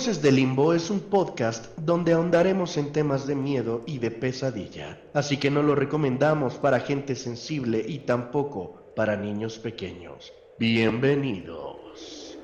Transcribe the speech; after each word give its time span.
Voces 0.00 0.22
de 0.22 0.32
Limbo 0.32 0.72
es 0.72 0.88
un 0.88 0.98
podcast 0.98 1.76
donde 1.76 2.14
ahondaremos 2.14 2.78
en 2.78 2.90
temas 2.90 3.26
de 3.26 3.34
miedo 3.34 3.82
y 3.86 3.98
de 3.98 4.10
pesadilla, 4.10 4.98
así 5.12 5.36
que 5.36 5.50
no 5.50 5.62
lo 5.62 5.74
recomendamos 5.74 6.54
para 6.54 6.80
gente 6.80 7.14
sensible 7.14 7.84
y 7.86 7.98
tampoco 7.98 8.94
para 8.96 9.14
niños 9.14 9.58
pequeños. 9.58 10.32
Bienvenidos. 10.58 12.38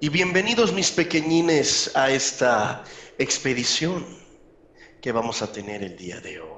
Y 0.00 0.08
bienvenidos 0.08 0.72
mis 0.72 0.90
pequeñines 0.90 1.92
a 1.94 2.10
esta 2.10 2.82
expedición 3.18 4.04
que 5.00 5.12
vamos 5.12 5.42
a 5.42 5.52
tener 5.52 5.84
el 5.84 5.96
día 5.96 6.20
de 6.20 6.40
hoy. 6.40 6.57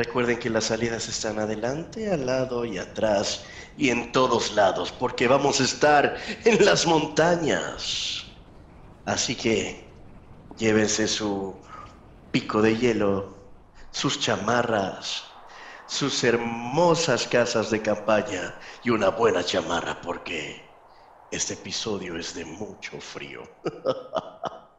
Recuerden 0.00 0.38
que 0.38 0.48
las 0.48 0.64
salidas 0.64 1.10
están 1.10 1.38
adelante, 1.38 2.10
al 2.10 2.24
lado 2.24 2.64
y 2.64 2.78
atrás 2.78 3.44
y 3.76 3.90
en 3.90 4.12
todos 4.12 4.54
lados, 4.54 4.92
porque 4.98 5.28
vamos 5.28 5.60
a 5.60 5.64
estar 5.64 6.16
en 6.46 6.64
las 6.64 6.86
montañas. 6.86 8.24
Así 9.04 9.34
que 9.34 9.84
llévense 10.56 11.06
su 11.06 11.54
pico 12.30 12.62
de 12.62 12.78
hielo, 12.78 13.36
sus 13.90 14.18
chamarras, 14.18 15.24
sus 15.86 16.24
hermosas 16.24 17.26
casas 17.26 17.70
de 17.70 17.82
campaña 17.82 18.58
y 18.82 18.88
una 18.88 19.10
buena 19.10 19.44
chamarra, 19.44 20.00
porque 20.00 20.64
este 21.30 21.52
episodio 21.52 22.16
es 22.16 22.34
de 22.34 22.46
mucho 22.46 22.98
frío. 23.02 23.42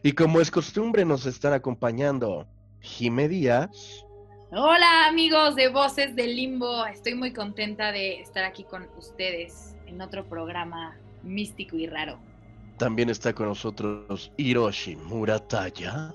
Y 0.00 0.12
como 0.12 0.40
es 0.40 0.50
costumbre, 0.50 1.04
nos 1.04 1.26
están 1.26 1.52
acompañando 1.52 2.46
Jime 2.80 3.28
Díaz. 3.28 4.04
Hola 4.52 5.08
amigos 5.08 5.56
de 5.56 5.68
Voces 5.68 6.14
del 6.14 6.36
Limbo, 6.36 6.86
estoy 6.86 7.16
muy 7.16 7.32
contenta 7.32 7.90
de 7.90 8.20
estar 8.20 8.44
aquí 8.44 8.62
con 8.62 8.88
ustedes 8.96 9.74
en 9.86 10.00
otro 10.00 10.24
programa 10.24 10.96
místico 11.24 11.76
y 11.76 11.88
raro. 11.88 12.20
También 12.78 13.10
está 13.10 13.32
con 13.32 13.48
nosotros 13.48 14.30
Hiroshi 14.36 14.94
Murataya. 14.94 16.14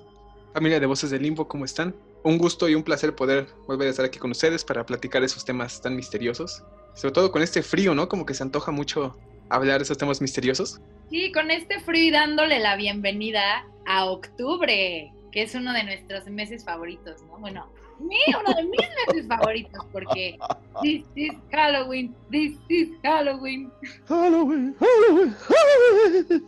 Familia 0.54 0.80
de 0.80 0.86
Voces 0.86 1.10
del 1.10 1.22
Limbo, 1.22 1.46
¿cómo 1.46 1.66
están? 1.66 1.94
Un 2.22 2.38
gusto 2.38 2.66
y 2.70 2.74
un 2.74 2.84
placer 2.84 3.14
poder 3.14 3.48
volver 3.66 3.88
a 3.88 3.90
estar 3.90 4.06
aquí 4.06 4.18
con 4.18 4.30
ustedes 4.30 4.64
para 4.64 4.86
platicar 4.86 5.22
esos 5.22 5.44
temas 5.44 5.82
tan 5.82 5.94
misteriosos. 5.94 6.64
Sobre 6.94 7.12
todo 7.12 7.30
con 7.30 7.42
este 7.42 7.62
frío, 7.62 7.94
¿no? 7.94 8.08
Como 8.08 8.24
que 8.24 8.32
se 8.32 8.42
antoja 8.44 8.72
mucho 8.72 9.14
hablar 9.50 9.78
de 9.78 9.84
esos 9.84 9.98
temas 9.98 10.22
misteriosos. 10.22 10.80
Sí, 11.10 11.30
con 11.32 11.50
este 11.50 11.80
frío 11.80 12.04
y 12.04 12.10
dándole 12.10 12.60
la 12.60 12.76
bienvenida 12.76 13.66
a 13.86 14.06
octubre, 14.06 15.12
que 15.32 15.42
es 15.42 15.54
uno 15.54 15.72
de 15.72 15.84
nuestros 15.84 16.26
meses 16.26 16.64
favoritos, 16.64 17.22
¿no? 17.22 17.38
Bueno, 17.38 17.68
uno 17.98 18.54
de 18.54 18.64
mis 18.64 18.80
meses 19.08 19.26
favoritos, 19.28 19.84
porque 19.92 20.38
this 20.82 21.04
is 21.14 21.32
Halloween, 21.50 22.14
this 22.30 22.58
is 22.68 22.88
Halloween. 23.02 23.70
Halloween, 24.06 24.74
Halloween, 24.78 25.34
Halloween. 25.48 26.44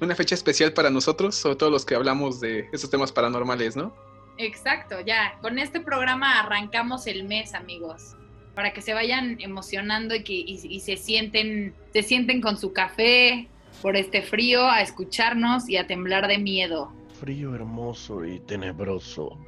Una 0.00 0.14
fecha 0.14 0.34
especial 0.34 0.72
para 0.72 0.90
nosotros, 0.90 1.34
sobre 1.34 1.56
todo 1.56 1.70
los 1.70 1.84
que 1.84 1.94
hablamos 1.94 2.40
de 2.40 2.68
esos 2.72 2.88
temas 2.88 3.10
paranormales, 3.10 3.76
¿no? 3.76 3.92
Exacto, 4.36 5.00
ya. 5.00 5.36
Con 5.42 5.58
este 5.58 5.80
programa 5.80 6.38
arrancamos 6.38 7.08
el 7.08 7.24
mes, 7.24 7.54
amigos 7.54 8.14
para 8.58 8.72
que 8.72 8.82
se 8.82 8.92
vayan 8.92 9.36
emocionando 9.40 10.16
y 10.16 10.24
que 10.24 10.32
y, 10.32 10.80
se 10.80 10.96
sienten 10.96 11.72
se 11.92 12.02
sienten 12.02 12.40
con 12.40 12.58
su 12.58 12.72
café 12.72 13.46
por 13.80 13.96
este 13.96 14.22
frío 14.22 14.68
a 14.68 14.82
escucharnos 14.82 15.68
y 15.68 15.76
a 15.76 15.86
temblar 15.86 16.28
de 16.28 16.38
miedo. 16.38 16.92
Frío 17.20 17.54
hermoso 17.54 18.24
y 18.24 18.40
tenebroso. 18.40 19.38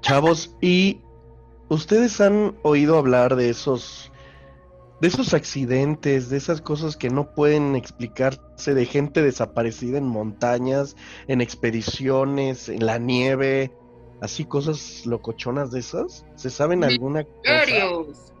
Chavos, 0.00 0.56
¿y 0.60 1.00
ustedes 1.68 2.20
han 2.20 2.56
oído 2.62 2.98
hablar 2.98 3.36
de 3.36 3.50
esos 3.50 4.10
de 5.00 5.08
esos 5.08 5.34
accidentes, 5.34 6.30
de 6.30 6.36
esas 6.36 6.60
cosas 6.62 6.96
que 6.96 7.10
no 7.10 7.34
pueden 7.34 7.76
explicarse, 7.76 8.74
de 8.74 8.86
gente 8.86 9.22
desaparecida 9.22 9.98
en 9.98 10.06
montañas, 10.06 10.96
en 11.26 11.40
expediciones, 11.40 12.68
en 12.68 12.86
la 12.86 12.98
nieve, 12.98 13.72
así 14.22 14.44
cosas 14.44 15.04
locochonas 15.04 15.72
de 15.72 15.80
esas? 15.80 16.24
¿Se 16.36 16.48
saben 16.48 16.84
alguna 16.84 17.24
cosa? 17.24 17.66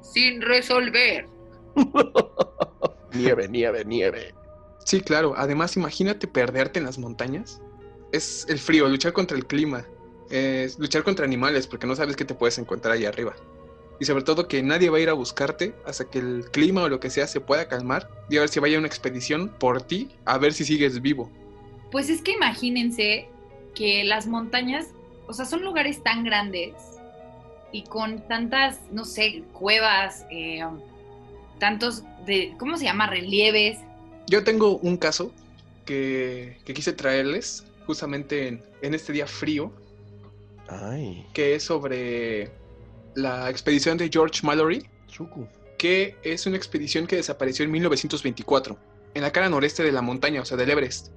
sin 0.00 0.40
resolver. 0.40 1.28
nieve, 3.14 3.48
nieve, 3.48 3.84
nieve. 3.84 4.34
Sí, 4.84 5.00
claro. 5.00 5.34
Además, 5.36 5.76
imagínate 5.76 6.26
perderte 6.26 6.78
en 6.78 6.86
las 6.86 6.98
montañas. 6.98 7.60
Es 8.12 8.46
el 8.48 8.58
frío, 8.58 8.88
luchar 8.88 9.12
contra 9.12 9.36
el 9.36 9.46
clima, 9.46 9.86
es 10.30 10.78
luchar 10.78 11.02
contra 11.02 11.24
animales, 11.24 11.66
porque 11.66 11.86
no 11.86 11.96
sabes 11.96 12.16
qué 12.16 12.24
te 12.24 12.34
puedes 12.34 12.58
encontrar 12.58 12.94
ahí 12.94 13.04
arriba. 13.04 13.34
Y 13.98 14.04
sobre 14.04 14.24
todo 14.24 14.48
que 14.48 14.62
nadie 14.62 14.90
va 14.90 14.98
a 14.98 15.00
ir 15.00 15.08
a 15.08 15.14
buscarte 15.14 15.74
hasta 15.84 16.04
que 16.04 16.18
el 16.18 16.44
clima 16.50 16.82
o 16.82 16.88
lo 16.88 17.00
que 17.00 17.10
sea 17.10 17.26
se 17.26 17.40
pueda 17.40 17.68
calmar 17.68 18.08
y 18.28 18.36
a 18.36 18.40
ver 18.40 18.48
si 18.48 18.60
vaya 18.60 18.78
una 18.78 18.88
expedición 18.88 19.48
por 19.48 19.82
ti 19.82 20.10
a 20.24 20.36
ver 20.38 20.52
si 20.52 20.64
sigues 20.64 21.00
vivo. 21.00 21.30
Pues 21.92 22.10
es 22.10 22.20
que 22.20 22.32
imagínense 22.32 23.28
que 23.74 24.02
las 24.04 24.26
montañas 24.26 24.88
o 25.26 25.32
sea, 25.32 25.44
son 25.44 25.62
lugares 25.62 26.02
tan 26.02 26.24
grandes 26.24 26.74
y 27.72 27.82
con 27.84 28.26
tantas, 28.28 28.80
no 28.92 29.04
sé, 29.04 29.42
cuevas, 29.52 30.26
eh, 30.30 30.64
tantos, 31.58 32.02
de, 32.26 32.54
¿cómo 32.58 32.76
se 32.76 32.84
llama? 32.84 33.06
Relieves. 33.08 33.78
Yo 34.26 34.44
tengo 34.44 34.78
un 34.78 34.96
caso 34.96 35.32
que, 35.84 36.58
quise 36.64 36.92
traerles 36.92 37.64
justamente 37.86 38.48
en, 38.82 38.94
este 38.94 39.12
día 39.12 39.26
frío. 39.26 39.72
Ay. 40.68 41.26
Que 41.32 41.54
es 41.54 41.64
sobre 41.64 42.50
la 43.14 43.50
expedición 43.50 43.98
de 43.98 44.08
George 44.12 44.40
Mallory. 44.42 44.86
Que 45.78 46.16
es 46.22 46.46
una 46.46 46.56
expedición 46.56 47.06
que 47.06 47.16
desapareció 47.16 47.64
en 47.64 47.70
1924, 47.70 48.76
en 49.14 49.22
la 49.22 49.30
cara 49.30 49.48
noreste 49.48 49.82
de 49.82 49.92
la 49.92 50.02
montaña, 50.02 50.40
o 50.40 50.44
sea, 50.44 50.56
del 50.56 50.70
Everest. 50.70 51.08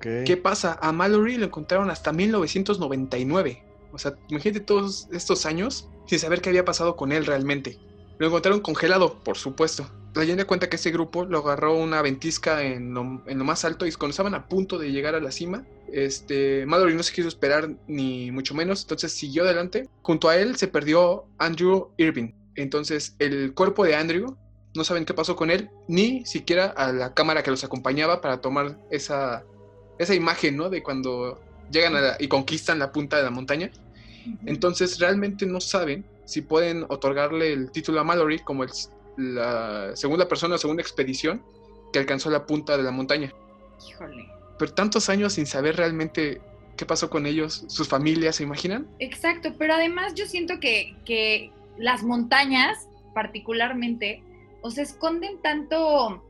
¿Qué 0.00 0.36
pasa? 0.36 0.78
A 0.80 0.92
Mallory 0.92 1.36
lo 1.36 1.46
encontraron 1.46 1.90
hasta 1.90 2.12
1999. 2.12 3.62
O 3.92 3.98
sea, 3.98 4.14
imagínate 4.28 4.60
todos 4.60 5.08
estos 5.12 5.46
años 5.46 5.88
sin 6.06 6.18
saber 6.18 6.40
qué 6.40 6.48
había 6.48 6.64
pasado 6.64 6.96
con 6.96 7.12
él 7.12 7.26
realmente. 7.26 7.78
Lo 8.18 8.26
encontraron 8.26 8.60
congelado, 8.60 9.18
por 9.20 9.36
supuesto. 9.36 9.90
La 10.14 10.22
leyenda 10.22 10.46
cuenta 10.46 10.70
que 10.70 10.76
ese 10.76 10.90
grupo 10.90 11.26
lo 11.26 11.38
agarró 11.38 11.76
una 11.76 12.00
ventisca 12.00 12.62
en 12.62 12.94
lo, 12.94 13.04
más 13.04 13.64
alto 13.66 13.86
y 13.86 13.92
cuando 13.92 14.12
estaban 14.12 14.34
a 14.34 14.48
punto 14.48 14.78
de 14.78 14.90
llegar 14.90 15.14
a 15.14 15.20
la 15.20 15.30
cima, 15.30 15.66
este, 15.92 16.64
Mallory 16.64 16.94
no 16.94 17.02
se 17.02 17.12
quiso 17.12 17.28
esperar 17.28 17.68
ni 17.86 18.30
mucho 18.30 18.54
menos, 18.54 18.82
entonces 18.82 19.12
siguió 19.12 19.44
adelante. 19.44 19.88
Junto 20.02 20.30
a 20.30 20.38
él 20.38 20.56
se 20.56 20.68
perdió 20.68 21.26
Andrew 21.38 21.90
Irving. 21.98 22.32
Entonces 22.54 23.14
el 23.18 23.52
cuerpo 23.52 23.84
de 23.84 23.94
Andrew 23.94 24.36
no 24.74 24.84
saben 24.84 25.04
qué 25.04 25.12
pasó 25.12 25.36
con 25.36 25.50
él, 25.50 25.68
ni 25.86 26.24
siquiera 26.24 26.66
a 26.66 26.92
la 26.92 27.12
cámara 27.12 27.42
que 27.42 27.50
los 27.50 27.64
acompañaba 27.64 28.22
para 28.22 28.40
tomar 28.40 28.78
esa 28.90 29.44
esa 29.98 30.14
imagen, 30.14 30.56
¿no? 30.56 30.68
De 30.70 30.82
cuando 30.82 31.40
llegan 31.70 31.94
y 32.18 32.28
conquistan 32.28 32.78
la 32.78 32.92
punta 32.92 33.16
de 33.16 33.22
la 33.22 33.30
montaña. 33.30 33.70
Entonces 34.44 34.98
realmente 34.98 35.46
no 35.46 35.60
saben 35.60 36.04
si 36.26 36.42
pueden 36.42 36.84
otorgarle 36.88 37.52
el 37.52 37.70
título 37.70 38.00
a 38.00 38.04
Mallory 38.04 38.40
como 38.40 38.64
el, 38.64 38.70
la 39.16 39.96
segunda 39.96 40.28
persona 40.28 40.58
segunda 40.58 40.82
expedición 40.82 41.42
que 41.92 41.98
alcanzó 41.98 42.28
la 42.28 42.44
punta 42.44 42.76
de 42.76 42.82
la 42.82 42.90
montaña. 42.90 43.32
Híjole. 43.88 44.28
Pero 44.58 44.74
tantos 44.74 45.08
años 45.08 45.34
sin 45.34 45.46
saber 45.46 45.76
realmente 45.76 46.42
qué 46.76 46.84
pasó 46.84 47.08
con 47.08 47.24
ellos, 47.24 47.64
sus 47.68 47.88
familias, 47.88 48.36
¿se 48.36 48.42
imaginan? 48.42 48.86
Exacto, 48.98 49.54
pero 49.58 49.74
además 49.74 50.14
yo 50.14 50.26
siento 50.26 50.60
que, 50.60 50.94
que 51.06 51.50
las 51.78 52.02
montañas, 52.02 52.86
particularmente, 53.14 54.22
o 54.60 54.70
se 54.70 54.82
esconden 54.82 55.40
tanto 55.40 56.22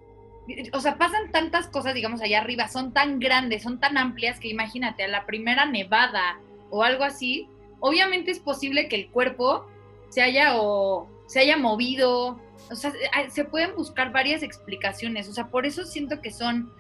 o 0.73 0.81
sea, 0.81 0.97
pasan 0.97 1.33
tantas 1.33 1.67
cosas, 1.67 1.95
digamos, 1.95 2.21
allá 2.21 2.41
arriba, 2.41 2.69
son 2.69 2.93
tan 2.93 3.19
grandes, 3.19 3.63
son 3.63 3.81
tan 3.81 3.99
amplias 3.99 4.39
que 4.39 4.49
imagínate, 4.49 5.03
a 5.03 5.09
la 5.09 5.27
primera 5.27 5.67
nevada 5.67 6.39
o 6.71 6.85
algo 6.85 7.05
así, 7.05 7.49
obviamente 7.81 8.31
es 8.31 8.39
posible 8.39 8.89
que 8.89 8.97
el 8.97 9.09
cuerpo 9.09 9.67
se 10.09 10.23
haya 10.23 10.61
o 10.61 11.09
se 11.27 11.41
haya 11.41 11.57
movido, 11.57 12.41
o 12.71 12.75
sea, 12.75 12.93
se 13.29 13.45
pueden 13.45 13.75
buscar 13.75 14.13
varias 14.13 14.43
explicaciones, 14.43 15.29
o 15.29 15.33
sea, 15.33 15.49
por 15.49 15.67
eso 15.67 15.85
siento 15.85 16.21
que 16.21 16.31
son, 16.31 16.73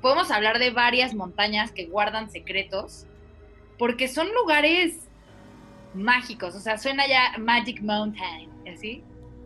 podemos 0.00 0.30
hablar 0.30 0.58
de 0.58 0.70
varias 0.70 1.14
montañas 1.14 1.72
que 1.72 1.86
guardan 1.86 2.30
secretos, 2.30 3.06
porque 3.78 4.08
son 4.08 4.28
lugares 4.34 5.08
mágicos, 5.94 6.54
o 6.54 6.60
sea, 6.60 6.78
suena 6.78 7.06
ya 7.06 7.38
Magic 7.38 7.80
Mountain, 7.82 8.50
así, 8.72 9.02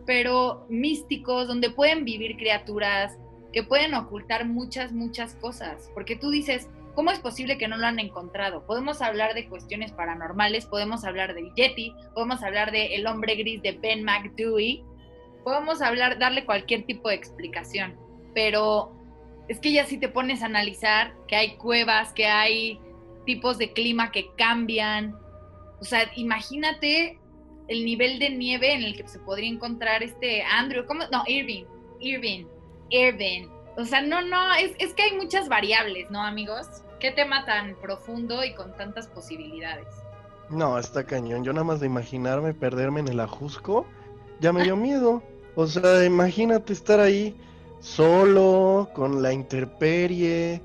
pero 0.06 0.66
místicos, 0.69 1.48
donde 1.48 1.70
pueden 1.70 2.04
vivir 2.04 2.37
criaturas 2.37 3.16
que 3.52 3.62
pueden 3.62 3.94
ocultar 3.94 4.46
muchas, 4.46 4.92
muchas 4.92 5.34
cosas, 5.37 5.90
porque 5.94 6.16
tú 6.16 6.30
dices, 6.30 6.69
¿cómo 6.94 7.11
es 7.11 7.19
posible 7.19 7.58
que 7.58 7.69
no 7.69 7.76
lo 7.76 7.87
han 7.87 7.99
encontrado? 7.99 8.67
Podemos 8.67 9.02
hablar 9.02 9.35
de 9.35 9.49
cuestiones 9.49 9.93
paranormales, 9.93 10.67
podemos 10.67 11.05
hablar 11.05 11.35
del 11.35 11.52
Yeti, 11.55 11.94
podemos 12.14 12.43
hablar 12.43 12.70
de 12.70 12.94
El 12.94 13.06
hombre 13.06 13.35
gris 13.35 13.62
de 13.62 13.73
Ben 13.73 14.05
McDewey, 14.05 14.85
podemos 15.43 15.82
hablar, 15.82 16.19
darle 16.19 16.44
cualquier 16.44 16.85
tipo 16.85 17.08
de 17.08 17.17
explicación, 17.17 17.96
pero 18.35 18.93
es 19.49 19.61
que 19.61 19.73
ya 19.73 19.85
si 19.87 19.99
te 19.99 20.08
pones 20.08 20.43
a 20.43 20.46
analizar 20.46 21.14
que 21.29 21.37
hay 21.37 21.56
cuevas, 21.56 22.12
que 22.12 22.26
hay 22.26 22.81
tipos 23.26 23.58
de 23.58 23.73
clima 23.73 24.11
que 24.11 24.31
cambian, 24.37 25.17
o 25.81 25.85
sea, 25.85 26.11
imagínate 26.17 27.19
el 27.69 27.85
nivel 27.85 28.19
de 28.19 28.31
nieve 28.31 28.73
en 28.73 28.82
el 28.82 28.97
que 28.97 29.08
se 29.08 29.19
podría 29.19 29.49
encontrar 29.49 30.02
este 30.02 30.43
Andrew, 30.43 30.87
¿cómo? 30.87 31.05
No, 31.11 31.25
Irving, 31.26 31.64
Irving, 32.00 32.47
Irving. 32.90 33.49
O 33.76 33.85
sea, 33.85 34.02
no, 34.02 34.23
no, 34.23 34.55
es, 34.55 34.73
es 34.79 34.94
que 34.94 35.02
hay 35.02 35.17
muchas 35.17 35.49
variables, 35.49 36.11
¿no, 36.11 36.23
amigos? 36.23 36.67
Qué 37.04 37.10
tema 37.10 37.44
tan 37.44 37.74
profundo 37.74 38.42
y 38.44 38.54
con 38.54 38.74
tantas 38.78 39.08
posibilidades. 39.08 39.88
No, 40.48 40.78
está 40.78 41.04
cañón. 41.04 41.44
Yo 41.44 41.52
nada 41.52 41.62
más 41.62 41.80
de 41.80 41.86
imaginarme 41.86 42.54
perderme 42.54 43.00
en 43.00 43.08
el 43.08 43.20
ajusco, 43.20 43.84
ya 44.40 44.54
me 44.54 44.62
dio 44.62 44.74
miedo. 44.88 45.22
O 45.54 45.66
sea, 45.66 46.02
imagínate 46.02 46.72
estar 46.72 47.00
ahí 47.00 47.36
solo, 47.78 48.88
con 48.94 49.20
la 49.20 49.34
interperie. 49.34 50.62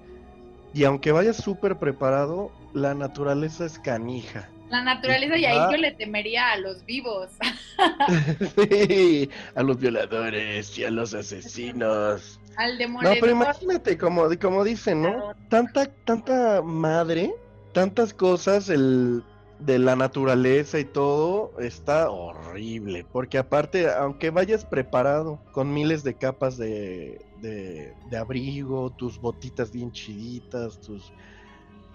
Y 0.74 0.86
aunque 0.86 1.12
vayas 1.12 1.36
súper 1.36 1.76
preparado, 1.76 2.52
la 2.72 2.94
naturaleza 2.94 3.66
es 3.66 3.78
canija. 3.78 4.48
La 4.70 4.82
naturaleza, 4.82 5.36
y 5.36 5.44
ahí 5.44 5.60
yo 5.74 5.78
le 5.78 5.92
temería 5.92 6.52
a 6.52 6.58
los 6.58 6.86
vivos. 6.86 7.32
sí, 8.56 9.30
a 9.56 9.62
los 9.62 9.78
violadores 9.78 10.78
y 10.78 10.86
a 10.86 10.90
los 10.90 11.14
asesinos. 11.14 12.39
Al 12.58 12.78
demonio. 12.78 13.10
No, 13.10 13.16
pero 13.20 13.32
imagínate, 13.32 13.98
como, 13.98 14.28
como 14.42 14.64
dicen, 14.64 15.02
¿no? 15.02 15.34
Tanta, 15.50 15.86
tanta 16.06 16.62
madre, 16.62 17.34
tantas 17.74 18.14
cosas, 18.14 18.70
el 18.70 19.24
de 19.60 19.78
la 19.78 19.96
naturaleza 19.96 20.80
y 20.80 20.86
todo 20.86 21.52
está 21.60 22.10
horrible. 22.10 23.06
Porque 23.12 23.38
aparte, 23.38 23.92
aunque 23.92 24.30
vayas 24.30 24.66
preparado 24.66 25.40
con 25.52 25.74
miles 25.74 26.04
de 26.04 26.14
capas 26.16 26.58
de, 26.58 27.22
de, 27.42 28.18
abrigo, 28.18 28.92
tus 28.92 29.20
botitas 29.20 29.72
bien 29.72 29.92
chiditas, 29.92 30.80
tus 30.80 31.12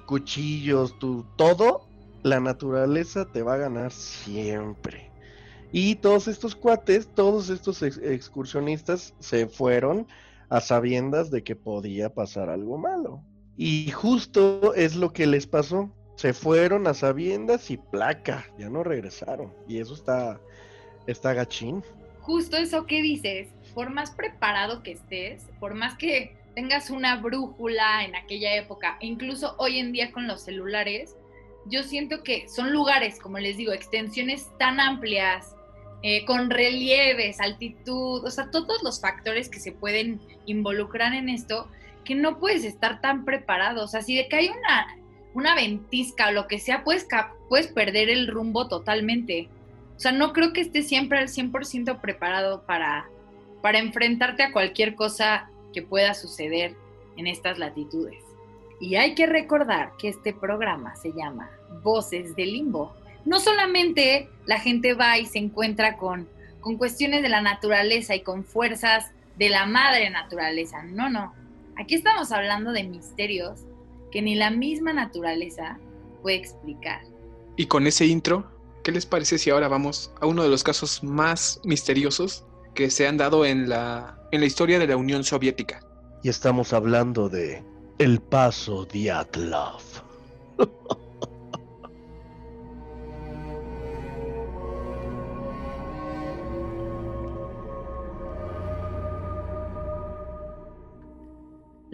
cuchillos, 0.07 0.99
tu 0.99 1.25
todo, 1.37 1.87
la 2.23 2.41
naturaleza 2.41 3.27
te 3.27 3.43
va 3.43 3.55
a 3.55 3.59
ganar 3.59 3.93
siempre. 3.93 5.11
Y 5.73 5.97
todos 5.97 6.29
estos 6.29 6.55
cuates, 6.55 7.09
todos 7.15 7.49
estos 7.49 7.83
excursionistas 7.83 9.15
se 9.19 9.47
fueron 9.47 10.07
a 10.49 10.61
sabiendas 10.61 11.31
de 11.31 11.43
que 11.43 11.57
podía 11.57 12.13
pasar 12.13 12.51
algo 12.51 12.79
malo. 12.79 13.23
Y 13.57 13.91
justo 13.91 14.75
es 14.75 14.97
lo 14.97 15.13
que 15.13 15.27
les 15.27 15.47
pasó 15.47 15.91
se 16.17 16.33
fueron 16.33 16.87
a 16.87 16.95
sabiendas 16.95 17.71
y 17.71 17.77
placa, 17.77 18.47
ya 18.59 18.69
no 18.69 18.85
regresaron. 18.85 19.53
Y 19.69 19.79
eso 19.79 19.95
está, 19.95 20.41
está 21.07 21.35
gachín. 21.35 21.83
Justo 22.21 22.57
eso 22.57 22.87
que 22.87 23.03
dices, 23.03 23.49
por 23.75 23.91
más 23.91 24.13
preparado 24.13 24.83
que 24.83 24.93
estés, 24.93 25.47
por 25.61 25.75
más 25.75 25.97
que 25.97 26.37
tengas 26.55 26.91
una 26.91 27.17
brújula 27.17 28.05
en 28.05 28.15
aquella 28.15 28.55
época, 28.55 28.97
incluso 29.01 29.57
hoy 29.59 29.79
en 29.79 29.93
día 29.93 30.13
con 30.13 30.27
los 30.27 30.43
celulares, 30.43 31.17
yo 31.67 31.83
siento 31.83 32.23
que 32.23 32.49
son 32.49 32.73
lugares, 32.73 33.19
como 33.19 33.39
les 33.39 33.57
digo, 33.57 33.73
extensiones 33.73 34.49
tan 34.59 34.81
amplias, 34.81 35.57
eh, 36.05 36.25
con 36.25 36.51
relieves, 36.51 37.41
altitud, 37.41 38.25
o 38.25 38.31
sea, 38.31 38.53
todos 38.53 38.85
los 38.85 39.01
factores 39.01 39.49
que 39.49 39.59
se 39.59 39.73
pueden 39.73 40.21
involucrar 40.47 41.15
en 41.15 41.29
esto, 41.29 41.69
que 42.05 42.15
no 42.15 42.39
puedes 42.39 42.65
estar 42.65 43.01
tan 43.01 43.25
preparado. 43.25 43.83
O 43.83 43.89
sea, 43.89 44.03
si 44.03 44.15
de 44.15 44.29
que 44.29 44.37
hay 44.37 44.49
una 44.49 44.87
una 45.35 45.55
ventisca 45.55 46.29
o 46.29 46.33
lo 46.33 46.47
que 46.47 46.59
sea, 46.59 46.85
puedes, 46.85 47.07
puedes 47.49 47.67
perder 47.67 48.09
el 48.09 48.29
rumbo 48.29 48.69
totalmente. 48.69 49.49
O 49.97 50.01
sea, 50.01 50.13
no 50.13 50.33
creo 50.33 50.53
que 50.53 50.61
estés 50.61 50.89
siempre 50.89 51.19
al 51.19 51.29
100% 51.29 52.01
preparado 52.01 52.63
para, 52.63 53.09
para 53.61 53.81
enfrentarte 53.81 54.45
a 54.45 54.53
cualquier 54.53 54.95
cosa 54.95 55.51
que 55.73 55.83
pueda 55.83 56.15
suceder 56.15 56.75
en 57.17 57.27
estas 57.27 57.59
latitudes. 57.59 58.23
Y 58.81 58.95
hay 58.97 59.15
que 59.15 59.27
recordar 59.27 59.93
que 59.99 60.09
este 60.09 60.33
programa 60.33 60.97
se 60.97 61.13
llama 61.13 61.51
Voces 61.83 62.35
del 62.37 62.53
Limbo. 62.53 62.95
No 63.25 63.41
solamente 63.41 64.29
la 64.47 64.61
gente 64.61 64.95
va 64.95 65.19
y 65.19 65.27
se 65.27 65.39
encuentra 65.39 65.97
con, 65.97 66.29
con 66.61 66.77
cuestiones 66.77 67.23
de 67.23 67.29
la 67.29 67.41
naturaleza 67.41 68.15
y 68.15 68.21
con 68.21 68.45
fuerzas 68.45 69.11
de 69.37 69.49
la 69.49 69.67
madre 69.67 70.11
naturaleza, 70.11 70.83
no, 70.83 71.09
no. 71.09 71.35
Aquí 71.77 71.95
estamos 71.95 72.31
hablando 72.31 72.73
de 72.73 72.85
misterios 72.85 73.61
que 74.13 74.23
ni 74.23 74.37
la 74.37 74.51
misma 74.51 74.93
naturaleza 74.93 75.79
puede 76.23 76.37
explicar. 76.37 77.03
Y 77.57 77.67
con 77.67 77.87
ese 77.87 78.07
intro, 78.07 78.47
¿qué 78.85 78.93
les 78.93 79.07
parece 79.07 79.39
si 79.39 79.51
ahora 79.51 79.69
vamos 79.69 80.13
a 80.21 80.27
uno 80.27 80.43
de 80.43 80.49
los 80.49 80.63
casos 80.63 81.03
más 81.03 81.61
misteriosos 81.65 82.45
que 82.75 82.91
se 82.91 83.09
han 83.09 83.17
dado 83.17 83.45
en 83.45 83.69
la, 83.69 84.19
en 84.31 84.41
la 84.41 84.47
historia 84.47 84.79
de 84.79 84.87
la 84.87 84.97
Unión 84.97 85.25
Soviética? 85.25 85.81
Y 86.23 86.29
estamos 86.29 86.73
hablando 86.73 87.29
de 87.29 87.63
el 87.99 88.21
paso 88.21 88.85
Dyatlov. 88.87 89.83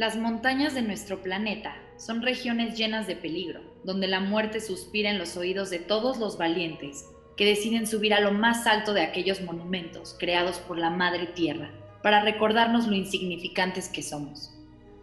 Las 0.01 0.17
montañas 0.17 0.73
de 0.73 0.81
nuestro 0.81 1.21
planeta 1.23 1.77
son 1.99 2.23
regiones 2.23 2.75
llenas 2.75 3.07
de 3.07 3.17
peligro, 3.17 3.61
donde 3.85 4.09
la 4.09 4.19
muerte 4.19 4.59
suspira 4.63 5.11
en 5.11 5.19
los 5.19 5.37
oídos 5.37 5.69
de 5.69 5.79
todos 5.79 6.17
los 6.17 6.39
valientes 6.39 7.05
que 7.37 7.45
deciden 7.45 7.87
subir 7.87 8.15
a 8.15 8.21
lo 8.21 8.33
más 8.33 8.67
alto 8.67 8.95
de 8.95 9.03
aquellos 9.03 9.43
monumentos 9.43 10.17
creados 10.19 10.57
por 10.57 10.79
la 10.79 10.89
Madre 10.89 11.27
Tierra 11.27 11.71
para 12.03 12.23
recordarnos 12.23 12.87
lo 12.87 12.95
insignificantes 12.95 13.91
que 13.91 14.03
somos. 14.03 14.55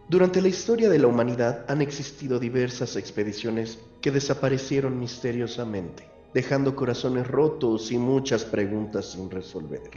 Durante 0.08 0.42
la 0.42 0.48
historia 0.48 0.88
de 0.88 0.98
la 0.98 1.06
humanidad 1.06 1.64
han 1.68 1.80
existido 1.80 2.40
diversas 2.40 2.96
expediciones 2.96 3.78
que 4.00 4.10
desaparecieron 4.10 4.98
misteriosamente, 4.98 6.08
dejando 6.34 6.74
corazones 6.74 7.28
rotos 7.28 7.92
y 7.92 7.98
muchas 7.98 8.44
preguntas 8.44 9.12
sin 9.12 9.30
resolver. 9.30 9.92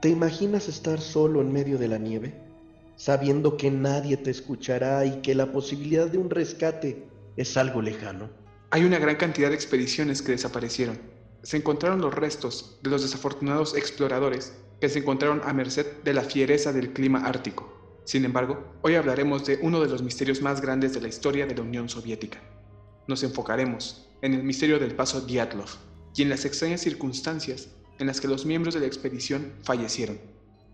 ¿Te 0.00 0.08
imaginas 0.08 0.68
estar 0.68 1.00
solo 1.00 1.42
en 1.42 1.52
medio 1.52 1.78
de 1.78 1.86
la 1.86 1.98
nieve? 1.98 2.51
Sabiendo 3.02 3.56
que 3.56 3.68
nadie 3.68 4.16
te 4.16 4.30
escuchará 4.30 5.04
y 5.04 5.22
que 5.22 5.34
la 5.34 5.50
posibilidad 5.50 6.06
de 6.06 6.18
un 6.18 6.30
rescate 6.30 7.04
es 7.36 7.56
algo 7.56 7.82
lejano. 7.82 8.30
Hay 8.70 8.84
una 8.84 9.00
gran 9.00 9.16
cantidad 9.16 9.48
de 9.48 9.56
expediciones 9.56 10.22
que 10.22 10.30
desaparecieron. 10.30 11.00
Se 11.42 11.56
encontraron 11.56 12.00
los 12.00 12.14
restos 12.14 12.78
de 12.80 12.90
los 12.90 13.02
desafortunados 13.02 13.76
exploradores 13.76 14.52
que 14.80 14.88
se 14.88 15.00
encontraron 15.00 15.40
a 15.44 15.52
merced 15.52 15.84
de 16.04 16.14
la 16.14 16.22
fiereza 16.22 16.72
del 16.72 16.92
clima 16.92 17.26
ártico. 17.26 18.00
Sin 18.04 18.24
embargo, 18.24 18.72
hoy 18.82 18.94
hablaremos 18.94 19.44
de 19.46 19.58
uno 19.62 19.80
de 19.80 19.88
los 19.88 20.00
misterios 20.00 20.40
más 20.40 20.60
grandes 20.60 20.94
de 20.94 21.00
la 21.00 21.08
historia 21.08 21.44
de 21.44 21.56
la 21.56 21.62
Unión 21.62 21.88
Soviética. 21.88 22.38
Nos 23.08 23.24
enfocaremos 23.24 24.06
en 24.22 24.34
el 24.34 24.44
misterio 24.44 24.78
del 24.78 24.94
paso 24.94 25.22
Dyatlov 25.22 25.70
y 26.14 26.22
en 26.22 26.28
las 26.28 26.44
extrañas 26.44 26.82
circunstancias 26.82 27.66
en 27.98 28.06
las 28.06 28.20
que 28.20 28.28
los 28.28 28.46
miembros 28.46 28.74
de 28.74 28.80
la 28.80 28.86
expedición 28.86 29.54
fallecieron. 29.64 30.20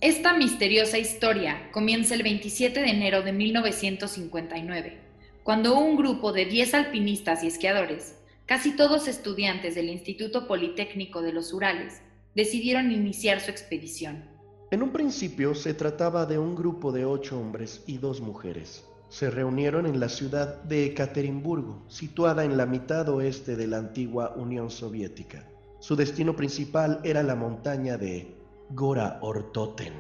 Esta 0.01 0.33
misteriosa 0.33 0.97
historia 0.97 1.71
comienza 1.73 2.15
el 2.15 2.23
27 2.23 2.79
de 2.79 2.89
enero 2.89 3.23
de 3.23 3.33
1959, 3.33 4.97
cuando 5.43 5.77
un 5.77 5.97
grupo 5.97 6.33
de 6.33 6.45
10 6.45 6.75
alpinistas 6.75 7.43
y 7.43 7.49
esquiadores, 7.49 8.15
casi 8.47 8.77
todos 8.77 9.09
estudiantes 9.09 9.75
del 9.75 9.89
Instituto 9.89 10.47
Politécnico 10.47 11.21
de 11.21 11.33
los 11.33 11.53
Urales, 11.53 12.01
decidieron 12.37 12.93
iniciar 12.93 13.41
su 13.41 13.51
expedición. 13.51 14.23
En 14.71 14.85
un 14.85 14.93
principio 14.93 15.57
se 15.57 15.75
trataba 15.75 16.27
de 16.27 16.39
un 16.39 16.55
grupo 16.55 16.93
de 16.93 17.05
ocho 17.05 17.37
hombres 17.37 17.83
y 17.89 17.99
dos 17.99 18.21
mujeres. 18.21 18.85
Se 19.09 19.31
reunieron 19.31 19.85
en 19.85 19.99
la 19.99 20.09
ciudad 20.09 20.63
de 20.63 20.87
Ekaterimburgo, 20.87 21.83
situada 21.89 22.45
en 22.45 22.57
la 22.57 22.67
mitad 22.67 23.09
oeste 23.09 23.57
de 23.57 23.67
la 23.67 23.79
antigua 23.79 24.33
Unión 24.37 24.71
Soviética. 24.71 25.45
Su 25.81 25.97
destino 25.97 26.37
principal 26.37 27.01
era 27.03 27.25
la 27.25 27.35
montaña 27.35 27.99
de 27.99 28.38
Gora 28.71 29.19
Ortoten. 29.23 29.95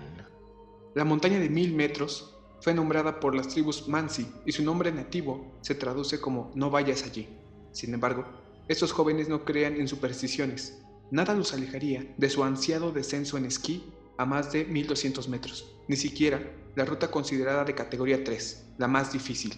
La 0.94 1.04
montaña 1.04 1.38
de 1.38 1.48
mil 1.48 1.72
metros 1.72 2.36
fue 2.60 2.74
nombrada 2.74 3.18
por 3.18 3.34
las 3.34 3.48
tribus 3.48 3.88
Mansi 3.88 4.26
y 4.44 4.52
su 4.52 4.62
nombre 4.62 4.92
nativo 4.92 5.46
se 5.62 5.74
traduce 5.74 6.20
como 6.20 6.50
no 6.54 6.70
vayas 6.70 7.02
allí. 7.04 7.28
Sin 7.72 7.94
embargo, 7.94 8.26
estos 8.68 8.92
jóvenes 8.92 9.30
no 9.30 9.46
crean 9.46 9.76
en 9.76 9.88
supersticiones. 9.88 10.82
Nada 11.10 11.32
los 11.32 11.54
alejaría 11.54 12.14
de 12.18 12.28
su 12.28 12.44
ansiado 12.44 12.92
descenso 12.92 13.38
en 13.38 13.46
esquí 13.46 13.84
a 14.18 14.26
más 14.26 14.52
de 14.52 14.66
1200 14.66 15.28
metros, 15.30 15.74
ni 15.88 15.96
siquiera 15.96 16.38
la 16.76 16.84
ruta 16.84 17.10
considerada 17.10 17.64
de 17.64 17.74
categoría 17.74 18.22
3, 18.22 18.74
la 18.76 18.86
más 18.86 19.14
difícil. 19.14 19.54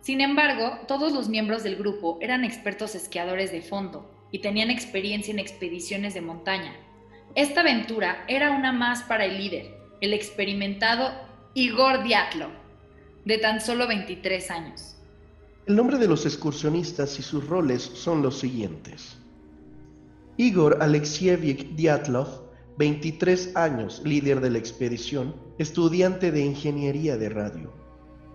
Sin 0.00 0.22
embargo, 0.22 0.78
todos 0.88 1.12
los 1.12 1.28
miembros 1.28 1.62
del 1.62 1.76
grupo 1.76 2.16
eran 2.22 2.44
expertos 2.44 2.94
esquiadores 2.94 3.52
de 3.52 3.60
fondo 3.60 4.10
y 4.32 4.38
tenían 4.38 4.70
experiencia 4.70 5.30
en 5.30 5.40
expediciones 5.40 6.14
de 6.14 6.22
montaña. 6.22 6.74
Esta 7.36 7.60
aventura 7.60 8.24
era 8.26 8.50
una 8.50 8.72
más 8.72 9.04
para 9.04 9.24
el 9.24 9.38
líder, 9.38 9.78
el 10.00 10.12
experimentado 10.14 11.12
Igor 11.54 12.02
Diatlov, 12.02 12.50
de 13.24 13.38
tan 13.38 13.60
solo 13.60 13.86
23 13.86 14.50
años. 14.50 14.96
El 15.66 15.76
nombre 15.76 15.98
de 15.98 16.08
los 16.08 16.26
excursionistas 16.26 17.20
y 17.20 17.22
sus 17.22 17.46
roles 17.46 17.82
son 17.82 18.20
los 18.22 18.40
siguientes. 18.40 19.16
Igor 20.38 20.78
Alexievich 20.80 21.76
Diatlov, 21.76 22.50
23 22.78 23.54
años, 23.56 24.02
líder 24.04 24.40
de 24.40 24.50
la 24.50 24.58
expedición, 24.58 25.36
estudiante 25.58 26.32
de 26.32 26.40
ingeniería 26.40 27.16
de 27.16 27.28
radio. 27.28 27.72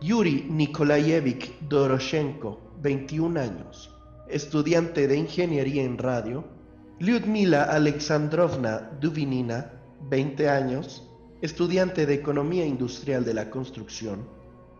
Yuri 0.01 0.45
Nikolayevich 0.49 1.51
Doroshenko, 1.67 2.61
21 2.81 3.39
años, 3.41 3.93
estudiante 4.29 5.07
de 5.07 5.17
ingeniería 5.17 5.83
en 5.83 5.97
radio. 5.97 6.54
Lyudmila 6.97 7.63
Alexandrovna 7.63 8.89
Duvinina, 9.01 9.69
20 10.09 10.47
años, 10.47 11.03
estudiante 11.41 12.05
de 12.05 12.13
economía 12.13 12.65
industrial 12.65 13.25
de 13.25 13.33
la 13.33 13.49
construcción. 13.49 14.25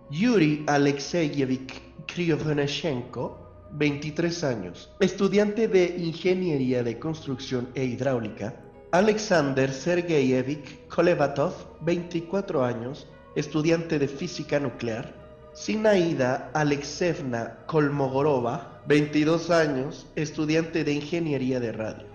Yuri 0.09 0.63
Alexeyevich 0.65 1.73
Kryovneshenko, 2.07 3.67
23 3.73 4.43
años, 4.45 4.89
estudiante 5.01 5.67
de 5.67 5.97
Ingeniería 5.97 6.83
de 6.83 6.97
Construcción 6.97 7.67
e 7.75 7.83
Hidráulica. 7.83 8.63
Alexander 8.91 9.69
Sergeyevich 9.69 10.87
Kolevatov, 10.87 11.53
24 11.81 12.63
años, 12.63 13.07
estudiante 13.35 13.99
de 13.99 14.07
Física 14.07 14.57
Nuclear. 14.57 15.13
Sinaida 15.51 16.49
Alexevna 16.53 17.57
Kolmogorova, 17.65 18.74
22 18.87 19.49
años, 19.49 20.05
estudiante 20.15 20.83
de 20.83 20.93
Ingeniería 20.93 21.59
de 21.59 21.71
Radio. 21.71 22.05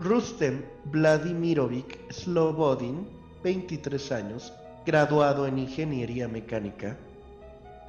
Rustem 0.00 0.62
Vladimirovich 0.86 1.98
Slobodin, 2.10 3.06
23 3.42 4.12
años, 4.12 4.50
graduado 4.86 5.46
en 5.46 5.58
Ingeniería 5.58 6.26
Mecánica. 6.26 6.96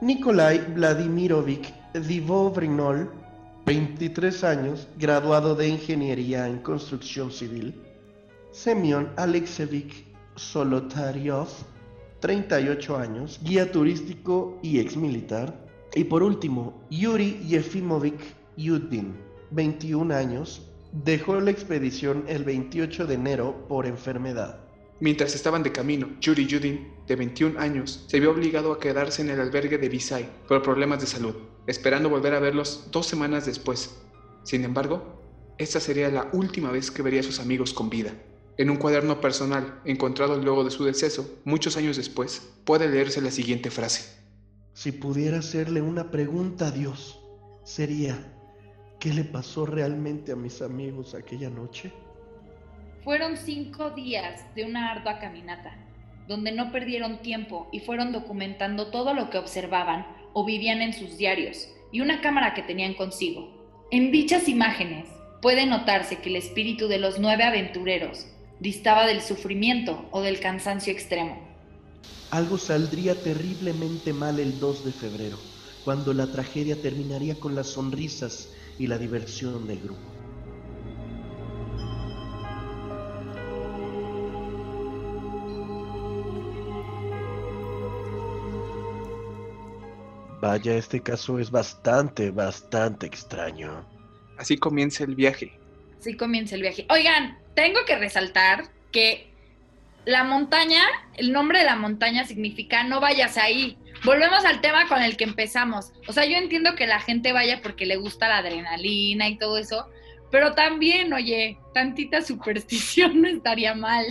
Nikolai 0.02 0.60
Vladimirovich 0.74 1.74
Divovrinol, 1.94 3.10
23 3.66 4.44
años, 4.44 4.90
graduado 4.98 5.56
de 5.56 5.70
Ingeniería 5.70 6.46
en 6.46 6.58
Construcción 6.60 7.32
Civil. 7.32 7.74
Semyon 8.52 9.12
Alexevich 9.16 10.06
Solotaryov, 10.36 11.48
38 12.20 12.98
años, 12.98 13.40
guía 13.42 13.72
turístico 13.72 14.60
y 14.62 14.80
exmilitar. 14.80 15.65
Y 15.96 16.04
por 16.04 16.24
último, 16.24 16.86
Yuri 16.90 17.40
Yefimovich 17.48 18.20
Yudin, 18.58 19.16
21 19.52 20.14
años, 20.14 20.70
dejó 20.92 21.40
la 21.40 21.52
expedición 21.52 22.26
el 22.28 22.44
28 22.44 23.08
de 23.08 23.14
enero 23.14 23.66
por 23.70 23.86
enfermedad. 23.86 24.60
Mientras 25.00 25.36
estaban 25.36 25.64
de 25.64 25.72
camino, 25.72 26.10
Yuri 26.20 26.48
Yudin, 26.48 26.90
de 27.08 27.16
21 27.16 27.58
años, 27.60 28.04
se 28.08 28.20
vio 28.20 28.32
obligado 28.32 28.74
a 28.74 28.80
quedarse 28.80 29.22
en 29.22 29.30
el 29.30 29.40
albergue 29.40 29.78
de 29.78 29.88
Visay 29.88 30.30
por 30.50 30.62
problemas 30.62 31.00
de 31.00 31.08
salud, 31.08 31.36
esperando 31.66 32.10
volver 32.10 32.34
a 32.34 32.40
verlos 32.42 32.90
dos 32.92 33.08
semanas 33.08 33.46
después. 33.46 33.96
Sin 34.44 34.66
embargo, 34.66 35.22
esta 35.58 35.80
sería 35.80 36.10
la 36.10 36.28
última 36.34 36.72
vez 36.72 36.92
que 36.92 37.04
vería 37.04 37.22
a 37.22 37.24
sus 37.24 37.40
amigos 37.40 37.72
con 37.72 37.90
vida. 37.90 38.14
En 38.58 38.70
un 38.70 38.78
cuaderno 38.78 39.22
personal 39.22 39.80
encontrado 39.86 40.38
luego 40.38 40.66
de 40.66 40.72
su 40.72 40.84
deceso, 40.84 41.40
muchos 41.46 41.78
años 41.78 41.96
después, 41.96 42.42
puede 42.66 42.90
leerse 42.90 43.22
la 43.22 43.32
siguiente 43.32 43.72
frase. 43.72 44.25
Si 44.76 44.92
pudiera 44.92 45.38
hacerle 45.38 45.82
una 45.82 46.12
pregunta 46.12 46.68
a 46.68 46.72
Dios, 46.72 47.18
sería, 47.64 48.18
¿qué 49.00 49.14
le 49.14 49.24
pasó 49.24 49.66
realmente 49.66 50.34
a 50.34 50.36
mis 50.36 50.62
amigos 50.62 51.16
aquella 51.16 51.50
noche? 51.50 51.94
Fueron 53.06 53.38
cinco 53.38 53.92
días 53.92 54.54
de 54.54 54.66
una 54.66 54.92
ardua 54.92 55.20
caminata, 55.20 55.78
donde 56.28 56.52
no 56.52 56.74
perdieron 56.74 57.22
tiempo 57.22 57.70
y 57.72 57.80
fueron 57.80 58.12
documentando 58.12 58.92
todo 58.92 59.14
lo 59.14 59.30
que 59.30 59.38
observaban 59.38 60.06
o 60.34 60.44
vivían 60.44 60.82
en 60.82 60.92
sus 60.92 61.18
diarios 61.18 61.70
y 61.94 62.02
una 62.02 62.20
cámara 62.20 62.54
que 62.54 62.62
tenían 62.62 62.96
consigo. 62.96 63.88
En 63.92 64.12
dichas 64.12 64.50
imágenes 64.50 65.08
puede 65.42 65.66
notarse 65.66 66.18
que 66.18 66.28
el 66.28 66.36
espíritu 66.36 66.90
de 66.90 67.00
los 67.00 67.18
nueve 67.18 67.46
aventureros 67.46 68.28
distaba 68.60 69.08
del 69.08 69.22
sufrimiento 69.22 70.06
o 70.12 70.20
del 70.20 70.42
cansancio 70.42 70.92
extremo. 70.92 71.45
Algo 72.32 72.58
saldría 72.58 73.16
terriblemente 73.16 74.12
mal 74.14 74.40
el 74.40 74.60
2 74.60 74.86
de 74.86 74.92
febrero, 74.92 75.38
cuando 75.84 76.14
la 76.14 76.28
tragedia 76.28 76.82
terminaría 76.82 77.40
con 77.40 77.56
las 77.56 77.68
sonrisas 77.68 78.50
y 78.78 78.88
la 78.88 78.98
diversión 78.98 79.68
del 79.68 79.80
grupo. 79.80 80.16
Vaya, 90.42 90.76
este 90.76 91.02
caso 91.02 91.40
es 91.40 91.50
bastante, 91.50 92.30
bastante 92.30 93.08
extraño. 93.08 93.84
Así 94.38 94.58
comienza 94.58 95.04
el 95.04 95.16
viaje. 95.16 95.58
Así 96.00 96.16
comienza 96.16 96.56
el 96.56 96.62
viaje. 96.62 96.86
Oigan, 96.90 97.40
tengo 97.56 97.80
que 97.88 97.98
resaltar 97.98 98.70
que 98.92 99.35
la 100.06 100.24
montaña, 100.24 100.82
el 101.16 101.32
nombre 101.32 101.60
de 101.60 101.66
la 101.66 101.76
montaña 101.76 102.26
significa 102.26 102.84
no 102.84 103.00
vayas 103.00 103.38
ahí. 103.38 103.78
Volvemos 104.04 104.46
al 104.46 104.62
tema 104.62 104.88
con 104.88 105.02
el 105.02 105.18
que 105.18 105.24
empezamos. 105.24 105.94
O 106.08 106.14
sea, 106.14 106.26
yo 106.26 106.38
entiendo 106.38 106.76
que 106.76 106.86
la 106.86 107.00
gente 107.00 107.34
vaya 107.34 107.62
porque 107.62 107.86
le 107.86 107.98
gusta 107.98 108.28
la 108.28 108.38
adrenalina 108.38 109.28
y 109.28 109.38
todo 109.38 109.58
eso, 109.58 109.88
pero 110.32 110.54
también, 110.54 111.12
oye, 111.14 111.58
tantita 111.74 112.22
superstición 112.22 113.22
no 113.22 113.28
estaría 113.28 113.74
mal. 113.74 114.06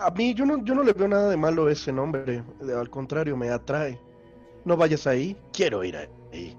A 0.00 0.10
mí 0.10 0.34
yo 0.34 0.46
no, 0.46 0.64
yo 0.64 0.74
no 0.74 0.82
le 0.82 0.92
veo 0.92 1.08
nada 1.08 1.30
de 1.30 1.36
malo 1.36 1.66
a 1.66 1.72
ese 1.72 1.92
nombre, 1.92 2.42
al 2.60 2.88
contrario, 2.88 3.36
me 3.36 3.50
atrae 3.50 3.98
no 4.64 4.76
vayas 4.76 5.06
ahí, 5.06 5.36
quiero 5.52 5.84
ir 5.84 5.96
ahí. 5.96 6.08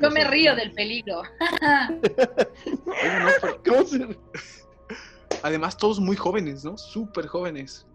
no 0.00 0.10
me 0.10 0.24
río 0.24 0.54
del 0.54 0.72
peligro. 0.72 1.22
Además, 5.42 5.76
todos 5.76 6.00
muy 6.00 6.16
jóvenes, 6.16 6.64
¿no? 6.64 6.76
Súper 6.76 7.26
jóvenes. 7.26 7.86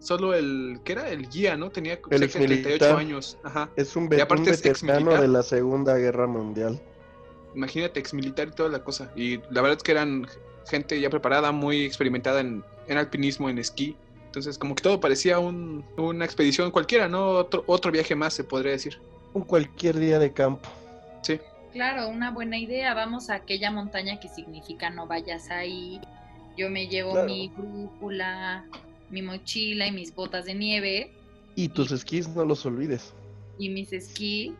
Solo 0.00 0.34
el, 0.34 0.80
¿qué 0.84 0.92
era? 0.92 1.08
El 1.08 1.28
guía, 1.28 1.56
¿no? 1.56 1.70
Tenía 1.70 1.98
el 2.10 2.30
38 2.30 2.96
años. 2.96 3.38
Ajá. 3.42 3.68
Es 3.76 3.96
un, 3.96 4.08
y 4.12 4.20
aparte 4.20 4.52
de 4.52 5.28
la 5.28 5.42
Segunda 5.42 5.96
Guerra 5.96 6.26
Mundial. 6.26 6.80
Imagínate, 7.54 7.98
exmilitar 7.98 8.48
y 8.48 8.50
toda 8.52 8.68
la 8.68 8.84
cosa. 8.84 9.10
Y 9.16 9.38
la 9.50 9.60
verdad 9.60 9.78
es 9.78 9.82
que 9.82 9.92
eran 9.92 10.26
gente 10.68 11.00
ya 11.00 11.10
preparada, 11.10 11.50
muy 11.50 11.84
experimentada 11.84 12.40
en, 12.40 12.62
en 12.86 12.98
alpinismo, 12.98 13.48
en 13.48 13.58
esquí. 13.58 13.96
Entonces, 14.26 14.58
como 14.58 14.74
que 14.74 14.82
todo 14.82 15.00
parecía 15.00 15.38
una 15.38 16.24
expedición 16.24 16.70
cualquiera, 16.70 17.08
¿no? 17.08 17.30
Otro, 17.30 17.64
otro 17.66 17.90
viaje 17.90 18.14
más, 18.14 18.34
se 18.34 18.44
podría 18.44 18.72
decir. 18.72 19.00
Un 19.32 19.42
cualquier 19.42 19.98
día 19.98 20.18
de 20.18 20.32
campo. 20.32 20.68
Sí. 21.22 21.40
Claro, 21.72 22.08
una 22.08 22.30
buena 22.30 22.58
idea. 22.58 22.94
Vamos 22.94 23.30
a 23.30 23.36
aquella 23.36 23.70
montaña 23.70 24.20
que 24.20 24.28
significa 24.28 24.90
no 24.90 25.06
vayas 25.06 25.50
ahí. 25.50 26.00
Yo 26.58 26.68
me 26.68 26.88
llevo 26.88 27.24
mi 27.24 27.48
brújula, 27.56 28.66
mi 29.08 29.22
mochila 29.22 29.86
y 29.86 29.92
mis 29.92 30.14
botas 30.14 30.44
de 30.44 30.54
nieve. 30.54 31.14
Y 31.54 31.70
tus 31.70 31.90
esquís, 31.92 32.28
no 32.28 32.44
los 32.44 32.66
olvides. 32.66 33.14
Y 33.58 33.70
mis 33.70 33.92
esquís. 33.92 34.52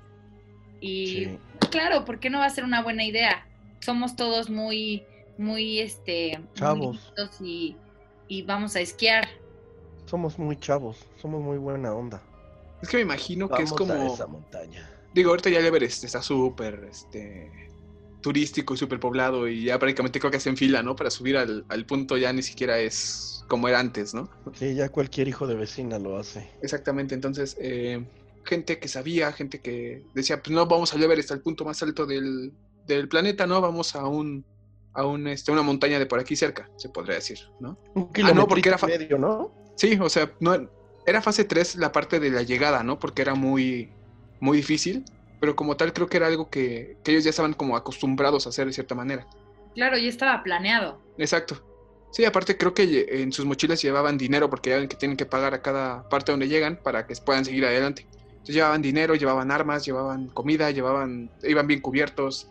Y 0.80 1.26
claro, 1.70 2.06
¿por 2.06 2.20
qué 2.20 2.30
no 2.30 2.38
va 2.38 2.46
a 2.46 2.50
ser 2.50 2.64
una 2.64 2.82
buena 2.82 3.04
idea? 3.04 3.46
Somos 3.80 4.16
todos 4.16 4.48
muy, 4.48 5.02
muy, 5.36 5.80
este, 5.80 6.40
chavos. 6.54 7.12
y, 7.40 7.76
y 8.28 8.42
vamos 8.42 8.76
a 8.76 8.80
esquiar 8.80 9.28
somos 10.08 10.38
muy 10.38 10.56
chavos, 10.56 11.06
somos 11.20 11.42
muy 11.42 11.58
buena 11.58 11.92
onda. 11.92 12.22
Es 12.80 12.88
que 12.88 12.96
me 12.96 13.02
imagino 13.02 13.48
que 13.48 13.62
es 13.62 13.72
como. 13.72 13.92
A 13.92 14.06
esa 14.06 14.26
montaña. 14.26 14.88
Digo, 15.12 15.30
ahorita 15.30 15.50
ya 15.50 15.58
el 15.58 15.66
Everest 15.66 16.04
está 16.04 16.22
súper 16.22 16.86
este, 16.90 17.50
turístico 18.20 18.74
y 18.74 18.76
súper 18.76 19.00
poblado 19.00 19.48
y 19.48 19.64
ya 19.64 19.78
prácticamente 19.78 20.18
creo 20.18 20.30
que 20.30 20.48
en 20.48 20.56
fila, 20.56 20.82
¿no? 20.82 20.96
Para 20.96 21.10
subir 21.10 21.36
al, 21.36 21.64
punto 21.86 22.16
ya 22.16 22.32
ni 22.32 22.42
siquiera 22.42 22.78
es 22.78 23.44
como 23.48 23.68
era 23.68 23.78
antes, 23.78 24.14
¿no? 24.14 24.28
Sí, 24.54 24.74
ya 24.74 24.88
cualquier 24.88 25.28
hijo 25.28 25.46
de 25.46 25.54
vecina 25.54 25.98
lo 25.98 26.18
hace. 26.18 26.50
Exactamente, 26.62 27.14
entonces, 27.14 27.56
eh, 27.60 28.04
gente 28.44 28.78
que 28.78 28.88
sabía, 28.88 29.32
gente 29.32 29.60
que 29.60 30.04
decía, 30.14 30.42
pues 30.42 30.54
no 30.54 30.66
vamos 30.66 30.92
al 30.94 31.02
Everest, 31.02 31.30
al 31.30 31.40
punto 31.40 31.64
más 31.64 31.82
alto 31.82 32.06
del, 32.06 32.52
del 32.86 33.08
planeta, 33.08 33.46
¿no? 33.46 33.60
Vamos 33.60 33.94
a 33.94 34.06
un 34.06 34.44
a 34.94 35.06
un, 35.06 35.28
este, 35.28 35.52
una 35.52 35.62
montaña 35.62 35.98
de 35.98 36.06
por 36.06 36.18
aquí 36.18 36.34
cerca, 36.34 36.68
se 36.76 36.88
podría 36.88 37.14
decir, 37.14 37.38
¿no? 37.60 37.78
Un 37.94 38.12
kilómetro 38.12 38.40
ah, 38.40 38.44
no, 38.44 38.48
porque 38.48 38.68
era 38.68 38.78
medio, 38.84 39.16
¿no? 39.16 39.52
Sí, 39.76 39.96
o 40.00 40.08
sea, 40.08 40.32
no, 40.40 40.68
era 41.06 41.22
fase 41.22 41.44
3 41.44 41.76
la 41.76 41.92
parte 41.92 42.18
de 42.18 42.30
la 42.30 42.42
llegada, 42.42 42.82
¿no? 42.82 42.98
Porque 42.98 43.22
era 43.22 43.34
muy, 43.34 43.92
muy 44.40 44.56
difícil, 44.56 45.04
pero 45.40 45.56
como 45.56 45.76
tal 45.76 45.92
creo 45.92 46.08
que 46.08 46.16
era 46.16 46.26
algo 46.26 46.50
que, 46.50 46.96
ellos 47.04 47.24
ya 47.24 47.30
estaban 47.30 47.54
como 47.54 47.76
acostumbrados 47.76 48.46
a 48.46 48.50
hacer 48.50 48.66
de 48.66 48.72
cierta 48.72 48.94
manera. 48.94 49.26
Claro, 49.74 49.96
ya 49.96 50.08
estaba 50.08 50.42
planeado. 50.42 51.00
Exacto. 51.18 51.62
Sí, 52.10 52.24
aparte 52.24 52.56
creo 52.56 52.72
que 52.72 53.06
en 53.22 53.32
sus 53.32 53.44
mochilas 53.44 53.82
llevaban 53.82 54.16
dinero 54.16 54.48
porque 54.48 54.70
ya 54.70 54.88
que 54.88 54.96
tienen 54.96 55.16
que 55.16 55.26
pagar 55.26 55.54
a 55.54 55.62
cada 55.62 56.08
parte 56.08 56.32
donde 56.32 56.48
llegan 56.48 56.80
para 56.82 57.06
que 57.06 57.14
puedan 57.16 57.44
seguir 57.44 57.66
adelante. 57.66 58.06
Entonces 58.30 58.54
llevaban 58.54 58.82
dinero, 58.82 59.14
llevaban 59.14 59.50
armas, 59.50 59.84
llevaban 59.84 60.28
comida, 60.28 60.70
llevaban, 60.70 61.30
iban 61.42 61.66
bien 61.66 61.80
cubiertos 61.80 62.50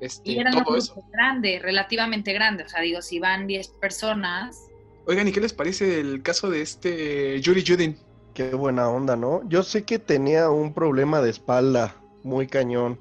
Este, 0.00 0.32
y 0.32 0.38
eran 0.38 0.64
todo 0.64 0.76
eso. 0.76 1.04
grande, 1.12 1.60
relativamente 1.62 2.32
grande. 2.32 2.64
O 2.64 2.68
sea, 2.68 2.80
digo, 2.80 3.02
si 3.02 3.20
van 3.20 3.46
10 3.46 3.68
personas. 3.80 4.58
Oigan, 5.06 5.28
¿y 5.28 5.32
qué 5.32 5.40
les 5.40 5.52
parece 5.52 6.00
el 6.00 6.22
caso 6.22 6.48
de 6.48 6.62
este 6.62 7.40
Yuri 7.42 7.62
Judin? 7.64 7.98
Qué 8.32 8.54
buena 8.54 8.88
onda, 8.88 9.16
¿no? 9.16 9.46
Yo 9.48 9.62
sé 9.62 9.84
que 9.84 9.98
tenía 9.98 10.48
un 10.48 10.72
problema 10.72 11.20
de 11.20 11.30
espalda 11.30 11.94
muy 12.24 12.46
cañón 12.46 12.98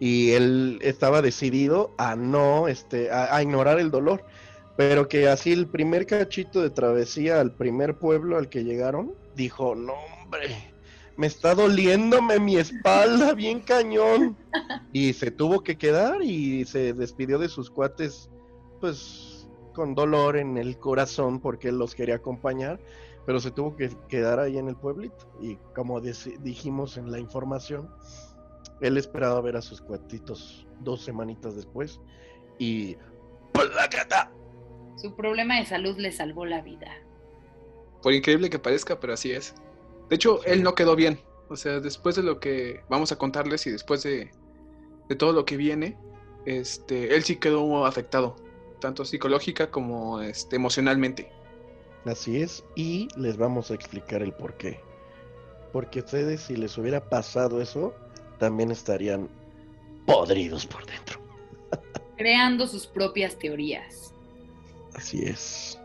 y 0.00 0.32
él 0.32 0.78
estaba 0.82 1.22
decidido 1.22 1.92
a 1.98 2.16
no, 2.16 2.68
este, 2.68 3.10
a, 3.10 3.42
ignorar 3.42 3.80
el 3.80 3.90
dolor, 3.90 4.24
pero 4.76 5.08
que 5.08 5.28
así 5.28 5.52
el 5.52 5.66
primer 5.66 6.06
cachito 6.06 6.62
de 6.62 6.70
travesía 6.70 7.40
al 7.40 7.52
primer 7.52 7.98
pueblo 7.98 8.38
al 8.38 8.48
que 8.48 8.64
llegaron, 8.64 9.14
dijo, 9.34 9.74
no 9.74 9.94
hombre, 10.22 10.72
me 11.16 11.26
está 11.26 11.54
doliéndome 11.54 12.38
mi 12.38 12.56
espalda 12.56 13.34
bien 13.34 13.60
cañón. 13.60 14.36
Y 14.92 15.12
se 15.14 15.32
tuvo 15.32 15.64
que 15.64 15.76
quedar 15.76 16.22
y 16.22 16.64
se 16.64 16.92
despidió 16.92 17.38
de 17.38 17.48
sus 17.48 17.70
cuates, 17.70 18.30
pues 18.80 19.48
con 19.74 19.94
dolor 19.94 20.36
en 20.36 20.58
el 20.58 20.78
corazón 20.78 21.40
porque 21.40 21.68
él 21.68 21.78
los 21.78 21.94
quería 21.94 22.16
acompañar 22.16 22.80
pero 23.28 23.40
se 23.40 23.50
tuvo 23.50 23.76
que 23.76 23.90
quedar 24.08 24.40
ahí 24.40 24.56
en 24.56 24.68
el 24.68 24.76
pueblito. 24.76 25.30
Y 25.38 25.56
como 25.74 26.00
dijimos 26.00 26.96
en 26.96 27.12
la 27.12 27.18
información, 27.18 27.90
él 28.80 28.96
esperaba 28.96 29.40
ver 29.40 29.56
a 29.56 29.62
sus 29.62 29.80
cuatitos 29.80 30.66
dos 30.80 31.02
semanitas 31.02 31.56
después 31.56 32.00
y 32.58 32.96
¡Placata! 33.52 34.30
Su 34.96 35.14
problema 35.14 35.58
de 35.58 35.66
salud 35.66 35.96
le 35.98 36.12
salvó 36.12 36.44
la 36.44 36.60
vida. 36.60 36.88
Por 38.02 38.12
increíble 38.12 38.50
que 38.50 38.58
parezca, 38.58 38.98
pero 39.00 39.12
así 39.14 39.32
es. 39.32 39.54
De 40.08 40.16
hecho, 40.16 40.44
él 40.44 40.62
no 40.62 40.74
quedó 40.74 40.96
bien. 40.96 41.20
O 41.48 41.56
sea, 41.56 41.80
después 41.80 42.16
de 42.16 42.22
lo 42.22 42.40
que 42.40 42.82
vamos 42.88 43.10
a 43.12 43.16
contarles 43.16 43.66
y 43.66 43.70
después 43.70 44.02
de, 44.02 44.30
de 45.08 45.16
todo 45.16 45.32
lo 45.32 45.44
que 45.44 45.56
viene, 45.56 45.96
este, 46.46 47.14
él 47.14 47.22
sí 47.22 47.36
quedó 47.36 47.86
afectado, 47.86 48.36
tanto 48.80 49.04
psicológica 49.04 49.70
como 49.70 50.20
este, 50.20 50.56
emocionalmente. 50.56 51.30
Así 52.04 52.40
es, 52.40 52.64
y 52.74 53.08
les 53.16 53.36
vamos 53.36 53.70
a 53.70 53.74
explicar 53.74 54.22
el 54.22 54.32
por 54.32 54.56
qué. 54.56 54.80
Porque 55.72 56.00
ustedes, 56.00 56.42
si 56.42 56.56
les 56.56 56.76
hubiera 56.78 57.08
pasado 57.08 57.60
eso, 57.60 57.94
también 58.38 58.70
estarían 58.70 59.28
podridos 60.06 60.66
por 60.66 60.86
dentro. 60.86 61.20
Creando 62.16 62.66
sus 62.66 62.86
propias 62.86 63.38
teorías. 63.38 64.12
Así 64.94 65.22
es. 65.24 65.78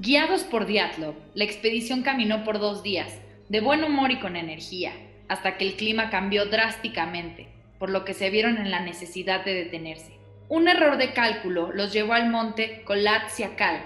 Guiados 0.00 0.44
por 0.44 0.64
Diatlov, 0.64 1.14
la 1.34 1.44
expedición 1.44 2.02
caminó 2.02 2.44
por 2.44 2.58
dos 2.58 2.82
días, 2.82 3.12
de 3.48 3.60
buen 3.60 3.84
humor 3.84 4.10
y 4.10 4.20
con 4.20 4.36
energía 4.36 4.92
hasta 5.28 5.56
que 5.56 5.66
el 5.66 5.74
clima 5.74 6.10
cambió 6.10 6.46
drásticamente, 6.46 7.48
por 7.78 7.90
lo 7.90 8.04
que 8.04 8.14
se 8.14 8.30
vieron 8.30 8.56
en 8.56 8.70
la 8.70 8.80
necesidad 8.80 9.44
de 9.44 9.54
detenerse. 9.54 10.17
Un 10.50 10.66
error 10.66 10.96
de 10.96 11.12
cálculo 11.12 11.72
los 11.74 11.92
llevó 11.92 12.14
al 12.14 12.30
monte 12.30 12.82
Siakal, 13.28 13.84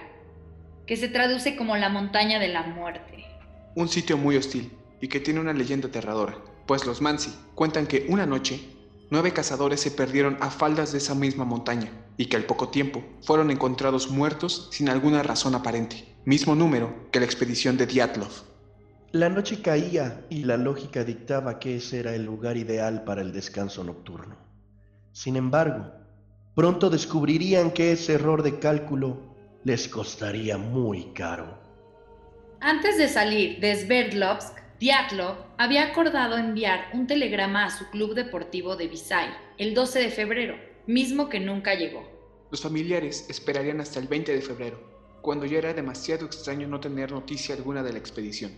que 0.87 0.97
se 0.97 1.09
traduce 1.09 1.57
como 1.57 1.77
la 1.77 1.89
montaña 1.89 2.39
de 2.39 2.49
la 2.49 2.63
muerte. 2.63 3.25
Un 3.75 3.89
sitio 3.89 4.17
muy 4.17 4.37
hostil 4.37 4.71
y 5.01 5.09
que 5.09 5.19
tiene 5.19 5.41
una 5.41 5.53
leyenda 5.53 5.89
aterradora, 5.89 6.37
pues 6.67 6.87
los 6.87 7.01
Mansi 7.01 7.35
cuentan 7.57 7.89
que 7.89 8.07
una 8.09 8.27
noche 8.27 8.61
nueve 9.11 9.33
cazadores 9.33 9.81
se 9.81 9.91
perdieron 9.91 10.39
a 10.41 10.51
faldas 10.51 10.93
de 10.93 10.99
esa 10.99 11.17
misma 11.17 11.45
montaña 11.45 11.91
y 12.17 12.27
que 12.27 12.37
al 12.37 12.45
poco 12.45 12.69
tiempo 12.69 13.03
fueron 13.23 13.51
encontrados 13.51 14.09
muertos 14.09 14.69
sin 14.71 14.89
alguna 14.89 15.25
razón 15.25 15.57
aparente, 15.57 16.15
mismo 16.25 16.55
número 16.55 17.11
que 17.11 17.19
la 17.19 17.27
expedición 17.27 17.77
de 17.77 17.87
Diatlov. 17.87 18.31
La 19.11 19.29
noche 19.29 19.61
caía 19.61 20.25
y 20.31 20.45
la 20.45 20.57
lógica 20.57 21.03
dictaba 21.03 21.59
que 21.59 21.77
ese 21.77 21.99
era 21.99 22.15
el 22.15 22.25
lugar 22.25 22.57
ideal 22.57 23.03
para 23.03 23.21
el 23.21 23.33
descanso 23.33 23.83
nocturno. 23.83 24.37
Sin 25.13 25.37
embargo, 25.37 26.02
pronto 26.55 26.91
descubrirían 26.91 27.71
que 27.71 27.93
ese 27.93 28.15
error 28.15 28.43
de 28.43 28.59
cálculo 28.59 29.19
les 29.65 29.89
costaría 29.89 30.59
muy 30.59 31.05
caro. 31.15 31.59
Antes 32.61 32.99
de 32.99 33.09
salir 33.09 33.59
de 33.61 33.75
Sverdlovsk, 33.75 34.59
Dyatlov 34.79 35.37
había 35.57 35.85
acordado 35.89 36.37
enviar 36.37 36.91
un 36.93 37.07
telegrama 37.07 37.65
a 37.65 37.71
su 37.71 37.89
club 37.91 38.15
deportivo 38.15 38.77
de 38.77 38.89
Visay 38.89 39.29
el 39.57 39.75
12 39.75 40.01
de 40.01 40.11
febrero, 40.11 40.57
mismo 40.87 41.29
que 41.29 41.41
nunca 41.41 41.75
llegó. 41.75 42.03
Los 42.51 42.61
familiares 42.61 43.27
esperarían 43.31 43.81
hasta 43.81 43.99
el 43.99 44.09
20 44.09 44.35
de 44.35 44.43
febrero, 44.43 44.79
cuando 45.23 45.47
ya 45.47 45.59
era 45.59 45.73
demasiado 45.73 46.27
extraño 46.27 46.69
no 46.69 46.81
tener 46.81 47.13
noticia 47.13 47.55
alguna 47.55 47.83
de 47.83 47.93
la 47.93 47.99
expedición. 47.99 48.53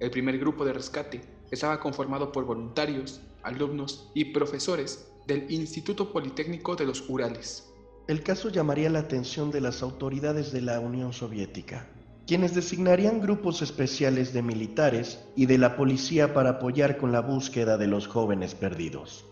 El 0.00 0.10
primer 0.10 0.38
grupo 0.38 0.64
de 0.64 0.72
rescate 0.72 1.20
estaba 1.50 1.78
conformado 1.78 2.32
por 2.32 2.44
voluntarios, 2.44 3.20
alumnos 3.42 4.10
y 4.14 4.26
profesores 4.26 5.06
del 5.26 5.50
Instituto 5.50 6.12
Politécnico 6.12 6.76
de 6.76 6.86
los 6.86 7.08
Urales. 7.08 7.72
El 8.06 8.22
caso 8.22 8.48
llamaría 8.48 8.88
la 8.90 9.00
atención 9.00 9.50
de 9.50 9.60
las 9.60 9.82
autoridades 9.82 10.52
de 10.52 10.60
la 10.62 10.78
Unión 10.78 11.12
Soviética, 11.12 11.88
quienes 12.26 12.54
designarían 12.54 13.20
grupos 13.20 13.62
especiales 13.62 14.32
de 14.32 14.42
militares 14.42 15.24
y 15.34 15.46
de 15.46 15.58
la 15.58 15.76
policía 15.76 16.32
para 16.32 16.50
apoyar 16.50 16.96
con 16.96 17.10
la 17.10 17.20
búsqueda 17.20 17.76
de 17.76 17.88
los 17.88 18.06
jóvenes 18.06 18.54
perdidos. 18.54 19.24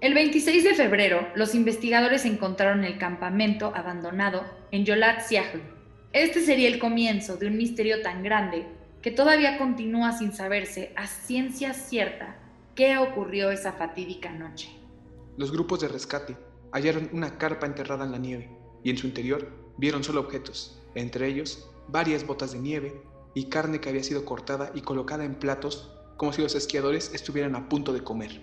El 0.00 0.14
26 0.14 0.64
de 0.64 0.74
febrero, 0.74 1.28
los 1.34 1.54
investigadores 1.54 2.24
encontraron 2.24 2.84
el 2.84 2.98
campamento 2.98 3.72
abandonado 3.74 4.44
en 4.70 4.84
Yolat 4.84 5.20
Siahl. 5.20 5.62
Este 6.12 6.40
sería 6.40 6.68
el 6.68 6.78
comienzo 6.78 7.36
de 7.36 7.46
un 7.46 7.56
misterio 7.56 8.02
tan 8.02 8.22
grande 8.22 8.66
que 9.02 9.10
todavía 9.10 9.58
continúa 9.58 10.12
sin 10.12 10.32
saberse 10.32 10.92
a 10.96 11.06
ciencia 11.06 11.72
cierta 11.72 12.36
qué 12.74 12.98
ocurrió 12.98 13.50
esa 13.50 13.72
fatídica 13.72 14.30
noche. 14.30 14.70
Los 15.36 15.52
grupos 15.52 15.80
de 15.80 15.88
rescate 15.88 16.36
hallaron 16.72 17.08
una 17.12 17.38
carpa 17.38 17.66
enterrada 17.66 18.04
en 18.04 18.12
la 18.12 18.18
nieve 18.18 18.50
y 18.82 18.90
en 18.90 18.98
su 18.98 19.06
interior 19.06 19.48
vieron 19.76 20.04
solo 20.04 20.20
objetos, 20.20 20.80
entre 20.94 21.28
ellos 21.28 21.68
varias 21.88 22.26
botas 22.26 22.52
de 22.52 22.58
nieve 22.58 23.02
y 23.34 23.44
carne 23.44 23.80
que 23.80 23.88
había 23.88 24.02
sido 24.02 24.24
cortada 24.24 24.70
y 24.74 24.82
colocada 24.82 25.24
en 25.24 25.34
platos 25.34 25.92
como 26.16 26.32
si 26.32 26.42
los 26.42 26.54
esquiadores 26.54 27.14
estuvieran 27.14 27.56
a 27.56 27.68
punto 27.68 27.92
de 27.92 28.04
comer. 28.04 28.42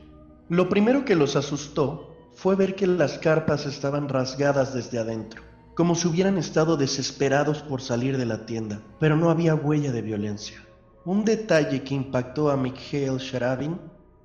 Lo 0.50 0.70
primero 0.70 1.06
que 1.06 1.16
los 1.16 1.36
asustó 1.36 2.16
fue 2.34 2.56
ver 2.56 2.76
que 2.76 2.88
las 2.88 3.20
carpas 3.20 3.66
estaban 3.66 4.10
rasgadas 4.10 4.74
desde 4.74 5.00
adentro 5.00 5.44
como 5.78 5.94
si 5.94 6.08
hubieran 6.08 6.40
estado 6.40 6.76
desesperados 6.76 7.62
por 7.62 7.82
salir 7.82 8.18
de 8.18 8.26
la 8.26 8.48
tienda, 8.48 8.82
pero 9.00 9.16
no 9.16 9.30
había 9.30 9.54
huella 9.54 9.92
de 9.92 10.02
violencia. 10.02 10.66
Un 11.06 11.24
detalle 11.24 11.84
que 11.84 11.94
impactó 11.94 12.50
a 12.50 12.58
Mikhail 12.58 13.18
Sharabin, 13.18 13.80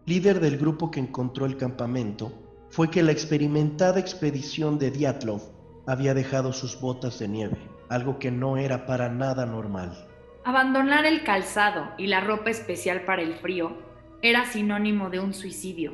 líder 0.06 0.40
del 0.40 0.56
grupo 0.56 0.90
que 0.90 1.00
encontró 1.00 1.44
el 1.44 1.58
campamento, 1.58 2.32
fue 2.72 2.90
que 2.90 3.02
la 3.02 3.12
experimentada 3.12 4.00
expedición 4.00 4.78
de 4.78 4.90
Diatlov 4.90 5.42
había 5.86 6.14
dejado 6.14 6.54
sus 6.54 6.80
botas 6.80 7.18
de 7.18 7.28
nieve, 7.28 7.58
algo 7.90 8.18
que 8.18 8.30
no 8.30 8.56
era 8.56 8.86
para 8.86 9.10
nada 9.10 9.44
normal. 9.44 10.08
Abandonar 10.42 11.04
el 11.04 11.22
calzado 11.22 11.90
y 11.98 12.06
la 12.06 12.20
ropa 12.20 12.48
especial 12.48 13.04
para 13.04 13.20
el 13.20 13.34
frío 13.34 13.76
era 14.22 14.46
sinónimo 14.46 15.10
de 15.10 15.20
un 15.20 15.34
suicidio, 15.34 15.92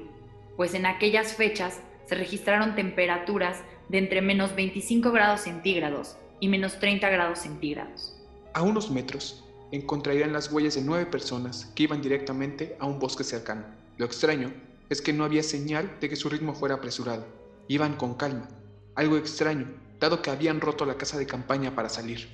pues 0.56 0.72
en 0.74 0.86
aquellas 0.86 1.34
fechas 1.34 1.80
se 2.06 2.14
registraron 2.14 2.76
temperaturas 2.76 3.64
de 3.88 3.98
entre 3.98 4.22
menos 4.22 4.54
25 4.54 5.10
grados 5.10 5.40
centígrados 5.40 6.16
y 6.38 6.46
menos 6.46 6.78
30 6.78 7.08
grados 7.08 7.40
centígrados. 7.40 8.14
A 8.54 8.62
unos 8.62 8.88
metros 8.88 9.44
encontrarían 9.72 10.32
las 10.32 10.52
huellas 10.52 10.76
de 10.76 10.82
nueve 10.82 11.06
personas 11.06 11.72
que 11.74 11.82
iban 11.82 12.00
directamente 12.00 12.76
a 12.78 12.86
un 12.86 13.00
bosque 13.00 13.24
cercano. 13.24 13.64
Lo 13.96 14.06
extraño 14.06 14.67
es 14.88 15.02
que 15.02 15.12
no 15.12 15.24
había 15.24 15.42
señal 15.42 15.98
de 16.00 16.08
que 16.08 16.16
su 16.16 16.28
ritmo 16.28 16.54
fuera 16.54 16.76
apresurado. 16.76 17.26
Iban 17.68 17.96
con 17.96 18.14
calma, 18.14 18.48
algo 18.94 19.16
extraño, 19.16 19.66
dado 20.00 20.22
que 20.22 20.30
habían 20.30 20.60
roto 20.60 20.86
la 20.86 20.96
casa 20.96 21.18
de 21.18 21.26
campaña 21.26 21.74
para 21.74 21.88
salir. 21.88 22.28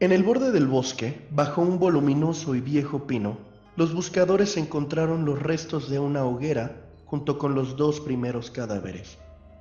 En 0.00 0.12
el 0.12 0.22
borde 0.22 0.52
del 0.52 0.66
bosque, 0.66 1.26
bajo 1.30 1.62
un 1.62 1.78
voluminoso 1.78 2.54
y 2.54 2.60
viejo 2.60 3.06
pino, 3.06 3.38
los 3.76 3.94
buscadores 3.94 4.56
encontraron 4.56 5.24
los 5.24 5.40
restos 5.40 5.90
de 5.90 5.98
una 5.98 6.24
hoguera 6.24 6.90
junto 7.06 7.38
con 7.38 7.54
los 7.54 7.76
dos 7.76 8.00
primeros 8.00 8.50
cadáveres 8.50 9.18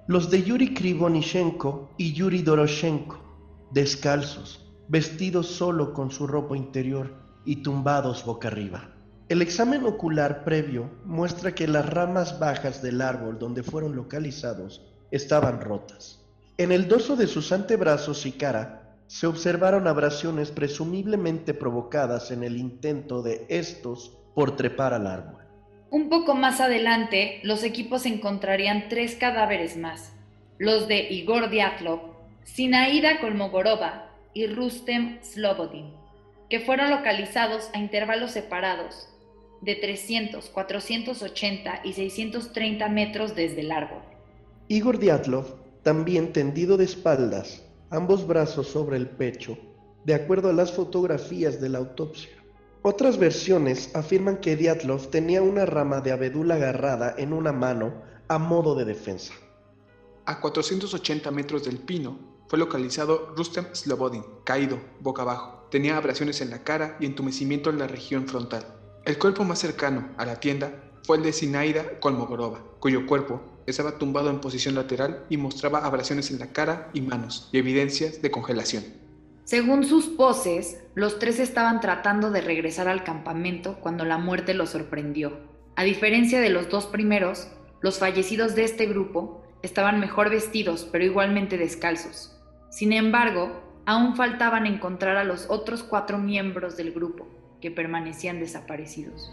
los 0.08 0.32
de 0.32 0.42
Yuri 0.42 0.74
Krivonishenko 0.74 1.90
y 1.98 2.14
Yuri 2.14 2.42
Doroshenko, 2.42 3.20
descalzos, 3.72 4.66
vestidos 4.88 5.48
solo 5.48 5.94
con 5.94 6.12
su 6.12 6.28
ropa 6.28 6.56
interior 6.56 7.14
y 7.44 7.58
tumbados 7.58 8.24
boca 8.24 8.48
arriba. 8.48 8.90
El 9.30 9.42
examen 9.42 9.84
ocular 9.84 10.46
previo 10.46 10.90
muestra 11.04 11.54
que 11.54 11.68
las 11.68 11.86
ramas 11.86 12.40
bajas 12.40 12.82
del 12.82 13.02
árbol 13.02 13.38
donde 13.38 13.62
fueron 13.62 13.94
localizados 13.94 14.86
estaban 15.12 15.60
rotas. 15.60 16.24
En 16.58 16.72
el 16.72 16.88
dorso 16.88 17.18
de 17.18 17.28
sus 17.28 17.52
antebrazos 17.52 18.26
y 18.26 18.32
cara 18.32 18.96
se 19.08 19.28
observaron 19.28 19.86
abrasiones 19.86 20.50
presumiblemente 20.52 21.54
provocadas 21.54 22.32
en 22.32 22.42
el 22.42 22.56
intento 22.56 23.22
de 23.22 23.46
estos 23.50 24.18
por 24.34 24.56
trepar 24.56 24.94
al 24.94 25.08
árbol. 25.08 25.44
Un 25.90 26.08
poco 26.08 26.34
más 26.34 26.62
adelante, 26.62 27.42
los 27.44 27.66
equipos 27.66 28.06
encontrarían 28.06 28.88
tres 28.88 29.16
cadáveres 29.16 29.76
más, 29.76 30.14
los 30.58 30.88
de 30.88 31.02
Igor 31.12 31.50
Diatlov, 31.50 32.00
Sinaida 32.46 33.20
Kolmogorova 33.20 34.10
y 34.34 34.48
Rustem 34.48 35.20
Slobodin. 35.22 35.92
que 36.50 36.62
fueron 36.62 36.92
localizados 36.92 37.70
a 37.74 37.78
intervalos 37.78 38.32
separados 38.32 39.10
de 39.62 39.76
300, 39.76 40.46
480 40.50 41.82
y 41.84 41.94
630 41.94 42.90
metros 42.90 43.36
desde 43.36 43.62
el 43.62 43.72
árbol. 43.72 44.02
Igor 44.68 45.00
Diatlov, 45.00 45.46
también 45.84 46.34
tendido 46.34 46.78
de 46.78 46.86
espaldas, 46.86 47.64
ambos 47.90 48.28
brazos 48.28 48.68
sobre 48.68 48.98
el 48.98 49.08
pecho, 49.08 49.58
de 50.06 50.14
acuerdo 50.14 50.50
a 50.50 50.54
las 50.54 50.72
fotografías 50.72 51.60
de 51.62 51.70
la 51.70 51.78
autopsia. 51.80 52.32
Otras 52.82 53.18
versiones 53.18 53.94
afirman 53.96 54.38
que 54.38 54.56
Diatlov 54.56 55.10
tenía 55.10 55.42
una 55.42 55.66
rama 55.66 56.02
de 56.02 56.12
abedul 56.12 56.52
agarrada 56.52 57.16
en 57.18 57.34
una 57.34 57.52
mano 57.52 58.02
a 58.28 58.38
modo 58.38 58.76
de 58.76 58.86
defensa. 58.86 59.34
A 60.26 60.40
480 60.40 61.32
metros 61.32 61.64
del 61.64 61.80
pino 61.80 62.20
fue 62.48 62.60
localizado 62.60 63.34
Rustem 63.36 63.66
Slobodin, 63.74 64.24
caído, 64.44 64.80
boca 65.02 65.24
abajo. 65.24 65.68
Tenía 65.70 65.98
abrasiones 65.98 66.40
en 66.42 66.50
la 66.50 66.64
cara 66.64 66.98
y 67.00 67.06
entumecimiento 67.06 67.70
en 67.70 67.80
la 67.80 67.88
región 67.88 68.28
frontal. 68.28 68.77
El 69.08 69.18
cuerpo 69.18 69.46
más 69.46 69.60
cercano 69.60 70.10
a 70.18 70.26
la 70.26 70.42
tienda 70.42 70.70
fue 71.04 71.16
el 71.16 71.24
de 71.24 71.32
Sinaida 71.32 71.98
Kolmogorova, 72.02 72.60
cuyo 72.82 73.06
cuerpo 73.06 73.42
estaba 73.66 73.98
tumbado 73.98 74.30
en 74.30 74.42
posición 74.42 74.76
lateral 74.76 75.24
y 75.30 75.38
mostraba 75.38 75.86
abrasiones 75.86 76.30
en 76.30 76.40
la 76.40 76.48
cara 76.48 76.90
y 76.94 77.00
manos 77.00 77.48
y 77.54 77.58
evidencias 77.58 78.22
de 78.22 78.32
congelación. 78.32 78.84
Según 79.46 79.86
sus 79.86 80.08
poses, 80.08 80.82
los 80.94 81.20
tres 81.20 81.40
estaban 81.40 81.80
tratando 81.80 82.32
de 82.32 82.42
regresar 82.42 82.90
al 82.90 83.06
campamento 83.06 83.78
cuando 83.80 84.04
la 84.04 84.18
muerte 84.18 84.54
los 84.54 84.72
sorprendió. 84.72 85.40
A 85.78 85.86
diferencia 85.86 86.42
de 86.42 86.50
los 86.50 86.68
dos 86.68 86.86
primeros, 86.86 87.48
los 87.80 88.00
fallecidos 88.00 88.56
de 88.56 88.66
este 88.66 88.88
grupo 88.88 89.42
estaban 89.62 90.02
mejor 90.02 90.30
vestidos 90.30 90.86
pero 90.92 91.06
igualmente 91.06 91.58
descalzos. 91.58 92.38
Sin 92.70 92.92
embargo, 92.92 93.64
aún 93.86 94.18
faltaban 94.18 94.66
encontrar 94.66 95.16
a 95.16 95.24
los 95.24 95.46
otros 95.48 95.82
cuatro 95.82 96.18
miembros 96.18 96.76
del 96.76 96.92
grupo 96.92 97.37
que 97.62 97.72
permanecían 97.72 98.40
desaparecidos. 98.40 99.32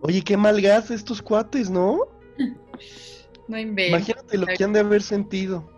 Oye, 0.00 0.22
qué 0.22 0.36
mal 0.36 0.60
gas 0.60 0.90
estos 0.90 1.20
cuates, 1.20 1.68
¿no? 1.68 2.00
no 3.48 3.58
inventes. 3.58 3.88
Imagínate 3.88 4.38
lo 4.38 4.46
que 4.46 4.64
han 4.64 4.72
de 4.72 4.80
haber 4.80 5.02
sentido. 5.02 5.68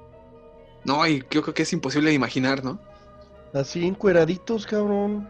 No, 0.84 1.06
y 1.06 1.24
yo 1.30 1.42
creo 1.42 1.54
que 1.54 1.62
es 1.62 1.72
imposible 1.72 2.10
de 2.10 2.16
imaginar, 2.16 2.64
¿no? 2.64 2.78
Así 3.52 3.86
encueraditos, 3.86 4.66
cabrón. 4.66 5.28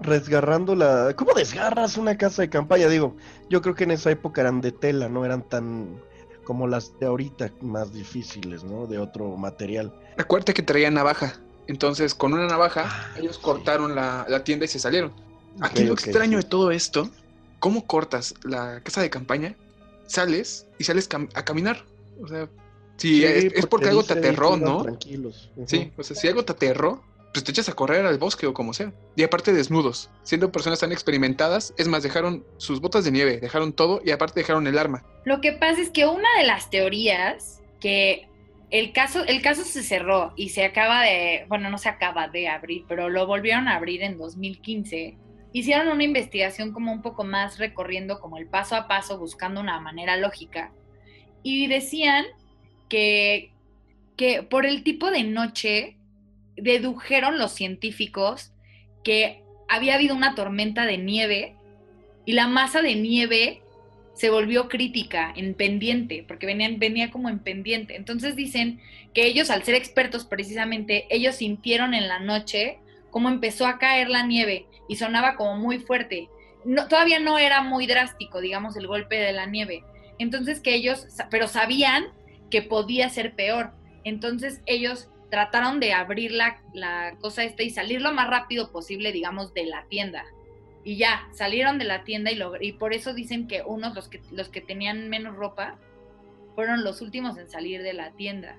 Resgarrando 0.00 0.74
la. 0.74 1.14
¿Cómo 1.16 1.34
desgarras 1.34 1.96
una 1.96 2.16
casa 2.16 2.42
de 2.42 2.50
campaña? 2.50 2.88
Digo, 2.88 3.16
yo 3.48 3.62
creo 3.62 3.74
que 3.74 3.84
en 3.84 3.92
esa 3.92 4.10
época 4.10 4.42
eran 4.42 4.60
de 4.60 4.72
tela, 4.72 5.08
no 5.08 5.24
eran 5.24 5.48
tan 5.48 6.00
como 6.44 6.66
las 6.66 6.98
de 7.00 7.06
ahorita, 7.06 7.50
más 7.60 7.92
difíciles, 7.92 8.62
¿no? 8.62 8.86
De 8.86 8.98
otro 8.98 9.36
material. 9.36 9.92
Acuérdate 10.16 10.54
que 10.54 10.62
traían 10.62 10.94
navaja. 10.94 11.40
Entonces, 11.66 12.14
con 12.14 12.34
una 12.34 12.46
navaja, 12.46 12.84
ah, 12.86 13.18
ellos 13.18 13.38
cortaron 13.38 13.94
la, 13.94 14.44
tienda 14.44 14.66
y 14.66 14.68
se 14.68 14.78
salieron. 14.78 15.12
Aquí 15.60 15.84
lo 15.84 15.94
extraño 15.94 16.38
de 16.38 16.44
todo 16.44 16.70
esto 16.70 17.08
¿cómo 17.64 17.86
cortas 17.86 18.34
la 18.42 18.82
casa 18.82 19.00
de 19.00 19.08
campaña? 19.08 19.56
Sales 20.06 20.66
y 20.78 20.84
sales 20.84 21.08
a 21.32 21.44
caminar. 21.46 21.82
O 22.20 22.28
sea, 22.28 22.46
si 22.98 23.24
es, 23.24 23.64
porque 23.64 23.88
algo 23.88 24.04
te 24.04 24.12
aterró, 24.12 24.58
¿no? 24.58 24.82
Tranquilos. 24.82 25.50
Sí, 25.64 25.90
o 25.96 26.02
sea, 26.02 26.14
si 26.14 26.28
algo 26.28 26.44
te 26.44 26.52
aterró, 26.52 27.02
pues 27.34 27.44
te 27.44 27.50
echas 27.50 27.68
a 27.68 27.74
correr 27.74 28.06
al 28.06 28.16
bosque 28.16 28.46
o 28.46 28.54
como 28.54 28.72
sea. 28.72 28.92
Y 29.16 29.24
aparte 29.24 29.52
desnudos, 29.52 30.08
siendo 30.22 30.52
personas 30.52 30.80
tan 30.80 30.92
experimentadas, 30.92 31.74
es 31.76 31.88
más, 31.88 32.04
dejaron 32.04 32.46
sus 32.56 32.80
botas 32.80 33.04
de 33.04 33.10
nieve, 33.10 33.38
dejaron 33.38 33.72
todo 33.72 34.00
y 34.04 34.12
aparte 34.12 34.40
dejaron 34.40 34.66
el 34.68 34.78
arma. 34.78 35.04
Lo 35.24 35.40
que 35.40 35.52
pasa 35.52 35.80
es 35.82 35.90
que 35.90 36.06
una 36.06 36.28
de 36.38 36.46
las 36.46 36.70
teorías 36.70 37.60
que 37.80 38.28
el 38.70 38.92
caso, 38.92 39.24
el 39.26 39.42
caso 39.42 39.64
se 39.64 39.82
cerró 39.82 40.32
y 40.36 40.50
se 40.50 40.64
acaba 40.64 41.02
de, 41.02 41.44
bueno, 41.48 41.68
no 41.70 41.78
se 41.78 41.88
acaba 41.88 42.28
de 42.28 42.48
abrir, 42.48 42.84
pero 42.88 43.10
lo 43.10 43.26
volvieron 43.26 43.68
a 43.68 43.76
abrir 43.76 44.02
en 44.02 44.16
2015 44.16 45.18
hicieron 45.54 45.86
una 45.86 46.02
investigación 46.02 46.72
como 46.72 46.92
un 46.92 47.00
poco 47.00 47.22
más 47.22 47.58
recorriendo 47.58 48.18
como 48.18 48.38
el 48.38 48.48
paso 48.48 48.74
a 48.74 48.88
paso, 48.88 49.18
buscando 49.18 49.60
una 49.60 49.80
manera 49.80 50.16
lógica. 50.16 50.72
Y 51.44 51.68
decían 51.68 52.24
que, 52.88 53.52
que 54.16 54.42
por 54.42 54.66
el 54.66 54.82
tipo 54.82 55.12
de 55.12 55.22
noche 55.22 55.96
dedujeron 56.56 57.38
los 57.38 57.52
científicos 57.52 58.52
que 59.02 59.42
había 59.68 59.94
habido 59.94 60.14
una 60.14 60.34
tormenta 60.34 60.86
de 60.86 60.98
nieve 60.98 61.56
y 62.24 62.32
la 62.32 62.48
masa 62.48 62.82
de 62.82 62.94
nieve 62.94 63.62
se 64.14 64.30
volvió 64.30 64.68
crítica 64.68 65.32
en 65.36 65.54
pendiente, 65.54 66.24
porque 66.26 66.46
venía 66.46 67.10
como 67.10 67.28
en 67.28 67.40
pendiente. 67.40 67.96
Entonces 67.96 68.36
dicen 68.36 68.80
que 69.12 69.26
ellos, 69.26 69.50
al 69.50 69.64
ser 69.64 69.74
expertos 69.74 70.24
precisamente, 70.24 71.06
ellos 71.10 71.36
sintieron 71.36 71.94
en 71.94 72.08
la 72.08 72.20
noche 72.20 72.78
cómo 73.10 73.28
empezó 73.28 73.66
a 73.66 73.78
caer 73.78 74.08
la 74.08 74.24
nieve 74.24 74.66
y 74.88 74.96
sonaba 74.96 75.34
como 75.34 75.56
muy 75.56 75.78
fuerte. 75.78 76.28
Todavía 76.88 77.18
no 77.18 77.38
era 77.38 77.62
muy 77.62 77.86
drástico, 77.86 78.40
digamos, 78.40 78.76
el 78.76 78.86
golpe 78.86 79.16
de 79.16 79.32
la 79.32 79.46
nieve. 79.46 79.84
Entonces 80.18 80.60
que 80.60 80.74
ellos, 80.74 81.06
pero 81.30 81.48
sabían 81.48 82.06
que 82.50 82.62
podía 82.62 83.08
ser 83.10 83.34
peor. 83.34 83.72
Entonces 84.04 84.60
ellos 84.66 85.08
trataron 85.34 85.80
de 85.80 85.92
abrir 85.92 86.30
la, 86.30 86.62
la 86.72 87.16
cosa 87.20 87.42
esta 87.42 87.64
y 87.64 87.70
salir 87.70 88.00
lo 88.00 88.12
más 88.12 88.30
rápido 88.30 88.70
posible, 88.70 89.10
digamos, 89.10 89.52
de 89.52 89.66
la 89.66 89.84
tienda. 89.86 90.24
Y 90.84 90.96
ya, 90.96 91.26
salieron 91.32 91.76
de 91.76 91.84
la 91.86 92.04
tienda 92.04 92.30
y, 92.30 92.40
y 92.60 92.72
por 92.74 92.94
eso 92.94 93.14
dicen 93.14 93.48
que 93.48 93.62
unos, 93.62 93.96
los 93.96 94.08
que, 94.08 94.22
los 94.30 94.48
que 94.48 94.60
tenían 94.60 95.08
menos 95.08 95.34
ropa, 95.34 95.76
fueron 96.54 96.84
los 96.84 97.00
últimos 97.00 97.36
en 97.36 97.50
salir 97.50 97.82
de 97.82 97.94
la 97.94 98.12
tienda. 98.12 98.56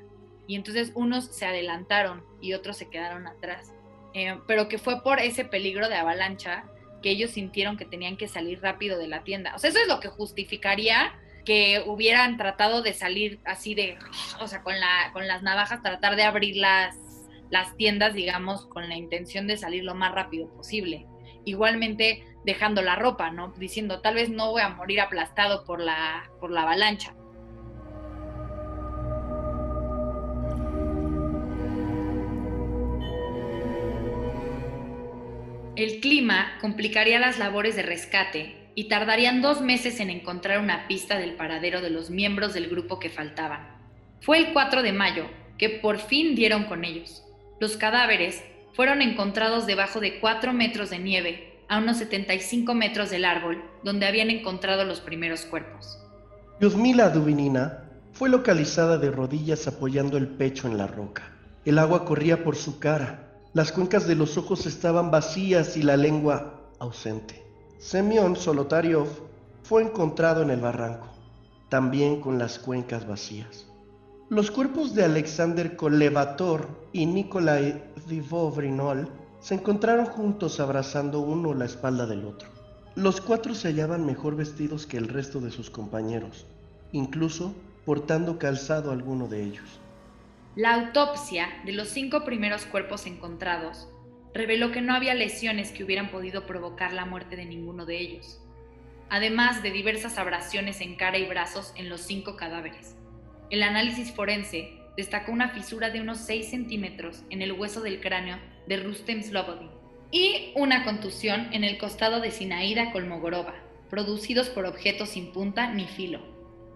Y 0.48 0.56
entonces 0.56 0.92
unos 0.96 1.34
se 1.34 1.46
adelantaron 1.46 2.26
y 2.42 2.52
otros 2.52 2.76
se 2.76 2.90
quedaron 2.90 3.26
atrás. 3.26 3.74
Eh, 4.14 4.38
pero 4.46 4.68
que 4.68 4.78
fue 4.78 5.02
por 5.02 5.22
ese 5.22 5.46
peligro 5.46 5.88
de 5.88 5.96
avalancha 5.96 6.66
que 7.02 7.10
ellos 7.10 7.32
sintieron 7.32 7.78
que 7.78 7.86
tenían 7.86 8.18
que 8.18 8.28
salir 8.28 8.62
rápido 8.62 8.98
de 8.98 9.08
la 9.08 9.24
tienda. 9.24 9.56
O 9.56 9.60
sea, 9.60 9.70
eso 9.70 9.80
es 9.80 9.88
lo 9.88 10.02
que 10.02 10.10
justificaría 10.10 11.14
que 11.46 11.84
hubieran 11.86 12.38
tratado 12.38 12.82
de 12.82 12.94
salir 12.94 13.40
así 13.46 13.76
de, 13.76 13.98
o 14.42 14.48
sea, 14.48 14.64
con, 14.64 14.80
la, 14.80 15.12
con 15.14 15.28
las 15.28 15.44
navajas, 15.44 15.82
tratar 15.82 16.16
de 16.16 16.24
abrir 16.24 16.58
las, 16.58 16.98
las 17.50 17.76
tiendas, 17.78 18.14
digamos, 18.14 18.66
con 18.66 18.90
la 18.90 18.96
intención 18.96 19.48
de 19.48 19.58
salir 19.58 19.84
lo 19.84 19.96
más 19.96 20.14
rápido 20.14 20.50
posible. 20.50 21.06
Igualmente 21.46 22.26
dejando 22.44 22.82
la 22.82 22.96
ropa, 22.96 23.30
¿no? 23.30 23.54
Diciendo, 23.58 24.02
tal 24.02 24.16
vez 24.16 24.30
no 24.30 24.52
voy 24.52 24.62
a 24.62 24.70
morir 24.70 25.00
aplastado 25.00 25.64
por 25.64 25.80
la, 25.80 26.30
por 26.40 26.52
la 26.52 26.64
avalancha. 26.64 27.16
El 35.76 36.00
clima 36.00 36.58
complicaría 36.62 37.20
las 37.20 37.38
labores 37.38 37.76
de 37.76 37.84
rescate 37.84 38.65
y 38.76 38.90
tardarían 38.90 39.42
dos 39.42 39.62
meses 39.62 40.00
en 40.00 40.10
encontrar 40.10 40.60
una 40.60 40.88
pista 40.88 41.18
del 41.18 41.34
paradero 41.34 41.82
de 41.82 41.90
los 41.90 42.10
miembros 42.10 42.54
del 42.54 42.70
grupo 42.70 43.00
que 43.00 43.10
faltaban. 43.10 43.68
Fue 44.22 44.38
el 44.38 44.54
4 44.54 44.84
de 44.84 44.92
mayo 44.94 45.26
que 45.58 45.70
por 45.70 45.98
fin 45.98 46.36
dieron 46.36 46.66
con 46.66 46.84
ellos. 46.84 47.24
Los 47.60 47.78
cadáveres 47.78 48.44
fueron 48.74 49.02
encontrados 49.02 49.66
debajo 49.66 50.02
de 50.02 50.20
4 50.20 50.52
metros 50.54 50.90
de 50.90 51.00
nieve, 51.00 51.54
a 51.68 51.80
unos 51.80 51.98
75 51.98 52.76
metros 52.76 53.10
del 53.10 53.26
árbol 53.26 53.64
donde 53.84 54.06
habían 54.06 54.30
encontrado 54.30 54.84
los 54.84 55.00
primeros 55.00 55.46
cuerpos. 55.46 55.98
Yusmila 56.60 57.10
Dubinina 57.10 57.86
fue 58.14 58.30
localizada 58.30 58.98
de 59.00 59.10
rodillas 59.10 59.68
apoyando 59.68 60.18
el 60.18 60.28
pecho 60.28 60.68
en 60.68 60.78
la 60.78 60.86
roca. 60.86 61.32
El 61.64 61.80
agua 61.80 62.06
corría 62.06 62.44
por 62.44 62.56
su 62.56 62.78
cara 62.80 63.26
las 63.56 63.72
cuencas 63.72 64.06
de 64.06 64.16
los 64.16 64.38
ojos 64.38 64.66
estaban 64.66 65.12
vacías 65.12 65.78
y 65.78 65.82
la 65.82 65.96
lengua 65.96 66.60
ausente. 66.78 67.42
Semyon 67.78 68.36
Solotariov 68.38 69.08
fue 69.64 69.84
encontrado 69.84 70.42
en 70.42 70.50
el 70.50 70.62
barranco, 70.62 71.08
también 71.70 72.22
con 72.22 72.40
las 72.40 72.58
cuencas 72.58 73.06
vacías. 73.06 73.68
Los 74.30 74.50
cuerpos 74.50 74.96
de 74.96 75.04
Alexander 75.04 75.76
Kolevator 75.76 76.68
y 76.94 77.06
Nikolai 77.06 77.84
Vivovrinol 78.08 79.10
se 79.40 79.56
encontraron 79.56 80.06
juntos 80.06 80.60
abrazando 80.60 81.20
uno 81.20 81.54
la 81.54 81.66
espalda 81.66 82.06
del 82.06 82.26
otro. 82.26 82.50
Los 82.96 83.20
cuatro 83.20 83.54
se 83.54 83.68
hallaban 83.68 84.06
mejor 84.06 84.36
vestidos 84.36 84.88
que 84.88 84.98
el 84.98 85.10
resto 85.10 85.42
de 85.42 85.52
sus 85.52 85.70
compañeros, 85.70 86.46
incluso 86.94 87.54
portando 87.86 88.40
calzado 88.40 88.92
alguno 88.92 89.28
de 89.28 89.44
ellos. 89.44 89.82
La 90.56 90.74
autopsia 90.74 91.50
de 91.66 91.74
los 91.74 91.90
cinco 91.90 92.24
primeros 92.24 92.66
cuerpos 92.66 93.06
encontrados 93.06 93.90
reveló 94.36 94.74
que 94.74 94.82
no 94.82 94.94
había 94.94 95.14
lesiones 95.14 95.72
que 95.72 95.86
hubieran 95.86 96.12
podido 96.12 96.46
provocar 96.46 96.92
la 96.92 97.06
muerte 97.06 97.38
de 97.38 97.46
ninguno 97.46 97.86
de 97.86 97.98
ellos, 97.98 98.42
además 99.10 99.64
de 99.64 99.72
diversas 99.72 100.18
abrasiones 100.18 100.82
en 100.82 100.96
cara 100.96 101.18
y 101.18 101.26
brazos 101.26 101.74
en 101.78 101.88
los 101.88 102.02
cinco 102.02 102.36
cadáveres. 102.36 102.98
El 103.50 103.64
análisis 103.64 104.12
forense 104.12 104.74
destacó 104.98 105.32
una 105.32 105.50
fisura 105.52 105.90
de 105.90 106.02
unos 106.02 106.18
6 106.20 106.50
centímetros 106.50 107.24
en 107.30 107.42
el 107.42 107.54
hueso 107.54 107.80
del 107.80 108.02
cráneo 108.02 108.38
de 108.68 108.76
Rustem 108.78 109.24
Slobodin 109.24 109.70
y 110.12 110.52
una 110.56 110.84
contusión 110.84 111.48
en 111.54 111.64
el 111.64 111.78
costado 111.78 112.20
de 112.20 112.32
Sinaida 112.32 112.92
Kolmogorova, 112.92 113.56
producidos 113.90 114.50
por 114.50 114.66
objetos 114.66 115.10
sin 115.10 115.32
punta 115.32 115.72
ni 115.72 115.86
filo. 115.86 116.20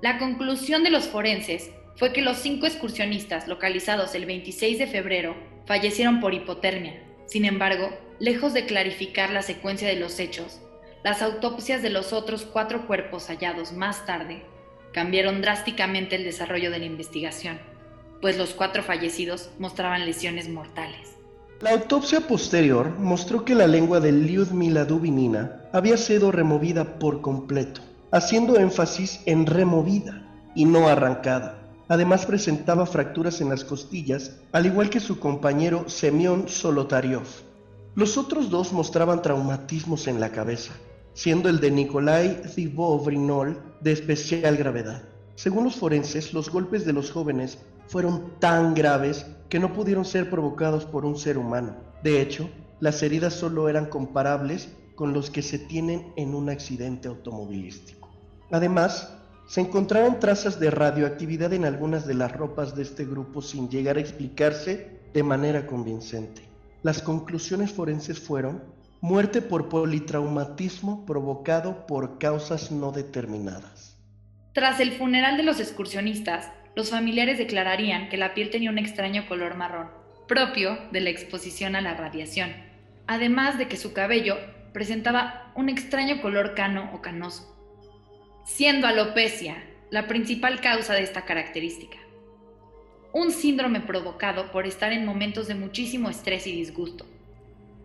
La 0.02 0.18
conclusión 0.18 0.84
de 0.84 0.92
los 0.92 1.10
forenses 1.10 1.72
fue 1.98 2.14
que 2.14 2.22
los 2.22 2.38
cinco 2.38 2.68
excursionistas 2.68 3.50
localizados 3.50 4.16
el 4.16 4.26
26 4.26 4.80
de 4.80 4.88
febrero 4.88 5.36
fallecieron 5.66 6.22
por 6.22 6.34
hipotermia. 6.34 7.09
Sin 7.30 7.46
embargo, 7.46 7.92
lejos 8.18 8.54
de 8.54 8.66
clarificar 8.66 9.30
la 9.30 9.44
secuencia 9.44 9.88
de 9.88 9.98
los 9.98 10.20
hechos, 10.20 10.62
las 11.04 11.22
autopsias 11.22 11.84
de 11.84 11.92
los 11.92 12.12
otros 12.12 12.42
cuatro 12.42 12.88
cuerpos 12.88 13.28
hallados 13.28 13.72
más 13.72 14.08
tarde 14.08 14.42
cambiaron 14.94 15.40
drásticamente 15.40 16.16
el 16.16 16.24
desarrollo 16.24 16.72
de 16.72 16.80
la 16.80 16.86
investigación, 16.86 17.60
pues 18.20 18.36
los 18.36 18.56
cuatro 18.56 18.82
fallecidos 18.82 19.52
mostraban 19.60 20.08
lesiones 20.08 20.50
mortales. 20.50 21.18
La 21.62 21.70
autopsia 21.70 22.22
posterior 22.22 22.98
mostró 22.98 23.46
que 23.46 23.54
la 23.54 23.68
lengua 23.68 24.00
de 24.00 24.12
Lyudmila 24.12 24.86
Dubinina 24.86 25.62
había 25.72 25.98
sido 25.98 26.32
removida 26.32 26.98
por 26.98 27.22
completo, 27.22 27.82
haciendo 28.12 28.58
énfasis 28.58 29.22
en 29.28 29.46
removida 29.46 30.26
y 30.56 30.66
no 30.66 30.88
arrancada. 30.88 31.59
Además 31.90 32.28
presentaba 32.28 32.86
fracturas 32.86 33.42
en 33.42 33.50
las 33.50 33.66
costillas, 33.66 34.38
al 34.52 34.68
igual 34.68 34.92
que 34.92 35.00
su 35.00 35.20
compañero 35.20 35.90
Semyon 35.90 36.48
Solotaryov. 36.48 37.26
Los 37.96 38.16
otros 38.16 38.52
dos 38.52 38.72
mostraban 38.72 39.24
traumatismos 39.24 40.08
en 40.08 40.20
la 40.20 40.32
cabeza, 40.32 40.72
siendo 41.16 41.50
el 41.50 41.60
de 41.60 41.72
Nikolai 41.72 42.44
Zivovrinol 42.48 43.60
de 43.82 43.92
especial 43.92 44.56
gravedad. 44.56 45.02
Según 45.34 45.64
los 45.64 45.78
forenses, 45.78 46.32
los 46.32 46.52
golpes 46.52 46.86
de 46.86 46.94
los 46.94 47.10
jóvenes 47.10 47.58
fueron 47.88 48.34
tan 48.40 48.76
graves 48.76 49.26
que 49.50 49.60
no 49.60 49.74
pudieron 49.74 50.06
ser 50.06 50.30
provocados 50.30 50.86
por 50.86 51.06
un 51.06 51.18
ser 51.18 51.40
humano. 51.40 51.76
De 52.04 52.22
hecho, 52.22 52.52
las 52.80 53.02
heridas 53.02 53.34
solo 53.34 53.68
eran 53.68 53.88
comparables 53.88 54.70
con 54.94 55.12
los 55.12 55.32
que 55.32 55.42
se 55.42 55.58
tienen 55.58 56.14
en 56.18 56.36
un 56.36 56.50
accidente 56.50 57.08
automovilístico. 57.08 58.10
Además, 58.52 59.12
se 59.50 59.62
encontraron 59.62 60.20
trazas 60.20 60.60
de 60.60 60.70
radioactividad 60.70 61.52
en 61.54 61.66
algunas 61.66 62.06
de 62.06 62.14
las 62.14 62.32
ropas 62.32 62.76
de 62.76 62.84
este 62.84 63.04
grupo 63.04 63.42
sin 63.42 63.68
llegar 63.68 63.98
a 63.98 64.00
explicarse 64.00 65.00
de 65.12 65.24
manera 65.24 65.66
convincente. 65.66 66.44
Las 66.84 67.02
conclusiones 67.02 67.74
forenses 67.74 68.20
fueron 68.20 68.62
muerte 69.02 69.42
por 69.42 69.68
politraumatismo 69.68 71.04
provocado 71.04 71.88
por 71.88 72.20
causas 72.20 72.70
no 72.70 72.92
determinadas. 72.92 73.98
Tras 74.54 74.80
el 74.80 74.92
funeral 74.92 75.36
de 75.36 75.44
los 75.44 75.60
excursionistas, 75.60 76.52
los 76.76 76.92
familiares 76.92 77.40
declararían 77.40 78.10
que 78.10 78.18
la 78.18 78.36
piel 78.36 78.52
tenía 78.52 78.70
un 78.70 78.78
extraño 78.78 79.28
color 79.28 79.56
marrón, 79.56 79.88
propio 80.28 80.78
de 80.92 81.02
la 81.02 81.10
exposición 81.10 81.76
a 81.76 81.82
la 81.82 81.96
radiación, 81.96 82.52
además 83.08 83.58
de 83.58 83.68
que 83.68 83.78
su 83.78 83.94
cabello 83.94 84.36
presentaba 84.74 85.52
un 85.56 85.70
extraño 85.70 86.22
color 86.22 86.54
cano 86.54 86.92
o 86.94 87.02
canoso, 87.02 87.59
siendo 88.50 88.88
alopecia 88.88 89.64
la 89.92 90.08
principal 90.08 90.60
causa 90.60 90.96
de 90.96 91.04
esta 91.04 91.24
característica. 91.24 91.98
Un 93.14 93.32
síndrome 93.32 93.80
provocado 93.80 94.52
por 94.52 94.66
estar 94.66 94.92
en 94.92 95.06
momentos 95.06 95.48
de 95.48 95.54
muchísimo 95.54 96.10
estrés 96.10 96.48
y 96.48 96.52
disgusto. 96.52 97.06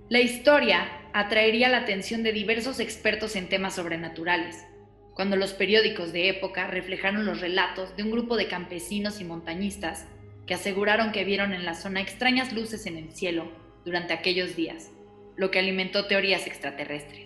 La 0.09 0.21
historia 0.21 0.89
atraería 1.13 1.69
la 1.69 1.79
atención 1.79 2.23
de 2.23 2.33
diversos 2.33 2.81
expertos 2.81 3.37
en 3.37 3.51
temas 3.51 3.75
sobrenaturales, 3.75 4.65
cuando 5.13 5.37
los 5.37 5.53
periódicos 5.53 6.13
de 6.13 6.31
época 6.31 6.67
reflejaron 6.67 7.27
los 7.27 7.41
relatos 7.41 7.95
de 7.95 8.03
un 8.03 8.11
grupo 8.11 8.37
de 8.37 8.49
campesinos 8.49 9.21
y 9.21 9.25
montañistas 9.25 10.07
que 10.47 10.55
aseguraron 10.55 11.13
que 11.13 11.25
vieron 11.25 11.53
en 11.53 11.67
la 11.67 11.75
zona 11.75 12.01
extrañas 12.01 12.55
luces 12.55 12.87
en 12.87 12.97
el 12.97 13.13
cielo 13.13 13.53
durante 13.85 14.15
aquellos 14.15 14.57
días, 14.57 14.91
lo 15.37 15.51
que 15.51 15.59
alimentó 15.59 16.07
teorías 16.07 16.47
extraterrestres. 16.47 17.24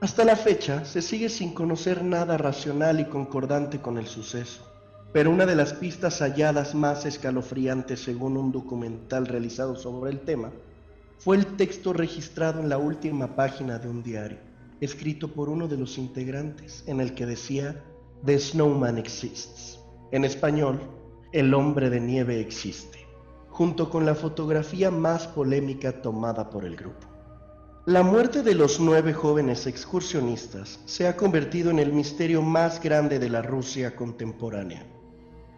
Hasta 0.00 0.24
la 0.24 0.36
fecha 0.36 0.84
se 0.84 1.02
sigue 1.02 1.28
sin 1.28 1.52
conocer 1.52 2.04
nada 2.04 2.36
racional 2.36 3.00
y 3.00 3.06
concordante 3.06 3.80
con 3.80 3.98
el 3.98 4.06
suceso, 4.06 4.62
pero 5.12 5.30
una 5.30 5.44
de 5.44 5.56
las 5.56 5.72
pistas 5.72 6.20
halladas 6.20 6.74
más 6.74 7.04
escalofriantes 7.04 8.00
según 8.00 8.36
un 8.36 8.52
documental 8.52 9.26
realizado 9.26 9.74
sobre 9.76 10.12
el 10.12 10.20
tema 10.20 10.52
fue 11.18 11.36
el 11.36 11.46
texto 11.56 11.92
registrado 11.92 12.60
en 12.60 12.68
la 12.68 12.78
última 12.78 13.34
página 13.34 13.78
de 13.78 13.88
un 13.88 14.02
diario 14.02 14.38
escrito 14.80 15.28
por 15.28 15.48
uno 15.48 15.66
de 15.66 15.76
los 15.76 15.98
integrantes, 15.98 16.84
en 16.86 17.00
el 17.00 17.14
que 17.14 17.26
decía 17.26 17.82
The 18.24 18.38
Snowman 18.38 18.98
Exists. 18.98 19.80
En 20.12 20.24
español, 20.24 20.80
El 21.32 21.52
hombre 21.52 21.90
de 21.90 22.00
nieve 22.00 22.40
existe, 22.40 23.06
junto 23.50 23.90
con 23.90 24.06
la 24.06 24.14
fotografía 24.14 24.90
más 24.90 25.26
polémica 25.26 26.00
tomada 26.00 26.48
por 26.48 26.64
el 26.64 26.76
grupo. 26.76 27.07
La 27.88 28.02
muerte 28.02 28.42
de 28.42 28.54
los 28.54 28.80
nueve 28.80 29.14
jóvenes 29.14 29.66
excursionistas 29.66 30.78
se 30.84 31.08
ha 31.08 31.16
convertido 31.16 31.70
en 31.70 31.78
el 31.78 31.90
misterio 31.90 32.42
más 32.42 32.82
grande 32.82 33.18
de 33.18 33.30
la 33.30 33.40
Rusia 33.40 33.96
contemporánea. 33.96 34.86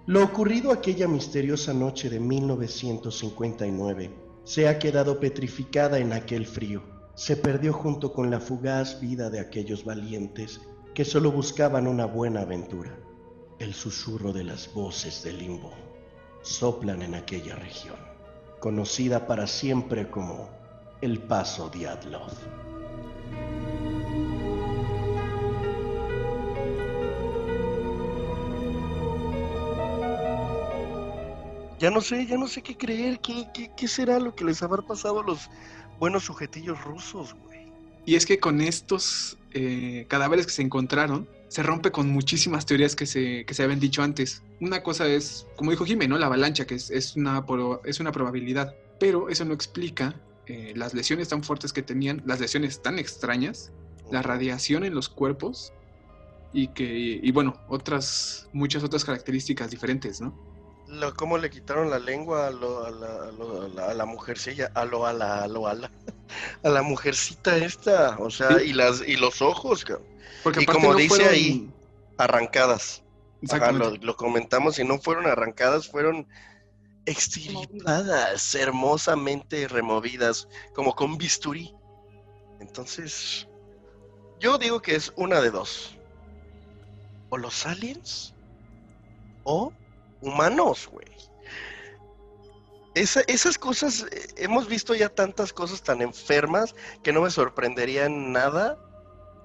Lo 0.06 0.22
ocurrido 0.22 0.70
aquella 0.70 1.08
misteriosa 1.08 1.74
noche 1.74 2.08
de 2.08 2.20
1959 2.20 4.12
se 4.44 4.68
ha 4.68 4.78
quedado 4.78 5.18
petrificada 5.18 5.98
en 5.98 6.12
aquel 6.12 6.46
frío 6.46 6.84
se 7.16 7.36
perdió 7.36 7.72
junto 7.72 8.12
con 8.12 8.30
la 8.30 8.38
fugaz 8.38 9.00
vida 9.00 9.28
de 9.28 9.40
aquellos 9.40 9.84
valientes 9.84 10.60
que 10.94 11.04
solo 11.04 11.32
buscaban 11.32 11.88
una 11.88 12.06
buena 12.06 12.42
aventura. 12.42 12.96
El 13.58 13.74
susurro 13.74 14.32
de 14.32 14.44
las 14.44 14.72
voces 14.72 15.24
del 15.24 15.38
limbo 15.38 15.72
soplan 16.42 17.02
en 17.02 17.16
aquella 17.16 17.56
región, 17.56 17.96
conocida 18.60 19.26
para 19.26 19.48
siempre 19.48 20.08
como 20.08 20.59
el 21.00 21.18
Paso 21.18 21.70
Diatlov. 21.70 22.32
Ya 31.78 31.90
no 31.90 32.02
sé, 32.02 32.26
ya 32.26 32.36
no 32.36 32.46
sé 32.46 32.62
qué 32.62 32.76
creer, 32.76 33.20
qué, 33.20 33.48
qué, 33.54 33.70
qué 33.74 33.88
será 33.88 34.18
lo 34.18 34.34
que 34.34 34.44
les 34.44 34.62
habrá 34.62 34.82
pasado 34.82 35.20
a 35.20 35.22
los 35.24 35.48
buenos 35.98 36.24
sujetillos 36.24 36.82
rusos, 36.84 37.34
güey. 37.44 37.72
Y 38.04 38.16
es 38.16 38.26
que 38.26 38.38
con 38.38 38.60
estos 38.60 39.38
eh, 39.52 40.04
cadáveres 40.08 40.46
que 40.46 40.52
se 40.52 40.62
encontraron, 40.62 41.26
se 41.48 41.62
rompe 41.62 41.90
con 41.90 42.10
muchísimas 42.10 42.66
teorías 42.66 42.94
que 42.94 43.06
se, 43.06 43.44
que 43.46 43.54
se 43.54 43.62
habían 43.62 43.80
dicho 43.80 44.02
antes. 44.02 44.42
Una 44.60 44.82
cosa 44.82 45.06
es, 45.06 45.46
como 45.56 45.70
dijo 45.70 45.86
Jiménez, 45.86 46.10
¿no? 46.10 46.18
La 46.18 46.26
avalancha, 46.26 46.66
que 46.66 46.74
es, 46.74 46.90
es, 46.90 47.16
una, 47.16 47.44
es 47.84 47.98
una 47.98 48.12
probabilidad. 48.12 48.74
Pero 48.98 49.30
eso 49.30 49.44
no 49.44 49.54
explica 49.54 50.14
eh, 50.50 50.72
las 50.74 50.94
lesiones 50.94 51.28
tan 51.28 51.42
fuertes 51.42 51.72
que 51.72 51.82
tenían, 51.82 52.22
las 52.26 52.40
lesiones 52.40 52.82
tan 52.82 52.98
extrañas, 52.98 53.72
la 54.10 54.22
radiación 54.22 54.84
en 54.84 54.94
los 54.94 55.08
cuerpos 55.08 55.72
y 56.52 56.68
que, 56.68 56.84
y 57.22 57.30
bueno, 57.30 57.54
otras, 57.68 58.48
muchas 58.52 58.82
otras 58.82 59.04
características 59.04 59.70
diferentes, 59.70 60.20
¿no? 60.20 60.34
lo, 60.90 61.14
cómo 61.14 61.38
le 61.38 61.50
quitaron 61.50 61.90
la 61.90 61.98
lengua 61.98 62.48
a, 62.48 62.50
lo, 62.50 62.84
a, 62.84 62.90
la, 62.90 63.06
a, 63.06 63.32
lo, 63.32 63.82
a, 63.82 63.94
la, 63.94 64.04
mujercilla, 64.04 64.70
a 64.74 64.84
lo, 64.84 65.06
a 65.06 65.12
la, 65.12 65.44
a 65.44 65.48
lo, 65.48 65.66
a 65.68 65.74
la, 65.74 65.90
a 66.62 66.68
la 66.68 66.82
mujercita 66.82 67.56
esta, 67.56 68.16
o 68.18 68.30
sea, 68.30 68.62
y 68.62 68.72
las 68.72 69.06
y 69.06 69.16
los 69.16 69.40
ojos, 69.40 69.84
Porque 70.42 70.62
y 70.62 70.66
como 70.66 70.94
dice 70.94 71.24
ahí, 71.24 71.70
arrancadas. 72.18 73.02
lo, 73.72 73.96
lo, 73.96 74.16
comentamos, 74.16 74.78
y 74.78 74.84
no 74.84 74.98
fueron 74.98 75.26
arrancadas, 75.26 75.88
fueron 75.88 76.26
extirpadas, 77.06 78.54
hermosamente 78.54 79.68
removidas, 79.68 80.48
como 80.74 80.94
con 80.94 81.18
bisturí. 81.18 81.74
Entonces, 82.60 83.48
yo 84.38 84.58
digo 84.58 84.80
que 84.80 84.96
es 84.96 85.12
una 85.16 85.40
de 85.40 85.50
dos. 85.50 85.96
O 87.30 87.36
los 87.36 87.66
aliens, 87.66 88.34
o 89.44 89.72
humanos, 90.20 90.88
güey. 90.90 91.06
esas 92.94 93.56
cosas, 93.56 94.06
eh, 94.10 94.28
hemos 94.36 94.68
visto 94.68 94.94
ya 94.94 95.08
tantas 95.08 95.52
cosas 95.52 95.82
tan 95.82 96.02
enfermas 96.02 96.74
que 97.02 97.12
no 97.12 97.22
me 97.22 97.30
sorprendería 97.30 98.08
nada 98.08 98.78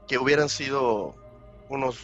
que 0.07 0.17
hubieran 0.17 0.49
sido 0.49 1.15
unos 1.69 1.97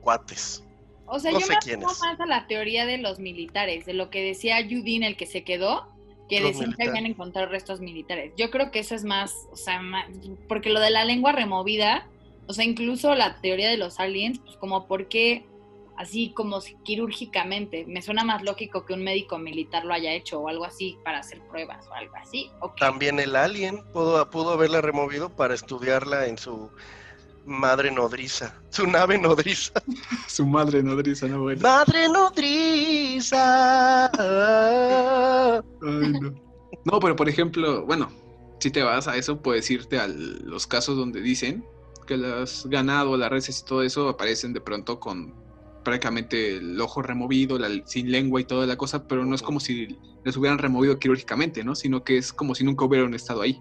cuates. 0.00 0.62
O 1.10 1.18
sea, 1.18 1.32
yo 1.32 1.40
me 1.46 1.76
más 1.78 2.02
a 2.02 2.26
la 2.26 2.46
teoría 2.46 2.86
de 2.86 2.98
los 2.98 3.18
militares, 3.18 3.86
de 3.86 3.94
lo 3.94 4.10
que 4.10 4.22
decía 4.22 4.62
Judin, 4.62 5.02
el 5.02 5.16
que 5.16 5.26
se 5.26 5.44
quedó, 5.44 5.88
que 6.28 6.42
decían 6.42 6.74
que 6.74 6.88
habían 6.88 7.06
encontrado 7.06 7.48
restos 7.48 7.80
militares. 7.80 8.32
Yo 8.36 8.50
creo 8.50 8.70
que 8.70 8.80
eso 8.80 8.94
es 8.94 9.04
más, 9.04 9.32
o 9.50 9.56
sea, 9.56 9.80
porque 10.48 10.70
lo 10.70 10.80
de 10.80 10.90
la 10.90 11.04
lengua 11.04 11.32
removida, 11.32 12.06
o 12.46 12.52
sea, 12.52 12.64
incluso 12.64 13.14
la 13.14 13.40
teoría 13.40 13.70
de 13.70 13.78
los 13.78 13.98
aliens, 13.98 14.38
pues 14.38 14.56
como 14.58 14.86
por 14.86 15.08
qué 15.08 15.46
así 15.98 16.32
como 16.32 16.60
quirúrgicamente. 16.84 17.84
Me 17.86 18.00
suena 18.02 18.24
más 18.24 18.42
lógico 18.42 18.86
que 18.86 18.94
un 18.94 19.02
médico 19.02 19.36
militar 19.38 19.84
lo 19.84 19.92
haya 19.92 20.12
hecho 20.12 20.40
o 20.40 20.48
algo 20.48 20.64
así 20.64 20.96
para 21.04 21.18
hacer 21.18 21.40
pruebas 21.48 21.86
o 21.88 21.92
algo 21.92 22.14
así. 22.16 22.50
También 22.78 23.18
el 23.18 23.34
alien 23.34 23.82
pudo, 23.92 24.30
pudo 24.30 24.52
haberla 24.52 24.80
removido 24.80 25.28
para 25.28 25.54
estudiarla 25.54 26.26
en 26.26 26.38
su 26.38 26.70
madre 27.48 27.90
nodriza, 27.90 28.54
su 28.70 28.86
nave 28.86 29.18
nodriza. 29.18 29.72
su 30.28 30.46
madre 30.46 30.82
nodriza, 30.82 31.26
no 31.26 31.42
bueno. 31.42 31.60
Madre 31.62 32.08
nodriza. 32.08 33.40
no. 35.80 36.34
no, 36.84 37.00
pero 37.00 37.16
por 37.16 37.28
ejemplo, 37.28 37.84
bueno, 37.86 38.10
si 38.60 38.70
te 38.70 38.82
vas 38.82 39.08
a 39.08 39.16
eso, 39.16 39.40
puedes 39.40 39.70
irte 39.70 39.98
a 39.98 40.06
los 40.08 40.66
casos 40.66 40.96
donde 40.96 41.20
dicen 41.20 41.64
que 42.06 42.16
las 42.16 42.66
ganado, 42.66 43.16
las 43.16 43.30
reses 43.30 43.60
y 43.60 43.64
todo 43.64 43.82
eso 43.82 44.08
aparecen 44.08 44.52
de 44.52 44.60
pronto 44.60 44.98
con 44.98 45.34
prácticamente 45.84 46.56
el 46.56 46.80
ojo 46.80 47.02
removido, 47.02 47.58
sin 47.86 48.10
lengua 48.10 48.40
y 48.40 48.44
toda 48.44 48.66
la 48.66 48.76
cosa, 48.76 49.06
pero 49.06 49.24
no 49.24 49.34
es 49.34 49.42
como 49.42 49.60
si 49.60 49.98
les 50.24 50.36
hubieran 50.36 50.58
removido 50.58 50.98
quirúrgicamente, 50.98 51.64
¿no? 51.64 51.74
Sino 51.74 52.04
que 52.04 52.18
es 52.18 52.32
como 52.32 52.54
si 52.54 52.64
nunca 52.64 52.84
hubieran 52.84 53.14
estado 53.14 53.42
ahí. 53.42 53.60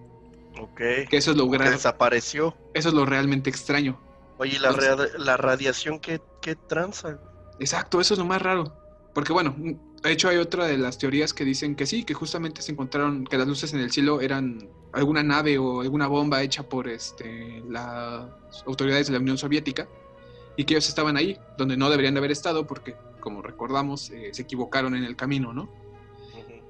Ok. 0.60 0.81
Que 1.10 1.17
eso 1.17 1.31
es 1.31 1.38
lo 1.38 1.47
grave. 1.47 1.71
Desapareció. 1.71 2.55
Eso 2.73 2.89
es 2.89 2.95
lo 2.95 3.05
realmente 3.05 3.49
extraño. 3.49 3.99
Oye, 4.38 4.60
la, 4.60 4.71
la 5.17 5.38
radiación 5.38 5.99
qué, 5.99 6.21
qué 6.41 6.55
tranza? 6.55 7.19
Exacto, 7.60 7.99
eso 7.99 8.13
es 8.13 8.19
lo 8.19 8.25
más 8.25 8.41
raro. 8.41 8.71
Porque 9.13 9.33
bueno, 9.33 9.55
de 9.57 10.12
hecho 10.12 10.29
hay 10.29 10.38
otra 10.38 10.67
de 10.67 10.77
las 10.77 10.99
teorías 10.99 11.33
que 11.33 11.43
dicen 11.43 11.75
que 11.75 11.88
sí, 11.88 12.03
que 12.03 12.13
justamente 12.13 12.62
se 12.62 12.71
encontraron 12.71 13.25
que 13.25 13.38
las 13.38 13.47
luces 13.47 13.73
en 13.73 13.79
el 13.79 13.91
cielo 13.91 14.21
eran 14.21 14.69
alguna 14.93 15.23
nave 15.23 15.57
o 15.57 15.81
alguna 15.81 16.07
bomba 16.07 16.43
hecha 16.43 16.69
por 16.69 16.88
este, 16.88 17.63
las 17.67 18.29
autoridades 18.67 19.07
de 19.07 19.13
la 19.13 19.19
Unión 19.19 19.38
Soviética 19.38 19.88
y 20.55 20.65
que 20.65 20.75
ellos 20.75 20.88
estaban 20.88 21.17
ahí, 21.17 21.39
donde 21.57 21.77
no 21.77 21.89
deberían 21.89 22.13
de 22.13 22.19
haber 22.19 22.31
estado 22.31 22.67
porque, 22.67 22.95
como 23.19 23.41
recordamos, 23.41 24.10
eh, 24.12 24.29
se 24.33 24.43
equivocaron 24.43 24.95
en 24.95 25.03
el 25.03 25.15
camino, 25.15 25.53
¿no? 25.53 25.69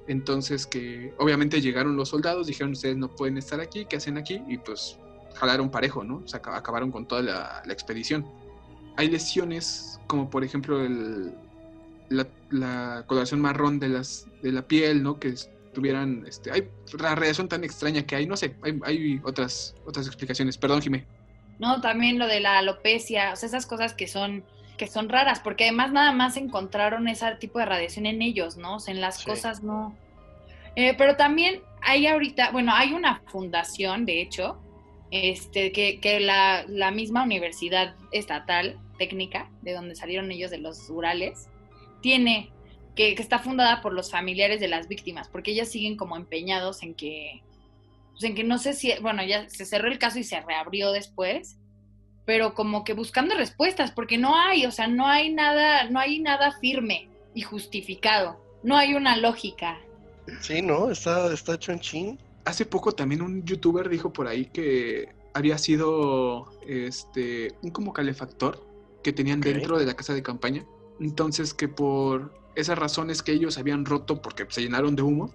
Entonces 0.08 0.66
que 0.66 1.14
obviamente 1.18 1.60
llegaron 1.60 1.94
los 1.96 2.08
soldados, 2.08 2.46
dijeron 2.46 2.72
ustedes 2.72 2.96
no 2.96 3.14
pueden 3.14 3.36
estar 3.36 3.60
aquí, 3.60 3.84
¿qué 3.84 3.96
hacen 3.96 4.16
aquí? 4.16 4.42
Y 4.48 4.56
pues 4.56 4.98
jalaron 5.34 5.70
parejo, 5.70 6.02
¿no? 6.02 6.24
Acabaron 6.32 6.90
con 6.90 7.06
toda 7.06 7.22
la, 7.22 7.62
expedición. 7.72 8.26
Hay 8.96 9.10
lesiones 9.10 10.00
como 10.06 10.30
por 10.30 10.42
ejemplo 10.44 10.82
el, 10.82 11.32
la, 12.08 13.04
coloración 13.06 13.40
marrón 13.40 13.78
de, 13.78 13.90
las, 13.90 14.26
de 14.42 14.50
la 14.50 14.62
piel, 14.62 15.02
¿no? 15.02 15.20
Que 15.20 15.34
tuvieran, 15.74 16.24
este, 16.26 16.50
hay 16.50 16.68
la 16.98 17.14
radiación 17.14 17.46
tan 17.46 17.62
extraña 17.62 18.02
que 18.02 18.16
hay, 18.16 18.26
no 18.26 18.36
sé, 18.36 18.56
hay, 18.62 18.80
hay 18.84 19.20
otras, 19.24 19.74
otras 19.84 20.06
explicaciones. 20.06 20.56
Perdón, 20.56 20.80
Jimé. 20.80 21.06
No, 21.58 21.82
también 21.82 22.18
lo 22.18 22.26
de 22.26 22.40
la 22.40 22.58
alopecia, 22.58 23.32
o 23.32 23.36
sea, 23.36 23.48
esas 23.48 23.66
cosas 23.66 23.92
que 23.92 24.06
son 24.06 24.42
que 24.78 24.86
son 24.86 25.10
raras, 25.10 25.40
porque 25.40 25.64
además 25.64 25.92
nada 25.92 26.12
más 26.12 26.38
encontraron 26.38 27.08
ese 27.08 27.34
tipo 27.36 27.58
de 27.58 27.66
radiación 27.66 28.06
en 28.06 28.22
ellos, 28.22 28.56
¿no? 28.56 28.76
O 28.76 28.80
sea, 28.80 28.94
en 28.94 29.02
las 29.02 29.22
cosas 29.22 29.62
no. 29.62 29.94
Eh, 30.76 30.94
pero 30.96 31.16
también 31.16 31.60
hay 31.82 32.06
ahorita, 32.06 32.50
bueno, 32.52 32.72
hay 32.74 32.92
una 32.92 33.20
fundación, 33.26 34.06
de 34.06 34.22
hecho, 34.22 34.58
este, 35.10 35.72
que, 35.72 36.00
que 36.00 36.20
la, 36.20 36.64
la, 36.68 36.90
misma 36.90 37.22
universidad 37.22 37.94
estatal 38.12 38.78
técnica, 38.98 39.50
de 39.62 39.72
donde 39.72 39.94
salieron 39.94 40.30
ellos 40.30 40.50
de 40.50 40.58
los 40.58 40.88
Urales, 40.88 41.48
tiene, 42.00 42.50
que, 42.94 43.14
que, 43.14 43.22
está 43.22 43.38
fundada 43.38 43.80
por 43.82 43.92
los 43.92 44.10
familiares 44.10 44.60
de 44.60 44.68
las 44.68 44.88
víctimas, 44.88 45.28
porque 45.28 45.50
ellas 45.50 45.68
siguen 45.68 45.96
como 45.96 46.16
empeñados 46.16 46.82
en 46.82 46.94
que, 46.94 47.42
pues 48.12 48.24
en 48.24 48.34
que 48.34 48.44
no 48.44 48.58
sé 48.58 48.74
si, 48.74 48.92
bueno, 49.00 49.24
ya 49.24 49.48
se 49.48 49.64
cerró 49.64 49.88
el 49.88 49.98
caso 49.98 50.18
y 50.18 50.24
se 50.24 50.40
reabrió 50.40 50.92
después, 50.92 51.56
pero 52.28 52.52
como 52.52 52.84
que 52.84 52.92
buscando 52.92 53.34
respuestas, 53.34 53.90
porque 53.90 54.18
no 54.18 54.36
hay, 54.36 54.66
o 54.66 54.70
sea, 54.70 54.86
no 54.86 55.06
hay 55.06 55.32
nada, 55.32 55.88
no 55.88 55.98
hay 55.98 56.20
nada 56.20 56.52
firme 56.60 57.08
y 57.32 57.40
justificado, 57.40 58.38
no 58.62 58.76
hay 58.76 58.92
una 58.92 59.16
lógica. 59.16 59.78
Sí, 60.42 60.60
¿no? 60.60 60.90
Está, 60.90 61.32
está 61.32 61.54
hecho 61.54 61.72
en 61.72 61.80
chin. 61.80 62.18
Hace 62.44 62.66
poco 62.66 62.92
también 62.92 63.22
un 63.22 63.46
youtuber 63.46 63.88
dijo 63.88 64.12
por 64.12 64.28
ahí 64.28 64.44
que 64.44 65.08
había 65.32 65.56
sido 65.56 66.52
este 66.66 67.54
un 67.62 67.70
como 67.70 67.94
calefactor 67.94 68.62
que 69.02 69.14
tenían 69.14 69.40
dentro 69.40 69.78
de 69.78 69.86
la 69.86 69.94
casa 69.94 70.12
de 70.12 70.22
campaña. 70.22 70.66
Entonces 71.00 71.54
que 71.54 71.66
por 71.66 72.38
esas 72.56 72.78
razones 72.78 73.22
que 73.22 73.32
ellos 73.32 73.56
habían 73.56 73.86
roto 73.86 74.20
porque 74.20 74.44
se 74.50 74.60
llenaron 74.60 74.96
de 74.96 75.02
humo, 75.02 75.32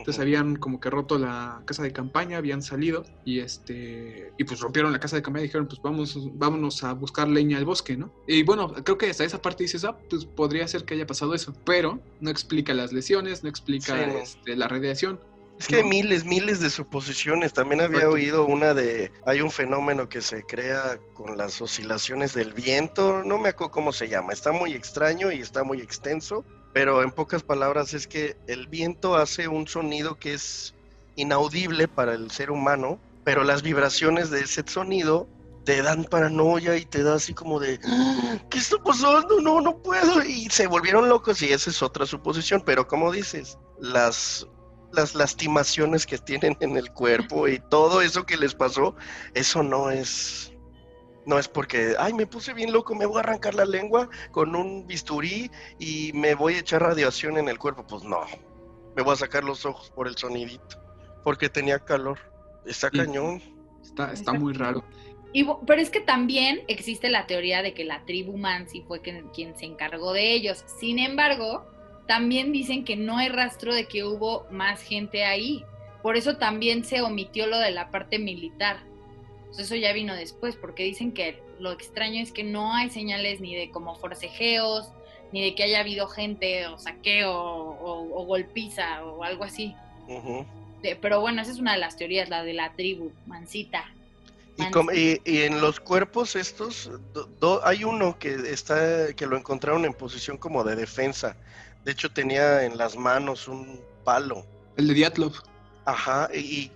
entonces 0.00 0.20
habían 0.20 0.56
como 0.56 0.80
que 0.80 0.90
roto 0.90 1.18
la 1.18 1.62
casa 1.64 1.82
de 1.82 1.92
campaña, 1.92 2.38
habían 2.38 2.62
salido 2.62 3.04
y 3.24 3.40
este 3.40 4.32
y 4.38 4.44
pues 4.44 4.60
rompieron 4.60 4.92
la 4.92 5.00
casa 5.00 5.16
de 5.16 5.22
campaña 5.22 5.44
y 5.44 5.48
dijeron, 5.48 5.68
pues 5.68 5.80
vamos 5.82 6.18
vámonos 6.34 6.82
a 6.84 6.94
buscar 6.94 7.28
leña 7.28 7.58
al 7.58 7.64
bosque, 7.64 7.96
¿no? 7.96 8.12
Y 8.26 8.42
bueno, 8.42 8.72
creo 8.72 8.98
que 8.98 9.10
hasta 9.10 9.24
esa 9.24 9.40
parte 9.40 9.64
dices, 9.64 9.84
ah, 9.84 9.96
pues 10.08 10.24
podría 10.24 10.66
ser 10.66 10.84
que 10.84 10.94
haya 10.94 11.06
pasado 11.06 11.34
eso, 11.34 11.54
pero 11.64 12.00
no 12.20 12.30
explica 12.30 12.74
las 12.74 12.92
lesiones, 12.92 13.42
no 13.44 13.50
explica 13.50 14.02
este, 14.02 14.56
la 14.56 14.68
radiación. 14.68 15.20
Es 15.58 15.66
que 15.66 15.76
hay 15.76 15.84
miles, 15.84 16.24
miles 16.24 16.60
de 16.60 16.70
suposiciones. 16.70 17.52
También 17.52 17.82
había 17.82 18.08
oído 18.08 18.46
una 18.46 18.72
de, 18.72 19.12
hay 19.26 19.42
un 19.42 19.50
fenómeno 19.50 20.08
que 20.08 20.22
se 20.22 20.42
crea 20.44 20.98
con 21.12 21.36
las 21.36 21.60
oscilaciones 21.60 22.32
del 22.32 22.54
viento, 22.54 23.22
no 23.24 23.38
me 23.38 23.50
acuerdo 23.50 23.70
cómo 23.70 23.92
se 23.92 24.08
llama, 24.08 24.32
está 24.32 24.52
muy 24.52 24.72
extraño 24.72 25.30
y 25.30 25.40
está 25.40 25.62
muy 25.62 25.82
extenso, 25.82 26.46
pero 26.72 27.02
en 27.02 27.10
pocas 27.10 27.42
palabras 27.42 27.94
es 27.94 28.06
que 28.06 28.36
el 28.46 28.66
viento 28.68 29.16
hace 29.16 29.48
un 29.48 29.66
sonido 29.66 30.18
que 30.18 30.34
es 30.34 30.74
inaudible 31.16 31.88
para 31.88 32.14
el 32.14 32.30
ser 32.30 32.50
humano, 32.50 32.98
pero 33.24 33.44
las 33.44 33.62
vibraciones 33.62 34.30
de 34.30 34.40
ese 34.40 34.62
sonido 34.66 35.28
te 35.64 35.82
dan 35.82 36.04
paranoia 36.04 36.76
y 36.76 36.84
te 36.84 37.02
da 37.02 37.14
así 37.14 37.34
como 37.34 37.60
de, 37.60 37.78
ah, 37.84 38.38
¿qué 38.50 38.58
está 38.58 38.78
pasando? 38.82 39.40
No, 39.40 39.60
no 39.60 39.76
puedo. 39.78 40.22
Y 40.24 40.48
se 40.50 40.66
volvieron 40.66 41.08
locos 41.08 41.42
y 41.42 41.52
esa 41.52 41.70
es 41.70 41.82
otra 41.82 42.06
suposición, 42.06 42.62
pero 42.64 42.86
como 42.86 43.12
dices, 43.12 43.58
las, 43.78 44.46
las 44.92 45.14
lastimaciones 45.14 46.06
que 46.06 46.18
tienen 46.18 46.56
en 46.60 46.76
el 46.76 46.90
cuerpo 46.92 47.48
y 47.48 47.58
todo 47.68 48.00
eso 48.00 48.24
que 48.24 48.36
les 48.36 48.54
pasó, 48.54 48.94
eso 49.34 49.62
no 49.62 49.90
es 49.90 50.52
no 51.30 51.38
es 51.38 51.46
porque, 51.46 51.94
ay, 51.96 52.12
me 52.12 52.26
puse 52.26 52.52
bien 52.52 52.72
loco, 52.72 52.96
me 52.96 53.06
voy 53.06 53.18
a 53.18 53.20
arrancar 53.20 53.54
la 53.54 53.64
lengua 53.64 54.08
con 54.32 54.56
un 54.56 54.84
bisturí 54.88 55.48
y 55.78 56.10
me 56.12 56.34
voy 56.34 56.54
a 56.54 56.58
echar 56.58 56.82
radiación 56.82 57.38
en 57.38 57.48
el 57.48 57.56
cuerpo. 57.56 57.86
Pues 57.86 58.02
no, 58.02 58.18
me 58.96 59.02
voy 59.02 59.12
a 59.12 59.16
sacar 59.16 59.44
los 59.44 59.64
ojos 59.64 59.92
por 59.92 60.08
el 60.08 60.16
sonidito, 60.16 60.82
porque 61.22 61.48
tenía 61.48 61.78
calor. 61.78 62.18
Está 62.66 62.90
cañón. 62.90 63.40
Está, 63.80 64.12
está 64.12 64.32
muy 64.32 64.54
raro. 64.54 64.82
Y, 65.32 65.46
pero 65.68 65.80
es 65.80 65.90
que 65.90 66.00
también 66.00 66.62
existe 66.66 67.08
la 67.08 67.28
teoría 67.28 67.62
de 67.62 67.74
que 67.74 67.84
la 67.84 68.04
tribu 68.04 68.36
Mansi 68.36 68.82
fue 68.82 69.00
quien 69.00 69.56
se 69.56 69.64
encargó 69.64 70.12
de 70.12 70.32
ellos. 70.34 70.64
Sin 70.80 70.98
embargo, 70.98 71.64
también 72.08 72.50
dicen 72.50 72.84
que 72.84 72.96
no 72.96 73.18
hay 73.18 73.28
rastro 73.28 73.72
de 73.72 73.86
que 73.86 74.02
hubo 74.02 74.48
más 74.50 74.82
gente 74.82 75.24
ahí. 75.24 75.64
Por 76.02 76.16
eso 76.16 76.38
también 76.38 76.84
se 76.84 77.02
omitió 77.02 77.46
lo 77.46 77.58
de 77.58 77.70
la 77.70 77.92
parte 77.92 78.18
militar 78.18 78.89
pues 79.50 79.66
eso 79.66 79.74
ya 79.74 79.92
vino 79.92 80.14
después, 80.14 80.54
porque 80.54 80.84
dicen 80.84 81.12
que 81.12 81.42
lo 81.58 81.72
extraño 81.72 82.22
es 82.22 82.30
que 82.30 82.44
no 82.44 82.72
hay 82.72 82.88
señales 82.88 83.40
ni 83.40 83.56
de 83.56 83.70
como 83.70 83.96
forcejeos, 83.96 84.92
ni 85.32 85.42
de 85.42 85.54
que 85.56 85.64
haya 85.64 85.80
habido 85.80 86.06
gente 86.06 86.66
o 86.68 86.78
saqueo 86.78 87.32
o, 87.32 88.24
golpiza 88.26 89.04
o 89.04 89.24
algo 89.24 89.42
así. 89.42 89.74
pero 91.00 91.20
bueno, 91.20 91.42
esa 91.42 91.50
es 91.50 91.58
una 91.58 91.72
de 91.72 91.78
las 91.78 91.96
teorías, 91.96 92.28
la 92.28 92.44
de 92.44 92.54
la 92.54 92.72
tribu, 92.74 93.10
Mancita. 93.26 93.84
Y, 94.92 95.20
y, 95.24 95.42
en 95.42 95.60
los 95.60 95.80
cuerpos 95.80 96.36
estos, 96.36 96.90
hay 97.64 97.82
uno 97.82 98.18
que 98.18 98.34
está 98.34 99.12
que 99.14 99.26
lo 99.26 99.36
encontraron 99.36 99.84
en 99.84 99.94
posición 99.94 100.36
como 100.36 100.62
de 100.64 100.76
defensa. 100.76 101.34
De 101.84 101.92
hecho 101.92 102.10
tenía 102.10 102.64
en 102.64 102.76
las 102.76 102.94
manos 102.96 103.48
un 103.48 103.80
palo. 104.04 104.44
El 104.76 104.88
de 104.88 104.94
Diatlov. 104.94 105.32
Ajá, 105.86 106.28
y 106.34 106.70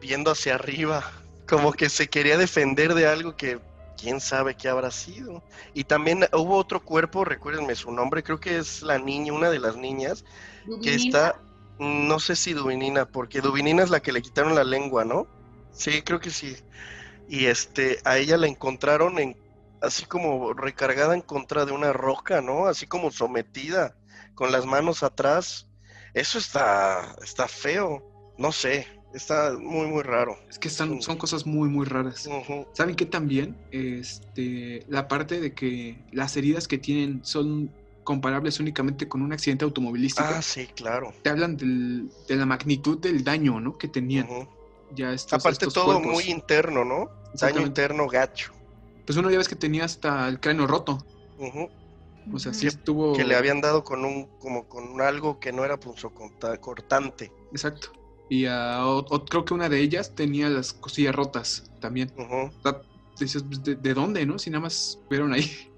viendo 0.00 0.32
hacia 0.32 0.56
arriba 0.56 1.12
como 1.48 1.72
que 1.72 1.88
se 1.88 2.08
quería 2.08 2.36
defender 2.36 2.94
de 2.94 3.06
algo 3.06 3.36
que 3.36 3.58
quién 3.96 4.20
sabe 4.20 4.54
qué 4.54 4.68
habrá 4.68 4.90
sido. 4.90 5.42
Y 5.74 5.84
también 5.84 6.26
hubo 6.32 6.56
otro 6.56 6.84
cuerpo, 6.84 7.24
recuérdenme 7.24 7.74
su 7.74 7.90
nombre, 7.90 8.22
creo 8.22 8.38
que 8.38 8.58
es 8.58 8.82
la 8.82 8.98
niña, 8.98 9.32
una 9.32 9.50
de 9.50 9.58
las 9.58 9.76
niñas, 9.76 10.24
que 10.82 10.94
está, 10.94 11.40
no 11.78 12.20
sé 12.20 12.36
si 12.36 12.52
Dubinina, 12.52 13.06
porque 13.06 13.40
Dubinina 13.40 13.82
es 13.82 13.90
la 13.90 14.00
que 14.00 14.12
le 14.12 14.22
quitaron 14.22 14.54
la 14.54 14.64
lengua, 14.64 15.04
¿no? 15.04 15.26
Sí, 15.72 16.02
creo 16.02 16.20
que 16.20 16.30
sí. 16.30 16.56
Y 17.28 17.46
este, 17.46 17.98
a 18.04 18.18
ella 18.18 18.36
la 18.36 18.46
encontraron 18.46 19.18
en, 19.18 19.36
así 19.80 20.04
como 20.04 20.52
recargada 20.52 21.14
en 21.14 21.22
contra 21.22 21.64
de 21.64 21.72
una 21.72 21.92
roca, 21.92 22.40
¿no? 22.40 22.66
Así 22.66 22.86
como 22.86 23.10
sometida, 23.10 23.96
con 24.34 24.52
las 24.52 24.66
manos 24.66 25.02
atrás. 25.02 25.66
Eso 26.14 26.38
está, 26.38 27.16
está 27.22 27.48
feo. 27.48 28.02
No 28.38 28.52
sé, 28.52 28.86
Está 29.12 29.56
muy, 29.58 29.86
muy 29.86 30.02
raro. 30.02 30.38
Es 30.50 30.58
que 30.58 30.68
son, 30.68 31.00
son 31.00 31.16
cosas 31.16 31.46
muy, 31.46 31.68
muy 31.68 31.86
raras. 31.86 32.28
¿Saben 32.72 32.94
qué 32.94 33.06
también? 33.06 33.56
Este, 33.70 34.84
la 34.88 35.08
parte 35.08 35.40
de 35.40 35.54
que 35.54 35.98
las 36.12 36.36
heridas 36.36 36.68
que 36.68 36.78
tienen 36.78 37.20
son 37.24 37.70
comparables 38.04 38.60
únicamente 38.60 39.08
con 39.08 39.22
un 39.22 39.32
accidente 39.32 39.64
automovilístico. 39.64 40.28
Ah, 40.28 40.42
sí, 40.42 40.66
claro. 40.74 41.12
Te 41.22 41.30
hablan 41.30 41.56
de 41.56 42.36
la 42.36 42.46
magnitud 42.46 42.98
del 42.98 43.24
daño, 43.24 43.60
¿no? 43.60 43.76
Que 43.76 43.88
tenían. 43.88 44.28
Ya 44.94 45.12
estos, 45.12 45.34
Aparte 45.34 45.66
todo 45.66 46.00
muy 46.00 46.24
interno, 46.24 46.84
¿no? 46.84 47.10
Daño 47.34 47.60
interno 47.60 48.06
gacho. 48.08 48.52
Pues 49.04 49.18
uno 49.18 49.30
ya 49.30 49.38
ves 49.38 49.48
que 49.48 49.56
tenía 49.56 49.84
hasta 49.84 50.28
el 50.28 50.40
cráneo 50.40 50.66
roto. 50.66 51.04
O 52.32 52.38
sea, 52.38 52.52
sí 52.52 52.66
estuvo... 52.66 53.14
Que 53.14 53.24
le 53.24 53.36
habían 53.36 53.60
dado 53.60 53.84
con 53.84 54.04
un, 54.04 54.26
como 54.38 54.68
con 54.68 55.00
algo 55.00 55.40
que 55.40 55.52
no 55.52 55.64
era 55.64 55.78
cortante. 56.60 57.32
Exacto. 57.52 57.92
Y 58.28 58.44
creo 58.44 59.44
que 59.44 59.54
una 59.54 59.68
de 59.68 59.80
ellas 59.80 60.14
tenía 60.14 60.48
las 60.48 60.72
cosillas 60.72 61.14
rotas 61.14 61.70
también. 61.80 62.12
Dices, 63.18 63.42
pues, 63.42 63.62
¿de, 63.64 63.94
dónde, 63.94 64.24
no? 64.26 64.38
Si 64.38 64.50
nada 64.50 64.62
más 64.62 64.98
vieron 65.10 65.32
ahí. 65.32 65.50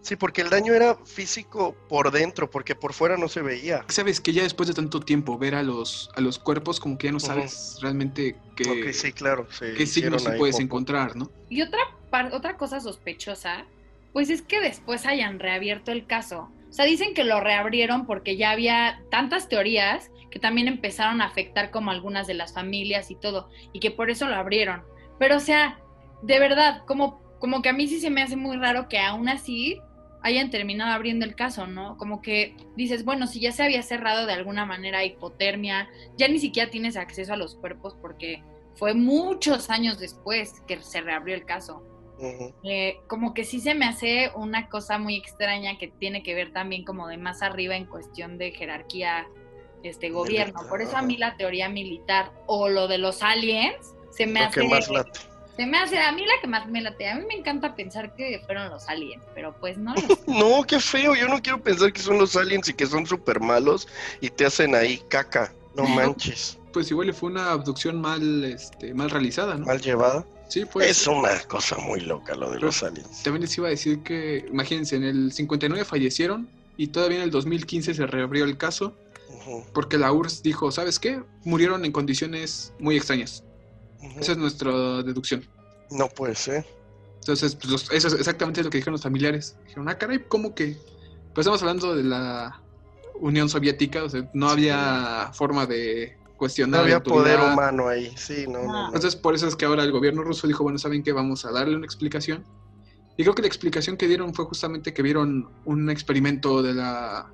Sí, 0.00 0.14
porque 0.14 0.40
el 0.40 0.48
daño 0.48 0.72
era 0.72 0.94
físico 1.04 1.76
por 1.88 2.12
dentro, 2.12 2.48
porque 2.48 2.74
por 2.74 2.94
fuera 2.94 3.16
no 3.18 3.28
se 3.28 3.42
veía. 3.42 3.84
Sabes 3.88 4.20
que 4.20 4.32
ya 4.32 4.44
después 4.44 4.68
de 4.68 4.74
tanto 4.74 5.00
tiempo 5.00 5.36
ver 5.36 5.56
a 5.56 5.62
los, 5.62 6.08
a 6.14 6.20
los 6.20 6.38
cuerpos, 6.38 6.78
como 6.80 6.96
que 6.96 7.08
ya 7.08 7.12
no 7.12 7.20
sabes 7.20 7.78
realmente 7.82 8.36
qué, 8.56 8.92
sí, 8.94 9.12
claro, 9.12 9.46
qué 9.58 9.86
signos 9.86 10.24
puedes 10.38 10.60
encontrar, 10.60 11.16
¿no? 11.16 11.30
Y 11.50 11.62
otra, 11.62 11.80
otra 12.32 12.56
cosa 12.56 12.80
sospechosa 12.80 13.66
pues 14.12 14.30
es 14.30 14.42
que 14.42 14.60
después 14.60 15.06
hayan 15.06 15.38
reabierto 15.38 15.92
el 15.92 16.06
caso. 16.06 16.50
O 16.68 16.72
sea, 16.72 16.84
dicen 16.84 17.14
que 17.14 17.24
lo 17.24 17.40
reabrieron 17.40 18.06
porque 18.06 18.36
ya 18.36 18.50
había 18.50 19.02
tantas 19.10 19.48
teorías 19.48 20.10
que 20.30 20.38
también 20.38 20.68
empezaron 20.68 21.20
a 21.20 21.26
afectar 21.26 21.70
como 21.70 21.90
algunas 21.90 22.26
de 22.26 22.34
las 22.34 22.52
familias 22.52 23.10
y 23.10 23.14
todo, 23.14 23.48
y 23.72 23.80
que 23.80 23.90
por 23.90 24.10
eso 24.10 24.26
lo 24.26 24.34
abrieron. 24.34 24.82
Pero 25.18 25.36
o 25.36 25.40
sea, 25.40 25.80
de 26.22 26.38
verdad, 26.38 26.84
como, 26.86 27.20
como 27.38 27.62
que 27.62 27.70
a 27.70 27.72
mí 27.72 27.86
sí 27.86 28.00
se 28.00 28.10
me 28.10 28.22
hace 28.22 28.36
muy 28.36 28.56
raro 28.56 28.88
que 28.88 28.98
aún 28.98 29.28
así 29.28 29.80
hayan 30.22 30.50
terminado 30.50 30.92
abriendo 30.92 31.24
el 31.24 31.34
caso, 31.34 31.66
¿no? 31.66 31.96
Como 31.96 32.20
que 32.20 32.56
dices, 32.76 33.04
bueno, 33.04 33.26
si 33.26 33.40
ya 33.40 33.52
se 33.52 33.62
había 33.62 33.82
cerrado 33.82 34.26
de 34.26 34.32
alguna 34.32 34.66
manera 34.66 35.04
hipotermia, 35.04 35.88
ya 36.16 36.28
ni 36.28 36.38
siquiera 36.38 36.70
tienes 36.70 36.96
acceso 36.96 37.32
a 37.32 37.36
los 37.36 37.54
cuerpos 37.54 37.96
porque 38.00 38.42
fue 38.74 38.94
muchos 38.94 39.70
años 39.70 39.98
después 39.98 40.60
que 40.66 40.80
se 40.82 41.00
reabrió 41.00 41.34
el 41.34 41.44
caso. 41.44 41.82
Eh, 42.20 43.00
como 43.06 43.32
que 43.32 43.44
sí 43.44 43.60
se 43.60 43.74
me 43.74 43.86
hace 43.86 44.30
una 44.34 44.68
cosa 44.68 44.98
muy 44.98 45.16
extraña 45.16 45.78
que 45.78 45.88
tiene 45.88 46.22
que 46.22 46.34
ver 46.34 46.52
también 46.52 46.84
como 46.84 47.06
de 47.06 47.16
más 47.16 47.42
arriba 47.42 47.76
en 47.76 47.86
cuestión 47.86 48.38
de 48.38 48.50
jerarquía 48.50 49.28
este 49.82 50.10
gobierno. 50.10 50.60
Por 50.68 50.82
eso 50.82 50.96
a 50.96 51.02
mí 51.02 51.16
la 51.16 51.36
teoría 51.36 51.68
militar 51.68 52.32
o 52.46 52.68
lo 52.68 52.88
de 52.88 52.98
los 52.98 53.22
aliens 53.22 53.94
se 54.10 54.26
me 54.26 54.40
hace... 54.40 54.64
más 54.64 54.88
Se 55.56 55.66
me 55.66 55.78
hace, 55.78 55.98
a 55.98 56.12
mí 56.12 56.22
la 56.22 56.40
que 56.40 56.46
más 56.46 56.66
me 56.68 56.80
late, 56.80 57.08
a 57.08 57.14
mí 57.14 57.24
me 57.26 57.34
encanta 57.34 57.74
pensar 57.74 58.14
que 58.14 58.40
fueron 58.46 58.70
los 58.70 58.88
aliens, 58.88 59.22
pero 59.34 59.54
pues 59.58 59.78
no. 59.78 59.94
no, 60.26 60.64
qué 60.64 60.80
feo, 60.80 61.14
yo 61.14 61.28
no 61.28 61.40
quiero 61.40 61.62
pensar 61.62 61.92
que 61.92 62.00
son 62.00 62.18
los 62.18 62.36
aliens 62.36 62.68
y 62.68 62.74
que 62.74 62.86
son 62.86 63.06
súper 63.06 63.40
malos 63.40 63.86
y 64.20 64.30
te 64.30 64.46
hacen 64.46 64.74
ahí 64.74 65.02
caca, 65.08 65.52
no 65.74 65.84
manches. 65.86 66.58
Pues 66.72 66.90
igual 66.90 67.12
fue 67.14 67.30
una 67.30 67.52
abducción 67.52 68.00
mal, 68.00 68.44
este, 68.44 68.92
mal 68.94 69.10
realizada, 69.10 69.54
¿no? 69.54 69.66
Mal 69.66 69.80
llevada. 69.80 70.24
Sí, 70.48 70.64
pues. 70.64 70.90
Es 70.90 71.06
una 71.06 71.38
cosa 71.42 71.76
muy 71.76 72.00
loca 72.00 72.34
lo 72.34 72.50
de 72.50 72.58
los 72.58 72.82
aliens. 72.82 73.22
También 73.22 73.42
les 73.42 73.56
iba 73.56 73.68
a 73.68 73.70
decir 73.70 74.02
que, 74.02 74.46
imagínense, 74.50 74.96
en 74.96 75.04
el 75.04 75.32
59 75.32 75.84
fallecieron 75.84 76.48
y 76.76 76.88
todavía 76.88 77.18
en 77.18 77.24
el 77.24 77.30
2015 77.30 77.94
se 77.94 78.06
reabrió 78.06 78.44
el 78.44 78.56
caso 78.56 78.94
porque 79.72 79.98
la 79.98 80.12
URSS 80.12 80.42
dijo, 80.42 80.70
¿sabes 80.70 80.98
qué? 80.98 81.22
Murieron 81.44 81.84
en 81.84 81.92
condiciones 81.92 82.72
muy 82.78 82.96
extrañas. 82.96 83.44
Esa 84.18 84.32
es 84.32 84.38
nuestra 84.38 85.02
deducción. 85.02 85.46
No 85.90 86.08
puede 86.08 86.34
ser. 86.34 86.66
Entonces, 87.20 87.54
pues, 87.54 87.88
eso 87.90 88.08
es 88.08 88.14
exactamente 88.14 88.62
lo 88.62 88.70
que 88.70 88.78
dijeron 88.78 88.92
los 88.92 89.02
familiares. 89.02 89.56
Dijeron, 89.64 89.88
ah, 89.88 89.98
caray, 89.98 90.24
¿cómo 90.28 90.54
que? 90.54 90.76
Pues 91.34 91.46
estamos 91.46 91.62
hablando 91.62 91.94
de 91.94 92.04
la 92.04 92.60
Unión 93.20 93.48
Soviética, 93.48 94.04
o 94.04 94.08
sea, 94.08 94.28
no 94.34 94.48
había 94.48 95.30
forma 95.34 95.66
de 95.66 96.16
cuestionar. 96.38 96.80
No 96.80 96.84
había 96.84 97.02
poder 97.02 97.38
humano 97.38 97.88
ahí, 97.88 98.10
sí, 98.16 98.46
no, 98.48 98.62
no, 98.62 98.86
Entonces, 98.86 99.14
por 99.14 99.34
eso 99.34 99.46
es 99.46 99.54
que 99.54 99.66
ahora 99.66 99.84
el 99.84 99.92
gobierno 99.92 100.22
ruso 100.22 100.46
dijo, 100.46 100.62
bueno, 100.62 100.78
¿saben 100.78 101.02
qué? 101.02 101.12
Vamos 101.12 101.44
a 101.44 101.52
darle 101.52 101.76
una 101.76 101.84
explicación. 101.84 102.44
Y 103.18 103.24
creo 103.24 103.34
que 103.34 103.42
la 103.42 103.48
explicación 103.48 103.98
que 103.98 104.06
dieron 104.06 104.32
fue 104.32 104.46
justamente 104.46 104.94
que 104.94 105.02
vieron 105.02 105.50
un 105.66 105.90
experimento 105.90 106.62
de 106.62 106.72
la 106.72 107.30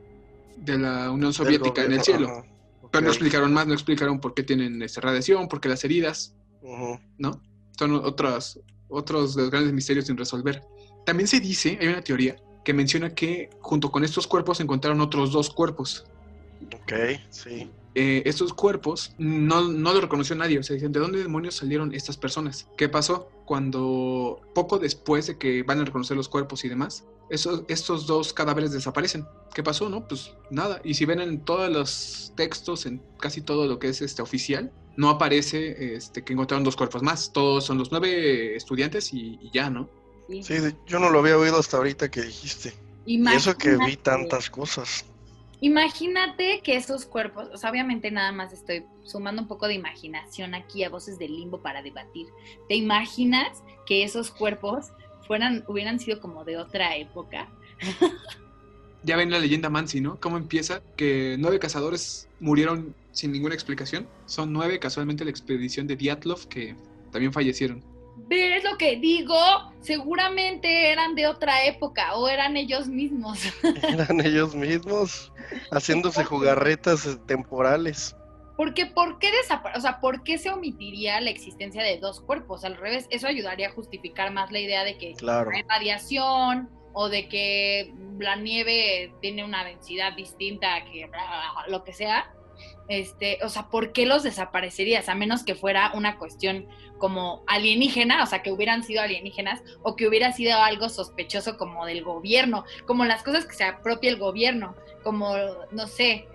de 0.57 0.79
la 0.79 1.11
Unión 1.11 1.33
Soviética 1.33 1.85
en 1.85 1.93
el 1.93 2.03
cielo. 2.03 2.45
Pero 2.91 3.03
no 3.03 3.11
explicaron 3.11 3.53
más, 3.53 3.67
no 3.67 3.75
explicaron 3.75 4.21
por 4.21 4.35
qué 4.35 4.43
tienen 4.43 4.81
esa 4.83 5.01
radiación, 5.01 5.49
por 5.49 5.61
qué 5.61 5.69
las 5.69 5.85
heridas, 5.85 6.35
¿no? 7.19 7.43
Son 7.77 7.95
otros, 7.97 8.61
otros 8.89 9.35
de 9.35 9.43
los 9.43 9.51
grandes 9.51 9.73
misterios 9.73 10.07
sin 10.07 10.17
resolver. 10.17 10.63
También 11.05 11.27
se 11.27 11.41
dice, 11.41 11.77
hay 11.81 11.89
una 11.89 12.03
teoría 12.03 12.37
que 12.65 12.73
menciona 12.73 13.15
que 13.15 13.51
junto 13.61 13.91
con 13.91 14.05
estos 14.05 14.27
cuerpos 14.27 14.61
encontraron 14.61 15.01
otros 15.01 15.33
dos 15.33 15.51
cuerpos. 15.51 16.07
Ok, 16.73 16.93
sí. 17.31 17.71
Eh, 17.97 18.23
estos 18.27 18.53
cuerpos 18.53 19.15
no, 19.19 19.69
no 19.69 19.93
lo 19.93 20.01
reconoció 20.01 20.35
nadie. 20.35 20.59
O 20.59 20.63
sea, 20.63 20.75
dicen, 20.75 20.93
¿de 20.93 21.01
dónde 21.01 21.19
demonios 21.19 21.55
salieron 21.55 21.95
estas 21.95 22.17
personas? 22.17 22.67
¿Qué 22.77 22.89
pasó? 22.89 23.29
Cuando 23.45 24.41
poco 24.55 24.79
después 24.79 25.27
de 25.29 25.39
que 25.39 25.63
van 25.63 25.81
a 25.81 25.85
reconocer 25.85 26.17
los 26.17 26.29
cuerpos 26.29 26.65
y 26.65 26.69
demás, 26.69 27.05
esos, 27.31 27.63
estos 27.69 28.07
dos 28.07 28.33
cadáveres 28.33 28.73
desaparecen. 28.73 29.27
¿Qué 29.55 29.63
pasó? 29.63 29.89
No, 29.89 30.07
pues 30.09 30.33
nada. 30.51 30.81
Y 30.83 30.95
si 30.95 31.05
ven 31.05 31.21
en 31.21 31.41
todos 31.41 31.71
los 31.71 32.33
textos, 32.37 32.87
en 32.87 33.01
casi 33.21 33.41
todo 33.41 33.67
lo 33.67 33.79
que 33.79 33.89
es 33.89 34.03
este 34.03 34.23
oficial, 34.23 34.73
no 34.97 35.09
aparece 35.09 35.95
este, 35.95 36.23
que 36.23 36.33
encontraron 36.33 36.65
dos 36.65 36.77
cuerpos 36.77 37.03
más. 37.03 37.33
Todos 37.33 37.65
son 37.65 37.79
los 37.79 37.91
nueve 37.93 38.57
estudiantes 38.57 39.13
y, 39.13 39.39
ya, 39.53 39.71
¿no? 39.71 39.89
Sí, 40.43 40.55
yo 40.87 40.99
no 40.99 41.11
lo 41.11 41.19
había 41.21 41.37
oído 41.37 41.59
hasta 41.59 41.77
ahorita 41.77 42.11
que 42.11 42.23
dijiste. 42.23 42.73
Y 43.07 43.25
eso 43.29 43.57
que 43.57 43.77
vi 43.77 43.97
tantas 43.97 44.49
cosas. 44.49 45.05
Imagínate 45.65 46.61
que 46.63 46.77
esos 46.77 47.07
cuerpos, 47.07 47.49
o 47.51 47.57
sea, 47.57 47.71
obviamente 47.71 48.11
nada 48.11 48.33
más 48.33 48.53
estoy 48.53 48.85
sumando 49.03 49.41
un 49.41 49.49
poco 49.49 49.67
de 49.67 49.73
imaginación 49.73 50.55
aquí 50.55 50.85
a 50.85 50.91
voces 50.91 51.19
del 51.19 51.35
limbo 51.35 51.63
para 51.63 51.81
debatir. 51.81 52.27
¿Te 52.69 52.75
imaginas 52.75 53.63
que 53.87 54.05
esos 54.05 54.31
cuerpos 54.31 54.89
fueran, 55.27 55.65
hubieran 55.67 55.99
sido 55.99 56.21
como 56.21 56.45
de 56.45 56.59
otra 56.59 56.95
época? 56.99 57.49
ya 59.05 59.17
ven 59.17 59.31
la 59.31 59.39
leyenda 59.39 59.71
Mansi, 59.71 60.03
¿no? 60.03 60.21
¿Cómo 60.21 60.37
empieza? 60.37 60.83
Que 60.97 61.37
nueve 61.39 61.59
cazadores 61.59 62.29
murieron 62.41 62.95
sin 63.13 63.33
ninguna 63.33 63.55
explicación. 63.55 64.07
Son 64.27 64.53
nueve, 64.53 64.79
casualmente, 64.79 65.25
la 65.25 65.31
expedición 65.31 65.87
de 65.87 65.97
Diatlov, 65.97 66.47
que 66.47 66.77
también 67.11 67.33
fallecieron. 67.33 67.83
¿Ves 68.17 68.65
lo 68.65 68.77
que 68.79 68.97
digo? 68.97 69.37
Seguramente 69.81 70.91
eran 70.91 71.15
de 71.15 71.27
otra 71.27 71.65
época 71.65 72.15
o 72.15 72.29
eran 72.29 72.57
ellos 72.57 72.89
mismos. 72.89 73.39
Eran 73.83 74.21
ellos 74.21 74.55
mismos 74.55 75.33
haciéndose 75.71 76.25
jugarretas 76.25 77.19
temporales. 77.27 78.17
Porque, 78.57 78.87
¿por 78.87 79.19
qué 79.19 79.31
o 79.75 79.81
sea, 79.81 80.01
¿por 80.01 80.23
qué 80.23 80.39
se 80.39 80.51
omitiría 80.51 81.21
la 81.21 81.31
existencia 81.31 81.83
de 81.83 81.99
dos 81.99 82.21
cuerpos? 82.21 82.65
Al 82.65 82.77
revés, 82.77 83.09
eso 83.11 83.27
ayudaría 83.27 83.69
a 83.69 83.73
justificar 83.73 84.33
más 84.33 84.53
la 84.53 84.61
idea 84.61 84.85
de 84.85 84.97
que 84.97 85.15
hay 85.21 85.63
radiación 85.69 86.71
o 86.93 87.09
de 87.09 87.29
que 87.29 87.93
la 88.19 88.37
nieve 88.37 89.13
tiene 89.21 89.45
una 89.45 89.65
densidad 89.65 90.15
distinta 90.15 90.85
que 90.85 91.11
lo 91.67 91.83
que 91.83 91.93
sea 91.93 92.33
este, 92.89 93.39
o 93.43 93.49
sea, 93.49 93.69
¿por 93.69 93.93
qué 93.93 94.07
los 94.07 94.23
desaparecerías? 94.23 95.09
A 95.09 95.15
menos 95.15 95.43
que 95.43 95.55
fuera 95.55 95.93
una 95.95 96.19
cuestión 96.19 96.67
como 96.99 97.43
alienígena, 97.47 98.23
o 98.23 98.27
sea, 98.27 98.43
que 98.43 98.53
hubieran 98.53 98.83
sido 98.83 99.03
alienígenas, 99.03 99.63
o 99.83 99.97
que 99.97 100.07
hubiera 100.07 100.33
sido 100.33 100.61
algo 100.61 100.89
sospechoso 100.89 101.57
como 101.57 101.87
del 101.87 102.03
gobierno, 102.03 102.65
como 102.87 103.05
las 103.05 103.23
cosas 103.23 103.47
que 103.47 103.55
se 103.55 103.65
apropia 103.65 104.11
el 104.11 104.19
gobierno, 104.19 104.75
como, 105.03 105.35
no 105.71 105.87
sé, 105.87 106.27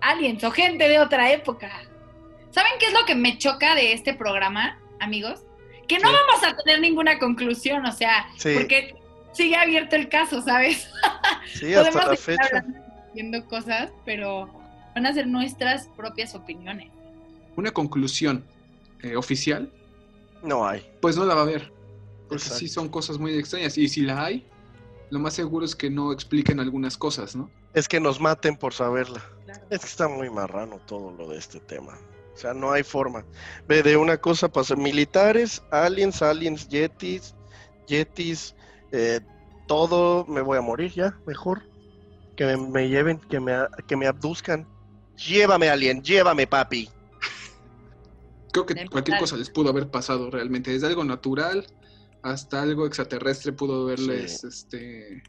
aliens 0.00 0.44
o 0.44 0.50
gente 0.50 0.88
de 0.88 0.98
otra 0.98 1.32
época. 1.32 1.70
¿Saben 2.50 2.72
qué 2.78 2.86
es 2.86 2.92
lo 2.92 3.04
que 3.04 3.14
me 3.14 3.38
choca 3.38 3.74
de 3.74 3.92
este 3.92 4.14
programa, 4.14 4.78
amigos? 5.00 5.42
Que 5.88 5.98
no 5.98 6.10
vamos 6.12 6.42
a 6.44 6.56
tener 6.56 6.80
ninguna 6.80 7.18
conclusión, 7.18 7.84
o 7.84 7.92
sea, 7.92 8.28
porque 8.42 8.94
sigue 9.32 9.56
abierto 9.56 9.96
el 9.96 10.08
caso, 10.08 10.40
¿sabes? 10.40 10.88
Sí, 11.52 11.74
hasta 11.74 12.06
la 12.06 12.16
fecha. 12.16 12.64
Haciendo 13.08 13.44
cosas, 13.46 13.92
pero 14.04 14.63
van 14.94 15.06
a 15.06 15.12
ser 15.12 15.26
nuestras 15.26 15.88
propias 15.96 16.34
opiniones. 16.34 16.90
Una 17.56 17.70
conclusión 17.70 18.44
eh, 19.02 19.16
oficial. 19.16 19.70
No 20.42 20.66
hay. 20.66 20.86
Pues 21.00 21.16
no 21.16 21.24
la 21.24 21.34
va 21.34 21.40
a 21.40 21.44
haber. 21.44 21.72
Porque 22.28 22.44
sí 22.44 22.68
son 22.68 22.88
cosas 22.88 23.18
muy 23.18 23.34
extrañas. 23.34 23.76
Y 23.78 23.88
si 23.88 24.02
la 24.02 24.24
hay, 24.24 24.46
lo 25.10 25.18
más 25.18 25.34
seguro 25.34 25.64
es 25.64 25.76
que 25.76 25.90
no 25.90 26.12
expliquen 26.12 26.60
algunas 26.60 26.96
cosas, 26.96 27.36
¿no? 27.36 27.50
Es 27.74 27.88
que 27.88 28.00
nos 28.00 28.20
maten 28.20 28.56
por 28.56 28.72
saberla. 28.72 29.22
Es 29.70 29.80
que 29.80 29.86
está 29.86 30.08
muy 30.08 30.30
marrano 30.30 30.80
todo 30.86 31.12
lo 31.12 31.28
de 31.28 31.38
este 31.38 31.60
tema. 31.60 31.98
O 32.34 32.36
sea, 32.36 32.52
no 32.52 32.72
hay 32.72 32.82
forma. 32.82 33.24
Ve, 33.68 33.82
de 33.82 33.96
una 33.96 34.16
cosa 34.16 34.48
pasa, 34.48 34.74
militares, 34.74 35.62
aliens, 35.70 36.20
aliens, 36.22 36.68
yetis, 36.68 37.34
yetis, 37.86 38.54
eh, 38.90 39.20
todo, 39.66 40.24
me 40.26 40.40
voy 40.40 40.58
a 40.58 40.60
morir 40.60 40.92
ya, 40.92 41.16
mejor. 41.26 41.62
Que 42.36 42.56
me, 42.56 42.88
lleven, 42.88 43.18
que 43.18 43.38
me, 43.38 43.52
que 43.86 43.96
me 43.96 44.06
abduzcan. 44.06 44.66
Llévame, 45.16 45.68
alien, 45.68 46.02
llévame, 46.02 46.46
papi. 46.46 46.88
Creo 48.52 48.66
que 48.66 48.86
cualquier 48.88 49.18
cosa 49.18 49.36
les 49.36 49.50
pudo 49.50 49.70
haber 49.70 49.90
pasado 49.90 50.30
realmente. 50.30 50.70
Desde 50.70 50.86
algo 50.86 51.04
natural 51.04 51.66
hasta 52.22 52.62
algo 52.62 52.86
extraterrestre 52.86 53.52
pudo 53.52 53.82
haberles 53.82 54.44
este, 54.44 55.22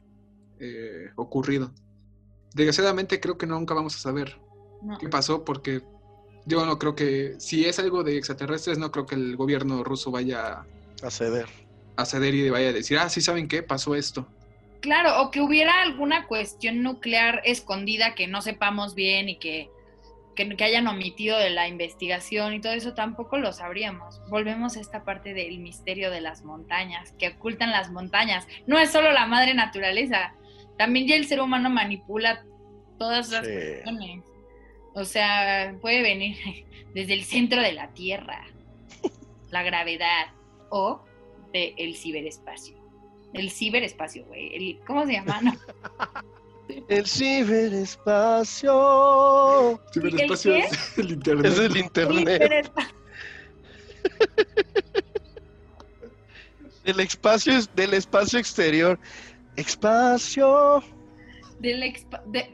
eh, 0.59 1.09
ocurrido. 1.15 1.73
Desgraciadamente 2.53 3.19
creo 3.19 3.37
que 3.37 3.45
nunca 3.45 3.73
vamos 3.73 3.95
a 3.95 3.99
saber 3.99 4.39
qué 4.99 5.09
pasó 5.09 5.43
porque 5.43 5.81
yo 6.45 6.65
no 6.65 6.79
creo 6.79 6.95
que 6.95 7.35
si 7.39 7.65
es 7.65 7.79
algo 7.79 8.03
de 8.03 8.17
extraterrestres 8.17 8.77
no 8.77 8.91
creo 8.91 9.05
que 9.05 9.15
el 9.15 9.35
gobierno 9.35 9.83
ruso 9.83 10.09
vaya 10.09 10.65
a 11.03 11.11
ceder. 11.11 11.47
A 11.97 12.05
ceder 12.05 12.33
y 12.33 12.49
vaya 12.49 12.69
a 12.69 12.73
decir, 12.73 12.97
ah, 12.97 13.09
sí 13.09 13.21
saben 13.21 13.47
qué, 13.47 13.61
pasó 13.63 13.95
esto. 13.95 14.27
Claro, 14.79 15.21
o 15.21 15.31
que 15.31 15.41
hubiera 15.41 15.81
alguna 15.81 16.27
cuestión 16.27 16.83
nuclear 16.83 17.41
escondida 17.43 18.15
que 18.15 18.27
no 18.27 18.41
sepamos 18.41 18.95
bien 18.95 19.27
y 19.29 19.37
que 19.37 19.69
que, 20.35 20.63
hayan 20.63 20.87
omitido 20.87 21.37
de 21.37 21.49
la 21.49 21.67
investigación 21.67 22.53
y 22.53 22.61
todo 22.61 22.73
eso 22.73 22.93
tampoco 22.93 23.37
lo 23.37 23.53
sabríamos. 23.53 24.21
Volvemos 24.29 24.77
a 24.77 24.81
esta 24.81 25.03
parte 25.03 25.33
del 25.33 25.59
misterio 25.59 26.11
de 26.11 26.21
las 26.21 26.43
montañas, 26.43 27.13
que 27.13 27.29
ocultan 27.29 27.71
las 27.71 27.91
montañas. 27.91 28.47
No 28.67 28.77
es 28.77 28.91
solo 28.91 29.11
la 29.11 29.25
madre 29.25 29.53
naturaleza, 29.53 30.33
también 30.77 31.07
ya 31.07 31.15
el 31.15 31.25
ser 31.25 31.41
humano 31.41 31.69
manipula 31.69 32.45
todas 32.99 33.29
las 33.31 33.47
cuestiones. 33.47 34.23
O 34.93 35.05
sea, 35.05 35.75
puede 35.81 36.01
venir 36.01 36.37
desde 36.93 37.13
el 37.13 37.23
centro 37.23 37.61
de 37.61 37.73
la 37.73 37.93
Tierra, 37.93 38.45
la 39.49 39.63
gravedad 39.63 40.27
o 40.69 41.03
del 41.53 41.95
ciberespacio. 41.95 42.77
El 43.33 43.49
ciberespacio, 43.49 44.25
güey. 44.25 44.79
¿Cómo 44.85 45.05
se 45.05 45.13
llama? 45.13 45.41
No. 45.41 45.53
El 46.87 47.05
ciberespacio. 47.05 48.71
Ciberespacio 49.93 50.55
¿El 50.55 50.61
es 50.63 50.97
el 50.97 51.11
internet. 51.11 51.45
Es 51.45 51.59
el 51.59 51.77
internet. 51.77 52.71
Del 56.83 56.99
espacio, 56.99 57.53
del 57.75 57.93
espacio 57.93 58.39
exterior. 58.39 58.99
Espacio. 59.55 60.83
Del 61.59 61.83
expa 61.83 62.21
de... 62.27 62.53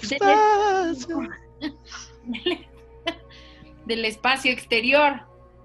Espacio. 0.00 1.20
Del, 2.24 2.66
del 3.86 4.04
espacio 4.04 4.52
exterior. 4.52 5.22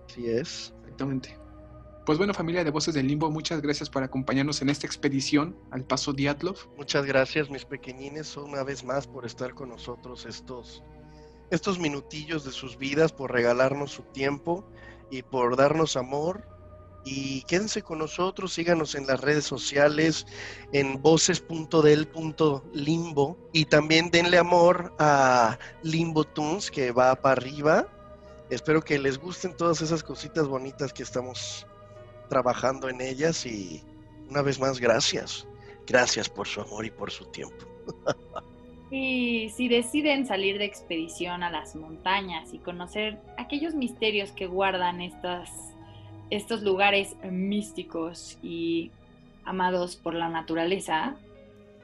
Así 0.07 0.27
es. 0.27 0.73
Exactamente. 0.81 1.37
Pues 2.07 2.17
bueno, 2.17 2.33
familia 2.33 2.63
de 2.63 2.71
Voces 2.71 2.93
del 2.93 3.05
Limbo, 3.05 3.29
muchas 3.29 3.61
gracias 3.61 3.89
por 3.89 4.01
acompañarnos 4.01 4.61
en 4.61 4.69
esta 4.69 4.87
expedición 4.87 5.57
al 5.71 5.83
Paso 5.83 6.13
Diatlov. 6.13 6.55
Muchas 6.77 7.05
gracias, 7.05 7.49
mis 7.49 7.65
pequeñines, 7.65 8.37
una 8.37 8.63
vez 8.63 8.85
más 8.85 9.05
por 9.05 9.25
estar 9.25 9.53
con 9.53 9.67
nosotros 9.67 10.25
estos, 10.25 10.81
estos 11.51 11.79
minutillos 11.79 12.45
de 12.45 12.53
sus 12.53 12.77
vidas, 12.77 13.11
por 13.11 13.33
regalarnos 13.33 13.91
su 13.91 14.03
tiempo 14.03 14.65
y 15.11 15.21
por 15.21 15.57
darnos 15.57 15.97
amor. 15.97 16.47
Y 17.03 17.41
quédense 17.41 17.81
con 17.81 17.99
nosotros, 17.99 18.53
síganos 18.53 18.95
en 18.95 19.05
las 19.05 19.19
redes 19.19 19.43
sociales, 19.43 20.25
en 20.71 21.01
voces.del.limbo. 21.01 23.37
Y 23.51 23.65
también 23.65 24.11
denle 24.11 24.37
amor 24.37 24.93
a 24.97 25.59
Limbo 25.83 26.23
Tunes, 26.23 26.71
que 26.71 26.93
va 26.93 27.13
para 27.17 27.41
arriba. 27.41 27.85
Espero 28.49 28.81
que 28.81 28.97
les 28.97 29.17
gusten 29.17 29.57
todas 29.57 29.81
esas 29.81 30.03
cositas 30.03 30.47
bonitas 30.47 30.93
que 30.93 31.03
estamos 31.03 31.66
trabajando 32.27 32.89
en 32.89 33.01
ellas. 33.01 33.45
Y 33.45 33.83
una 34.29 34.41
vez 34.41 34.59
más, 34.59 34.79
gracias. 34.79 35.47
Gracias 35.85 36.29
por 36.29 36.47
su 36.47 36.61
amor 36.61 36.85
y 36.85 36.91
por 36.91 37.11
su 37.11 37.25
tiempo. 37.25 37.65
Y 38.89 39.49
si 39.49 39.67
deciden 39.67 40.25
salir 40.25 40.57
de 40.57 40.65
expedición 40.65 41.43
a 41.43 41.49
las 41.49 41.75
montañas 41.75 42.53
y 42.53 42.59
conocer 42.59 43.19
aquellos 43.37 43.75
misterios 43.75 44.31
que 44.31 44.47
guardan 44.47 45.01
estas, 45.01 45.49
estos 46.29 46.61
lugares 46.61 47.15
místicos 47.29 48.37
y 48.41 48.91
amados 49.43 49.97
por 49.97 50.13
la 50.13 50.29
naturaleza, 50.29 51.15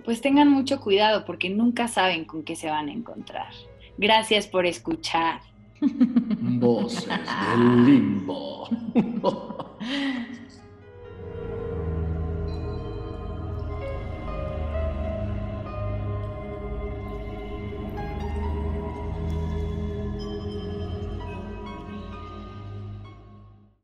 pues 0.06 0.22
tengan 0.22 0.50
mucho 0.50 0.80
cuidado 0.80 1.26
porque 1.26 1.50
nunca 1.50 1.88
saben 1.88 2.24
con 2.26 2.44
qué 2.44 2.56
se 2.56 2.70
van 2.70 2.88
a 2.88 2.94
encontrar. 2.94 3.54
Gracias 3.98 4.48
por 4.48 4.66
escuchar. 4.66 5.42
Voces 5.82 7.08
del 7.08 7.86
limbo. 7.86 8.70